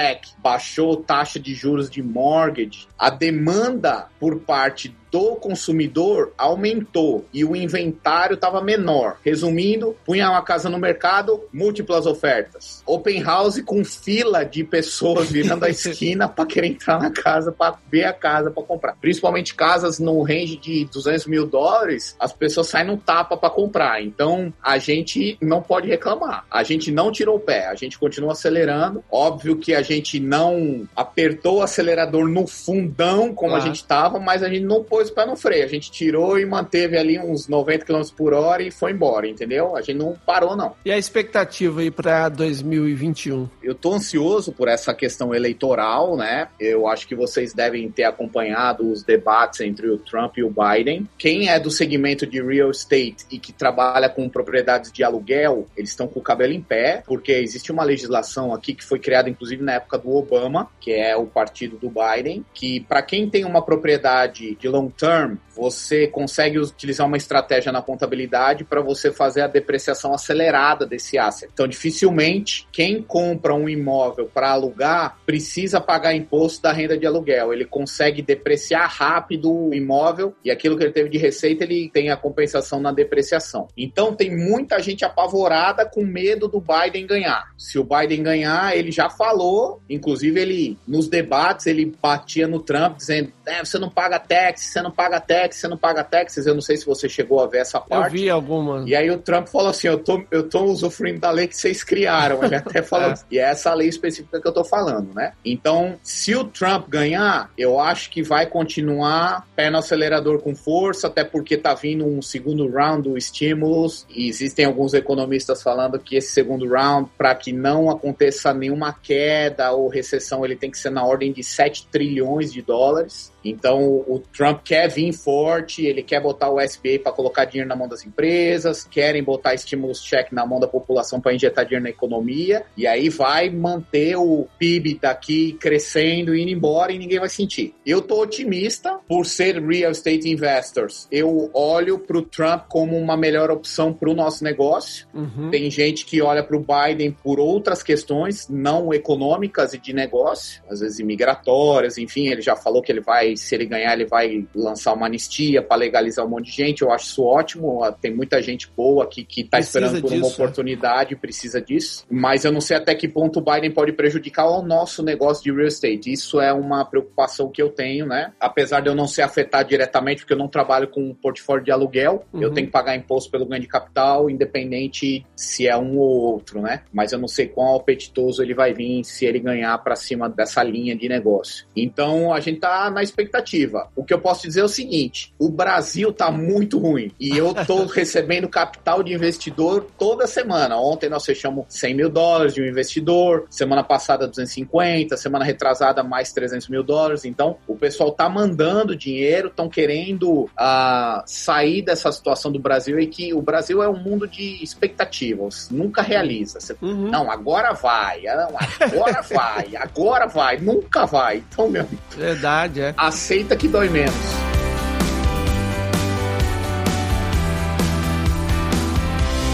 check, 0.03 0.27
baixou 0.39 0.97
taxa 0.97 1.39
de 1.39 1.53
juros 1.53 1.89
de 1.89 2.03
mortgage, 2.03 2.87
a 2.99 3.09
demanda 3.09 4.09
por 4.19 4.41
parte 4.41 4.93
do 5.13 5.35
consumidor 5.35 6.33
aumentou 6.35 7.23
e 7.31 7.45
o 7.45 7.55
inventário 7.55 8.33
estava 8.33 8.59
menor. 8.63 9.17
Resumindo, 9.23 9.95
punha 10.03 10.27
uma 10.27 10.41
casa 10.41 10.69
no 10.69 10.79
mercado, 10.79 11.39
múltiplas 11.53 12.07
ofertas. 12.07 12.81
Open 12.83 13.21
house 13.21 13.61
com 13.61 13.85
fila 13.85 14.43
de 14.43 14.63
pessoas 14.63 15.29
virando 15.29 15.65
a 15.65 15.69
esquina 15.69 16.27
para 16.27 16.47
querer 16.47 16.69
entrar 16.69 16.99
na 16.99 17.11
casa, 17.11 17.51
para 17.51 17.77
ver 17.91 18.05
a 18.05 18.13
casa, 18.13 18.49
para 18.49 18.63
comprar. 18.63 18.95
Principalmente 18.99 19.53
casas 19.53 19.99
no 19.99 20.23
range 20.23 20.57
de 20.57 20.85
200 20.85 21.27
mil 21.27 21.45
dólares, 21.45 22.15
as 22.19 22.33
pessoas 22.33 22.69
saem 22.69 22.87
no 22.87 22.97
tapa 22.97 23.37
para 23.37 23.51
comprar. 23.51 24.01
Então, 24.01 24.51
a 24.63 24.79
gente 24.79 25.37
não 25.39 25.61
pode 25.61 25.87
reclamar. 25.87 26.43
A 26.49 26.63
gente 26.63 26.91
não 26.91 27.11
tirou 27.11 27.35
o 27.35 27.39
pé, 27.39 27.67
a 27.67 27.75
gente 27.75 27.99
continua 27.99 28.31
acelerando. 28.31 29.03
Óbvio 29.11 29.57
que 29.57 29.75
a 29.75 29.83
gente 29.83 30.19
não 30.19 30.87
apertou 30.95 31.57
o 31.59 31.61
acelerador 31.61 32.27
no 32.27 32.47
fundão 32.47 33.31
como 33.35 33.55
a 33.55 33.59
gente 33.59 33.75
estava, 33.75 34.19
mas 34.19 34.41
a 34.41 34.49
gente 34.49 34.65
não 34.65 34.83
pôs 34.83 35.02
pôs 35.03 35.09
o 35.09 35.13
pé 35.13 35.25
no 35.25 35.35
freio. 35.35 35.65
A 35.65 35.67
gente 35.67 35.91
tirou 35.91 36.39
e 36.39 36.45
manteve 36.45 36.97
ali 36.97 37.19
uns 37.19 37.47
90 37.47 37.85
km 37.85 38.01
por 38.15 38.33
hora 38.33 38.63
e 38.63 38.71
foi 38.71 38.91
embora, 38.91 39.27
entendeu? 39.27 39.75
A 39.75 39.81
gente 39.81 39.97
não 39.97 40.15
parou, 40.25 40.55
não. 40.55 40.75
E 40.85 40.91
a 40.91 40.97
expectativa 40.97 41.81
aí 41.81 41.91
para 41.91 42.29
2021? 42.29 43.49
Eu 43.61 43.75
tô 43.75 43.93
ansioso 43.93 44.51
por 44.51 44.67
essa 44.67 44.93
questão 44.93 45.33
eleitoral, 45.33 46.15
né? 46.15 46.47
Eu 46.59 46.87
acho 46.87 47.07
que 47.07 47.15
vocês 47.15 47.53
devem 47.53 47.89
ter 47.91 48.03
acompanhado 48.03 48.89
os 48.89 49.03
debates 49.03 49.59
entre 49.61 49.89
o 49.89 49.97
Trump 49.97 50.37
e 50.37 50.43
o 50.43 50.49
Biden. 50.51 51.07
Quem 51.17 51.49
é 51.49 51.59
do 51.59 51.69
segmento 51.69 52.25
de 52.25 52.41
real 52.41 52.71
estate 52.71 53.25
e 53.31 53.37
que 53.37 53.51
trabalha 53.51 54.09
com 54.09 54.29
propriedades 54.29 54.91
de 54.91 55.03
aluguel, 55.03 55.67
eles 55.75 55.89
estão 55.89 56.07
com 56.07 56.19
o 56.19 56.23
cabelo 56.23 56.53
em 56.53 56.61
pé, 56.61 57.03
porque 57.05 57.31
existe 57.31 57.71
uma 57.71 57.83
legislação 57.83 58.53
aqui 58.53 58.73
que 58.73 58.83
foi 58.83 58.99
criada 58.99 59.29
inclusive 59.29 59.63
na 59.63 59.73
época 59.73 59.97
do 59.97 60.15
Obama, 60.15 60.69
que 60.79 60.91
é 60.91 61.15
o 61.15 61.25
partido 61.25 61.77
do 61.77 61.89
Biden, 61.89 62.45
que 62.53 62.81
para 62.81 63.01
quem 63.01 63.29
tem 63.29 63.45
uma 63.45 63.63
propriedade 63.63 64.55
de 64.55 64.67
long 64.67 64.89
term, 64.97 65.39
você 65.55 66.07
consegue 66.07 66.59
utilizar 66.59 67.07
uma 67.07 67.17
estratégia 67.17 67.71
na 67.71 67.81
contabilidade 67.81 68.63
para 68.63 68.81
você 68.81 69.11
fazer 69.11 69.41
a 69.41 69.47
depreciação 69.47 70.13
acelerada 70.13 70.85
desse 70.85 71.17
asset. 71.17 71.49
Então, 71.53 71.67
dificilmente 71.67 72.67
quem 72.71 73.01
compra 73.01 73.53
um 73.53 73.69
imóvel 73.69 74.29
para 74.33 74.51
alugar 74.51 75.17
precisa 75.25 75.79
pagar 75.79 76.15
imposto 76.15 76.61
da 76.61 76.71
renda 76.71 76.97
de 76.97 77.05
aluguel. 77.05 77.53
Ele 77.53 77.65
consegue 77.65 78.21
depreciar 78.21 78.87
rápido 78.87 79.51
o 79.51 79.73
imóvel 79.73 80.35
e 80.43 80.51
aquilo 80.51 80.77
que 80.77 80.83
ele 80.83 80.93
teve 80.93 81.09
de 81.09 81.17
receita, 81.17 81.63
ele 81.63 81.89
tem 81.89 82.09
a 82.09 82.17
compensação 82.17 82.79
na 82.79 82.91
depreciação. 82.91 83.67
Então, 83.77 84.15
tem 84.15 84.35
muita 84.35 84.79
gente 84.79 85.05
apavorada 85.05 85.85
com 85.85 86.03
medo 86.03 86.47
do 86.47 86.61
Biden 86.61 87.05
ganhar. 87.05 87.51
Se 87.57 87.77
o 87.77 87.83
Biden 87.83 88.23
ganhar, 88.23 88.75
ele 88.75 88.91
já 88.91 89.09
falou, 89.09 89.81
inclusive 89.89 90.39
ele 90.39 90.77
nos 90.87 91.07
debates 91.07 91.67
ele 91.67 91.93
batia 92.01 92.47
no 92.47 92.59
Trump 92.59 92.97
dizendo: 92.97 93.31
é, 93.45 93.63
você 93.63 93.77
não 93.77 93.89
paga 93.89 94.19
tax, 94.19 94.61
você 94.61 94.81
não 94.81 94.91
paga 94.91 95.19
tax, 95.19 95.42
você 95.51 95.67
não 95.67 95.77
paga 95.77 96.03
taxas. 96.03 96.45
Eu 96.45 96.53
não 96.53 96.61
sei 96.61 96.77
se 96.77 96.85
você 96.85 97.07
chegou 97.09 97.41
a 97.41 97.47
ver 97.47 97.59
essa 97.59 97.79
parte. 97.79 98.05
Eu 98.05 98.11
vi 98.21 98.29
alguma. 98.29 98.83
E 98.87 98.95
aí 98.95 99.09
o 99.09 99.17
Trump 99.17 99.47
falou 99.47 99.69
assim: 99.69 99.87
eu 99.87 99.97
tô, 99.97 100.23
eu 100.31 100.47
tô 100.47 100.63
usufruindo 100.63 101.19
da 101.19 101.31
lei 101.31 101.47
que 101.47 101.55
vocês 101.55 101.83
criaram. 101.83 102.43
Ele 102.43 102.55
até 102.55 102.81
falou. 102.83 103.09
é. 103.11 103.13
E 103.31 103.39
é 103.39 103.43
essa 103.43 103.73
lei 103.73 103.87
específica 103.87 104.39
que 104.39 104.47
eu 104.47 104.51
tô 104.51 104.63
falando, 104.63 105.13
né? 105.13 105.33
Então, 105.43 105.95
se 106.03 106.35
o 106.35 106.43
Trump 106.43 106.87
ganhar, 106.87 107.51
eu 107.57 107.79
acho 107.79 108.09
que 108.09 108.23
vai 108.23 108.45
continuar 108.45 109.47
pé 109.55 109.69
no 109.69 109.77
acelerador 109.77 110.39
com 110.39 110.55
força, 110.55 111.07
até 111.07 111.23
porque 111.23 111.57
tá 111.57 111.73
vindo 111.73 112.05
um 112.05 112.21
segundo 112.21 112.69
round 112.69 113.09
do 113.09 113.17
estímulos. 113.17 114.05
E 114.09 114.27
existem 114.27 114.65
alguns 114.65 114.93
economistas 114.93 115.61
falando 115.61 115.99
que 115.99 116.15
esse 116.15 116.31
segundo 116.31 116.67
round, 116.67 117.09
para 117.17 117.33
que 117.35 117.51
não 117.51 117.89
aconteça 117.89 118.53
nenhuma 118.53 118.93
queda 118.93 119.71
ou 119.71 119.87
recessão, 119.87 120.45
ele 120.45 120.55
tem 120.55 120.71
que 120.71 120.77
ser 120.77 120.89
na 120.89 121.05
ordem 121.05 121.31
de 121.31 121.43
7 121.43 121.87
trilhões 121.91 122.51
de 122.51 122.61
dólares. 122.61 123.32
Então 123.43 123.79
o 124.07 124.21
Trump 124.35 124.61
quer 124.63 124.87
vir 124.89 125.13
forte, 125.13 125.85
ele 125.85 126.01
quer 126.01 126.21
botar 126.21 126.49
o 126.49 126.59
SBA 126.59 126.99
para 127.01 127.11
colocar 127.11 127.45
dinheiro 127.45 127.67
na 127.67 127.75
mão 127.75 127.87
das 127.87 128.05
empresas, 128.05 128.83
querem 128.83 129.23
botar 129.23 129.53
estímulos 129.53 130.01
check 130.01 130.31
na 130.31 130.45
mão 130.45 130.59
da 130.59 130.67
população 130.67 131.19
para 131.19 131.33
injetar 131.33 131.65
dinheiro 131.65 131.83
na 131.83 131.89
economia, 131.89 132.63
e 132.77 132.87
aí 132.87 133.09
vai 133.09 133.49
manter 133.49 134.15
o 134.15 134.47
PIB 134.57 134.99
daqui 135.01 135.53
crescendo, 135.53 136.35
indo 136.35 136.51
embora 136.51 136.91
e 136.91 136.99
ninguém 136.99 137.19
vai 137.19 137.29
sentir. 137.29 137.73
Eu 137.85 138.01
tô 138.01 138.21
otimista 138.21 138.99
por 139.07 139.25
ser 139.25 139.61
real 139.61 139.91
estate 139.91 140.29
investors. 140.29 141.07
Eu 141.11 141.49
olho 141.53 141.99
para 141.99 142.17
o 142.17 142.21
Trump 142.21 142.63
como 142.67 142.97
uma 142.97 143.17
melhor 143.17 143.51
opção 143.51 143.93
para 143.93 144.09
o 144.09 144.13
nosso 144.13 144.43
negócio. 144.43 145.07
Uhum. 145.13 145.49
Tem 145.49 145.69
gente 145.69 146.05
que 146.05 146.21
olha 146.21 146.43
para 146.43 146.57
o 146.57 146.59
Biden 146.59 147.11
por 147.11 147.39
outras 147.39 147.83
questões, 147.83 148.47
não 148.49 148.93
econômicas 148.93 149.73
e 149.73 149.77
de 149.77 149.93
negócio, 149.93 150.61
às 150.69 150.79
vezes 150.79 150.99
imigratórias, 150.99 151.97
enfim, 151.97 152.27
ele 152.27 152.41
já 152.41 152.55
falou 152.55 152.81
que 152.81 152.91
ele 152.91 153.01
vai 153.01 153.32
se 153.37 153.55
ele 153.55 153.65
ganhar, 153.65 153.93
ele 153.93 154.05
vai 154.05 154.45
lançar 154.55 154.93
uma 154.93 155.05
anistia 155.05 155.61
para 155.61 155.77
legalizar 155.77 156.25
um 156.25 156.29
monte 156.29 156.45
de 156.45 156.57
gente. 156.57 156.81
Eu 156.81 156.91
acho 156.91 157.05
isso 157.05 157.23
ótimo. 157.23 157.79
Tem 158.01 158.13
muita 158.13 158.41
gente 158.41 158.69
boa 158.75 159.03
aqui 159.03 159.23
que 159.23 159.41
está 159.41 159.59
esperando 159.59 160.01
por 160.01 160.09
disso, 160.09 160.21
uma 160.21 160.27
né? 160.27 160.33
oportunidade, 160.33 161.15
precisa 161.15 161.61
disso. 161.61 162.05
Mas 162.09 162.45
eu 162.45 162.51
não 162.51 162.61
sei 162.61 162.77
até 162.77 162.93
que 162.95 163.07
ponto 163.07 163.39
o 163.39 163.41
Biden 163.41 163.71
pode 163.71 163.91
prejudicar 163.93 164.47
o 164.47 164.61
nosso 164.61 165.03
negócio 165.03 165.43
de 165.43 165.51
real 165.51 165.67
estate. 165.67 166.11
Isso 166.11 166.39
é 166.39 166.51
uma 166.53 166.85
preocupação 166.85 167.49
que 167.49 167.61
eu 167.61 167.69
tenho, 167.69 168.05
né? 168.05 168.33
Apesar 168.39 168.81
de 168.81 168.89
eu 168.89 168.95
não 168.95 169.07
ser 169.07 169.21
afetado 169.21 169.69
diretamente, 169.69 170.21
porque 170.21 170.33
eu 170.33 170.37
não 170.37 170.47
trabalho 170.47 170.87
com 170.87 171.01
um 171.01 171.13
portfólio 171.13 171.63
de 171.63 171.71
aluguel, 171.71 172.25
uhum. 172.33 172.41
eu 172.41 172.51
tenho 172.51 172.67
que 172.67 172.73
pagar 172.73 172.95
imposto 172.95 173.31
pelo 173.31 173.45
ganho 173.45 173.61
de 173.61 173.67
capital, 173.67 174.29
independente 174.29 175.25
se 175.35 175.67
é 175.67 175.77
um 175.77 175.97
ou 175.97 176.21
outro, 176.21 176.61
né? 176.61 176.81
Mas 176.91 177.11
eu 177.11 177.19
não 177.19 177.27
sei 177.27 177.47
quão 177.47 177.75
apetitoso 177.75 178.41
ele 178.41 178.53
vai 178.53 178.73
vir 178.73 179.03
se 179.03 179.25
ele 179.25 179.39
ganhar 179.39 179.77
para 179.79 179.95
cima 179.95 180.29
dessa 180.29 180.63
linha 180.63 180.95
de 180.95 181.07
negócio. 181.07 181.65
Então 181.75 182.33
a 182.33 182.39
gente 182.39 182.59
tá 182.59 182.89
na 182.89 183.01
expectativa 183.01 183.22
expectativa. 183.23 183.87
O 183.95 184.03
que 184.03 184.13
eu 184.13 184.19
posso 184.19 184.43
dizer 184.43 184.61
é 184.61 184.63
o 184.63 184.69
seguinte: 184.69 185.33
o 185.39 185.49
Brasil 185.49 186.11
tá 186.11 186.31
muito 186.31 186.77
ruim 186.77 187.11
e 187.19 187.35
eu 187.35 187.53
tô 187.65 187.85
recebendo 187.87 188.47
capital 188.47 189.01
de 189.01 189.13
investidor 189.13 189.87
toda 189.97 190.27
semana. 190.27 190.77
Ontem 190.77 191.09
nós 191.09 191.25
fechamos 191.25 191.65
100 191.69 191.95
mil 191.95 192.09
dólares 192.09 192.53
de 192.53 192.61
um 192.61 192.65
investidor, 192.65 193.45
semana 193.49 193.83
passada 193.83 194.27
250, 194.27 195.17
semana 195.17 195.45
retrasada 195.45 196.03
mais 196.03 196.31
300 196.31 196.67
mil 196.67 196.83
dólares. 196.83 197.25
Então, 197.25 197.57
o 197.67 197.75
pessoal 197.75 198.11
tá 198.11 198.27
mandando 198.29 198.95
dinheiro, 198.95 199.47
estão 199.47 199.69
querendo 199.69 200.43
uh, 200.43 201.23
sair 201.25 201.81
dessa 201.81 202.11
situação 202.11 202.51
do 202.51 202.59
Brasil 202.59 202.99
e 202.99 203.07
que 203.07 203.33
o 203.33 203.41
Brasil 203.41 203.81
é 203.81 203.89
um 203.89 203.97
mundo 203.97 204.27
de 204.27 204.63
expectativas, 204.63 205.69
nunca 205.69 206.01
realiza. 206.01 206.59
Você, 206.59 206.75
uhum. 206.81 207.09
Não, 207.09 207.31
agora 207.31 207.73
vai, 207.73 208.21
não, 208.23 208.55
agora 208.79 209.21
vai, 209.29 209.75
agora 209.75 210.27
vai, 210.27 210.57
nunca 210.57 211.05
vai. 211.05 211.37
Então, 211.37 211.69
meu. 211.69 211.87
Verdade, 212.15 212.81
é. 212.81 212.93
Aceita 213.13 213.55
que 213.55 213.67
dói 213.67 213.89
menos. 213.89 214.15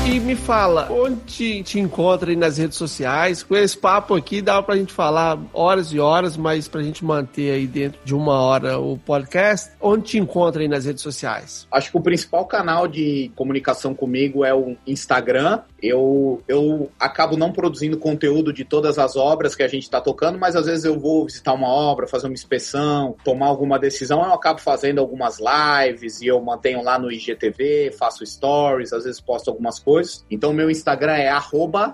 E 0.10 0.20
me 0.20 0.36
fala, 0.36 0.92
onde 0.92 1.62
te 1.62 1.80
encontra 1.80 2.32
aí 2.32 2.36
nas 2.36 2.58
redes 2.58 2.76
sociais? 2.76 3.44
Com 3.44 3.56
esse 3.56 3.78
papo 3.78 4.16
aqui 4.16 4.42
dá 4.42 4.60
pra 4.60 4.76
gente 4.76 4.92
falar 4.92 5.38
horas 5.54 5.94
e 5.94 6.00
horas, 6.00 6.36
mas 6.36 6.68
pra 6.68 6.82
gente 6.82 7.06
manter 7.06 7.52
aí 7.52 7.68
dentro 7.68 8.00
de 8.04 8.16
uma 8.16 8.42
hora 8.42 8.80
o 8.80 8.98
podcast, 8.98 9.70
onde 9.80 10.06
te 10.06 10.18
encontra 10.18 10.64
aí 10.64 10.68
nas 10.68 10.86
redes 10.86 11.04
sociais? 11.04 11.68
Acho 11.72 11.92
que 11.92 11.98
o 11.98 12.02
principal 12.02 12.44
canal 12.48 12.88
de 12.88 13.32
comunicação 13.36 13.94
comigo 13.94 14.44
é 14.44 14.52
o 14.52 14.76
Instagram. 14.88 15.62
Eu, 15.80 16.42
eu 16.48 16.90
acabo 17.00 17.38
não 17.38 17.52
produzindo 17.52 17.96
conteúdo 17.96 18.52
de 18.52 18.66
todas 18.66 18.98
as 18.98 19.16
obras 19.16 19.54
que 19.54 19.62
a 19.62 19.68
gente 19.68 19.84
está 19.84 20.02
tocando, 20.02 20.40
mas 20.40 20.56
às 20.56 20.66
vezes 20.66 20.86
eu 20.86 21.00
vou 21.00 21.24
visitar 21.28 21.54
uma 21.54 21.70
obra, 21.70 22.08
fazer 22.08 22.26
uma 22.26 22.34
inspeção, 22.34 23.16
tomar 23.24 23.46
alguma 23.46 23.78
decisão, 23.78 24.26
eu 24.26 24.34
acabo 24.34 24.60
fazendo 24.60 24.98
algumas 24.98 25.38
lives 25.40 26.20
e 26.20 26.26
eu 26.26 26.42
mantenho 26.42 26.82
lá 26.82 26.98
no 26.98 27.12
IGTV, 27.12 27.92
faço 27.92 28.26
stories, 28.26 28.92
às 28.92 29.04
vezes 29.04 29.22
posto 29.22 29.52
algumas 29.52 29.78
coisas 29.78 29.99
Então, 30.30 30.54
meu 30.54 30.70
Instagram 30.70 31.14
é 31.14 31.30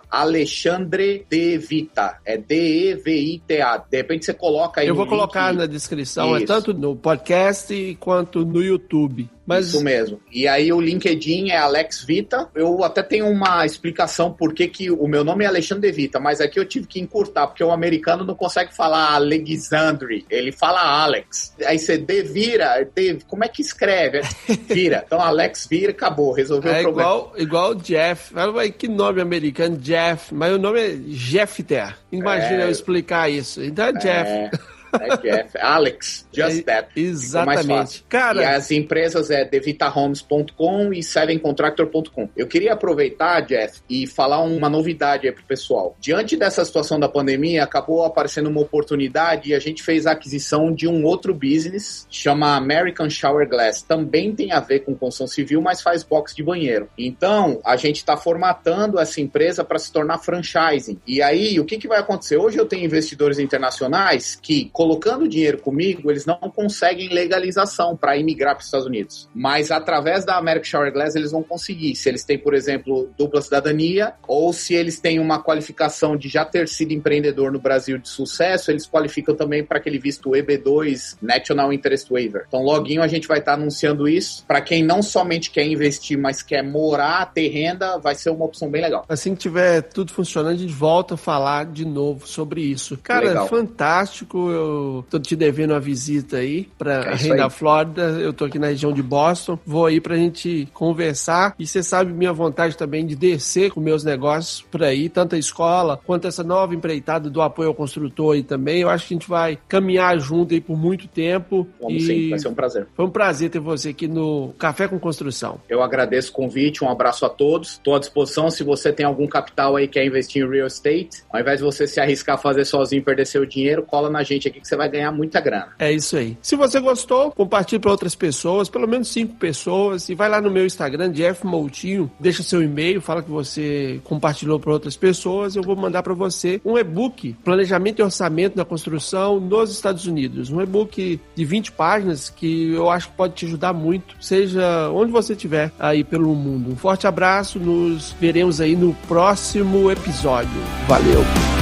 Alexandre 0.10 1.26
Devita. 1.30 2.20
É 2.26 2.38
D-E-V-I-T-A. 2.38 3.78
De 3.78 3.98
repente 3.98 4.26
você 4.26 4.34
coloca 4.34 4.82
aí. 4.82 4.88
Eu 4.88 4.96
vou 4.96 5.08
colocar 5.08 5.54
na 5.54 5.66
descrição, 5.66 6.36
é 6.36 6.44
Isso. 6.44 6.52
é 6.52 6.56
tanto 6.56 6.74
no 6.74 6.96
podcast 6.96 7.98
quanto 8.00 8.46
no 8.46 8.62
YouTube. 8.62 9.30
Mas... 9.46 9.68
Isso 9.68 9.84
mesmo. 9.84 10.20
E 10.32 10.48
aí 10.48 10.72
o 10.74 10.82
LinkedIn 10.82 11.50
é 11.50 11.58
Alex 11.58 12.04
Vita. 12.04 12.50
Eu 12.56 12.84
até 12.84 13.04
tenho 13.04 13.28
uma 13.30 13.66
explicação 13.66 14.32
por 14.32 14.54
que, 14.54 14.68
que 14.68 14.90
o 14.90 15.08
meu 15.08 15.24
nome 15.24 15.44
é 15.44 15.48
Alexandre 15.48 15.92
Vita, 15.92 16.20
mas 16.20 16.42
aqui 16.42 16.60
eu 16.60 16.66
tive 16.66 16.88
que 16.88 17.00
encurtar, 17.00 17.48
porque 17.48 17.64
o 17.64 17.72
americano 17.72 18.24
não 18.24 18.36
consegue 18.36 18.76
falar 18.76 19.14
Alexandre, 19.14 20.26
ele 20.30 20.52
fala 20.52 20.82
Alex. 20.82 21.54
Aí 21.66 21.78
você 21.78 21.98
devira, 21.98 22.88
de, 22.96 23.20
como 23.28 23.44
é 23.44 23.48
que 23.48 23.62
escreve? 23.62 24.22
Vira. 24.68 25.04
Então 25.06 25.22
Alex 25.22 25.68
vira, 25.70 25.92
acabou, 25.92 26.32
resolveu 26.32 26.74
é 26.74 26.80
o 26.80 26.84
problema. 26.84 27.10
Igual, 27.10 27.34
igual 27.38 27.76
Jeff. 27.76 28.34
Que 28.78 28.88
nome 28.88 29.22
americano? 29.22 29.78
Jeff. 29.78 30.34
Mas 30.34 30.54
o 30.54 30.58
nome 30.58 30.80
é 30.80 30.98
Jeffter. 31.08 31.96
Imagina 32.12 32.64
é... 32.64 32.66
eu 32.66 32.72
explicar 32.72 33.30
isso. 33.30 33.64
Então 33.64 33.86
é 33.86 33.94
Jeff. 33.94 34.30
É... 34.30 34.75
É 35.02 35.18
Jeff, 35.18 35.58
Alex, 35.58 36.28
Just 36.32 36.60
é, 36.60 36.62
That. 36.64 36.90
Exatamente. 36.96 38.04
Cara, 38.08 38.42
e 38.42 38.46
as 38.46 38.72
empresas 38.72 39.30
é 39.30 39.46
devitahomes.com 39.46 40.94
e 40.94 41.04
sevencontractor.com. 41.04 42.30
Eu 42.36 42.48
queria 42.48 42.74
aproveitar, 42.74 43.42
Jeff, 43.42 43.82
e 43.90 44.08
falar 44.08 44.42
uma 44.42 44.70
novidade 44.70 45.28
aí 45.28 45.34
pro 45.34 45.44
pessoal. 45.44 45.96
Diante 46.00 46.36
dessa 46.36 46.64
situação 46.64 47.00
da 47.00 47.08
pandemia, 47.08 47.64
acabou 47.64 48.04
aparecendo 48.04 48.48
uma 48.48 48.62
oportunidade 48.62 49.50
e 49.50 49.56
a 49.56 49.60
gente 49.60 49.84
fez 49.84 50.06
a 50.06 50.12
aquisição 50.12 50.74
de 50.74 50.88
um 50.88 51.04
outro 51.06 51.34
business, 51.34 52.08
chama 52.10 52.56
American 52.56 53.10
Shower 53.10 53.48
Glass. 53.48 53.82
Também 53.82 54.34
tem 54.34 54.52
a 54.52 54.60
ver 54.60 54.82
com 54.82 54.96
construção 54.96 55.28
civil, 55.28 55.62
mas 55.62 55.82
faz 55.82 56.04
box 56.04 56.36
de 56.36 56.44
banheiro. 56.44 56.90
Então, 56.98 57.60
a 57.64 57.76
gente 57.76 57.98
está 57.98 58.18
formatando 58.18 59.00
essa 59.00 59.22
empresa 59.22 59.64
para 59.64 59.80
se 59.80 59.92
tornar 59.92 60.20
franchising. 60.20 61.00
E 61.06 61.22
aí, 61.22 61.60
o 61.60 61.66
que, 61.66 61.78
que 61.78 61.88
vai 61.88 62.00
acontecer? 62.00 62.38
Hoje 62.38 62.58
eu 62.58 62.66
tenho 62.66 62.86
investidores 62.86 63.40
internacionais 63.40 64.36
que 64.42 64.70
colocando 64.86 65.28
dinheiro 65.28 65.58
comigo, 65.58 66.12
eles 66.12 66.28
não 66.28 66.38
conseguem 66.38 67.10
legalização 67.10 67.98
para 67.98 68.16
imigrar 68.16 68.54
para 68.54 68.62
os 68.62 68.68
Estados 68.68 68.86
Unidos. 68.86 69.28
Mas 69.34 69.72
através 69.72 70.24
da 70.24 70.38
American 70.38 70.70
Shower 70.70 70.94
Glass 70.94 71.16
eles 71.16 71.32
vão 71.32 71.42
conseguir. 71.42 71.96
Se 71.96 72.08
eles 72.08 72.24
têm, 72.24 72.38
por 72.38 72.54
exemplo, 72.54 73.10
dupla 73.18 73.42
cidadania, 73.42 74.14
ou 74.28 74.54
se 74.54 74.76
eles 74.76 75.00
têm 75.00 75.20
uma 75.20 75.42
qualificação 75.42 76.16
de 76.16 76.30
já 76.30 76.46
ter 76.46 76.68
sido 76.68 76.92
empreendedor 76.92 77.52
no 77.52 77.60
Brasil 77.60 77.98
de 77.98 78.08
sucesso, 78.08 78.70
eles 78.70 78.88
qualificam 78.88 79.34
também 79.34 79.64
para 79.64 79.80
aquele 79.80 79.98
visto 79.98 80.30
EB2, 80.30 81.18
National 81.20 81.74
Interest 81.74 82.08
Waiver. 82.08 82.46
Então, 82.48 82.62
loguinho 82.62 83.02
a 83.02 83.08
gente 83.08 83.28
vai 83.28 83.40
estar 83.40 83.56
tá 83.56 83.60
anunciando 83.60 84.08
isso. 84.08 84.46
Para 84.46 84.62
quem 84.62 84.84
não 84.84 85.02
somente 85.02 85.50
quer 85.50 85.66
investir, 85.66 86.16
mas 86.16 86.44
quer 86.44 86.62
morar, 86.62 87.34
ter 87.34 87.48
renda, 87.48 87.98
vai 87.98 88.14
ser 88.14 88.30
uma 88.30 88.46
opção 88.46 88.70
bem 88.70 88.84
legal. 88.84 89.04
Assim 89.10 89.34
que 89.34 89.42
tiver 89.42 89.82
tudo 89.82 90.14
funcionando, 90.14 90.54
a 90.54 90.58
gente 90.58 90.74
volta 90.74 91.16
a 91.16 91.18
falar 91.18 91.66
de 91.66 91.86
novo 91.86 92.28
sobre 92.28 92.62
isso. 92.62 92.96
Cara, 93.02 93.30
legal. 93.30 93.48
fantástico. 93.48 94.52
Eu 94.52 94.75
tô 95.10 95.20
te 95.20 95.36
devendo 95.36 95.72
uma 95.72 95.80
visita 95.80 96.38
aí 96.38 96.70
pra 96.78 97.04
é 97.04 97.16
Reino 97.16 97.38
da 97.38 97.50
Flórida. 97.50 98.02
Eu 98.20 98.34
tô 98.34 98.46
aqui 98.46 98.60
na 98.60 98.68
região 98.68 98.92
de 98.92 99.02
Boston. 99.02 99.58
Vou 99.66 99.86
aí 99.86 100.00
pra 100.00 100.16
gente 100.16 100.68
conversar. 100.74 101.56
E 101.60 101.66
você 101.66 101.82
sabe 101.84 102.14
minha 102.14 102.34
vontade 102.34 102.78
também 102.78 103.06
de 103.06 103.16
descer 103.16 103.72
com 103.72 103.80
meus 103.80 104.04
negócios 104.04 104.62
por 104.62 104.84
aí, 104.84 105.10
tanto 105.10 105.36
a 105.36 105.38
escola 105.38 106.00
quanto 106.06 106.28
essa 106.28 106.44
nova 106.44 106.74
empreitada 106.74 107.30
do 107.30 107.42
apoio 107.42 107.70
ao 107.70 107.76
construtor 107.76 108.36
aí 108.36 108.44
também. 108.44 108.82
Eu 108.82 108.90
acho 108.90 109.08
que 109.08 109.14
a 109.14 109.18
gente 109.18 109.30
vai 109.30 109.58
caminhar 109.68 110.18
junto 110.20 110.54
aí 110.54 110.62
por 110.62 110.78
muito 110.78 111.08
tempo. 111.08 111.68
Vamos 111.82 112.04
e... 112.04 112.06
sim, 112.06 112.30
vai 112.30 112.40
ser 112.40 112.48
um 112.48 112.54
prazer. 112.54 112.88
Foi 112.96 113.06
um 113.06 113.10
prazer 113.10 113.50
ter 113.50 113.60
você 113.60 113.90
aqui 113.90 114.08
no 114.08 114.54
Café 114.58 114.88
com 114.88 115.00
Construção. 115.00 115.60
Eu 115.70 115.82
agradeço 115.82 116.32
o 116.32 116.34
convite, 116.34 116.84
um 116.84 116.90
abraço 116.90 117.26
a 117.26 117.30
todos. 117.30 117.72
Estou 117.72 117.96
à 117.96 118.00
disposição 118.00 118.50
se 118.50 118.64
você 118.64 118.92
tem 118.92 119.06
algum 119.06 119.28
capital 119.28 119.76
aí 119.76 119.88
que 119.88 119.96
quer 119.96 120.06
investir 120.06 120.44
em 120.44 120.50
real 120.50 120.68
estate. 120.68 121.24
Ao 121.32 121.40
invés 121.40 121.60
de 121.60 121.66
você 121.66 121.88
se 121.88 122.00
arriscar 122.00 122.36
a 122.36 122.38
fazer 122.38 122.66
sozinho 122.66 123.00
e 123.00 123.04
perder 123.04 123.26
seu 123.26 123.46
dinheiro, 123.46 123.84
cola 123.84 124.10
na 124.10 124.24
gente 124.24 124.48
aqui 124.48 124.55
que 124.62 124.68
você 124.68 124.76
vai 124.76 124.90
ganhar 124.90 125.12
muita 125.12 125.40
grana. 125.40 125.70
É 125.80 125.92
isso 125.92 126.18
aí. 126.18 126.38
Se 126.42 126.56
você 126.56 126.80
gostou, 126.80 127.32
compartilhe 127.32 127.80
para 127.80 127.92
outras 127.92 128.16
pessoas, 128.16 128.70
pelo 128.70 128.88
menos 128.88 129.08
cinco 129.08 129.36
pessoas, 129.36 130.10
e 130.10 130.16
vai 130.16 130.30
lá 130.30 130.42
no 130.42 130.52
meu 130.52 130.66
Instagram, 130.66 131.12
Jeff 131.12 131.46
Moutinho, 131.46 132.12
deixa 132.20 132.44
seu 132.44 132.62
e-mail, 132.62 133.02
fala 133.02 133.22
que 133.22 133.30
você 133.30 134.00
compartilhou 134.04 134.60
para 134.60 134.72
outras 134.72 134.96
pessoas, 134.96 135.56
eu 135.56 135.64
vou 135.64 135.76
mandar 135.76 136.04
para 136.04 136.14
você 136.14 136.62
um 136.64 136.78
e-book, 136.78 137.36
Planejamento 137.44 138.00
e 138.00 138.04
Orçamento 138.04 138.56
da 138.56 138.66
Construção 138.66 139.40
nos 139.40 139.72
Estados 139.72 140.06
Unidos. 140.06 140.50
Um 140.50 140.62
e-book 140.62 141.20
de 141.36 141.46
20 141.46 141.72
páginas 141.72 142.30
que 142.30 142.74
eu 142.74 142.90
acho 142.90 143.10
que 143.10 143.16
pode 143.16 143.34
te 143.34 143.46
ajudar 143.46 143.74
muito, 143.74 144.16
seja 144.20 144.90
onde 144.92 145.12
você 145.12 145.34
estiver 145.34 145.72
aí 145.80 146.04
pelo 146.04 146.34
mundo. 146.36 146.72
Um 146.72 146.76
forte 146.76 147.08
abraço, 147.08 147.60
nos 147.60 148.16
veremos 148.20 148.62
aí 148.62 148.76
no 148.76 148.94
próximo 149.08 149.92
episódio. 149.92 150.50
Valeu! 150.88 151.55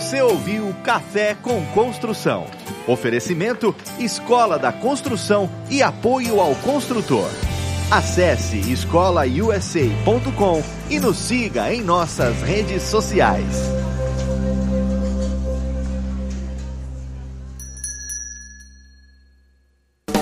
Você 0.00 0.22
ouviu 0.22 0.74
Café 0.82 1.34
com 1.34 1.62
Construção. 1.74 2.46
Oferecimento 2.86 3.76
Escola 3.98 4.58
da 4.58 4.72
Construção 4.72 5.46
e 5.68 5.82
apoio 5.82 6.40
ao 6.40 6.54
construtor. 6.54 7.28
Acesse 7.90 8.72
escolausa.com 8.72 10.62
e 10.88 10.98
nos 10.98 11.18
siga 11.18 11.70
em 11.70 11.82
nossas 11.82 12.40
redes 12.40 12.82
sociais. 12.84 13.44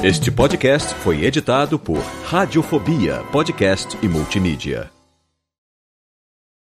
Este 0.02 0.32
podcast 0.32 0.92
foi 0.96 1.24
editado 1.24 1.78
por 1.78 2.02
Radiofobia, 2.24 3.22
podcast 3.30 3.96
e 4.02 4.08
multimídia. 4.08 4.97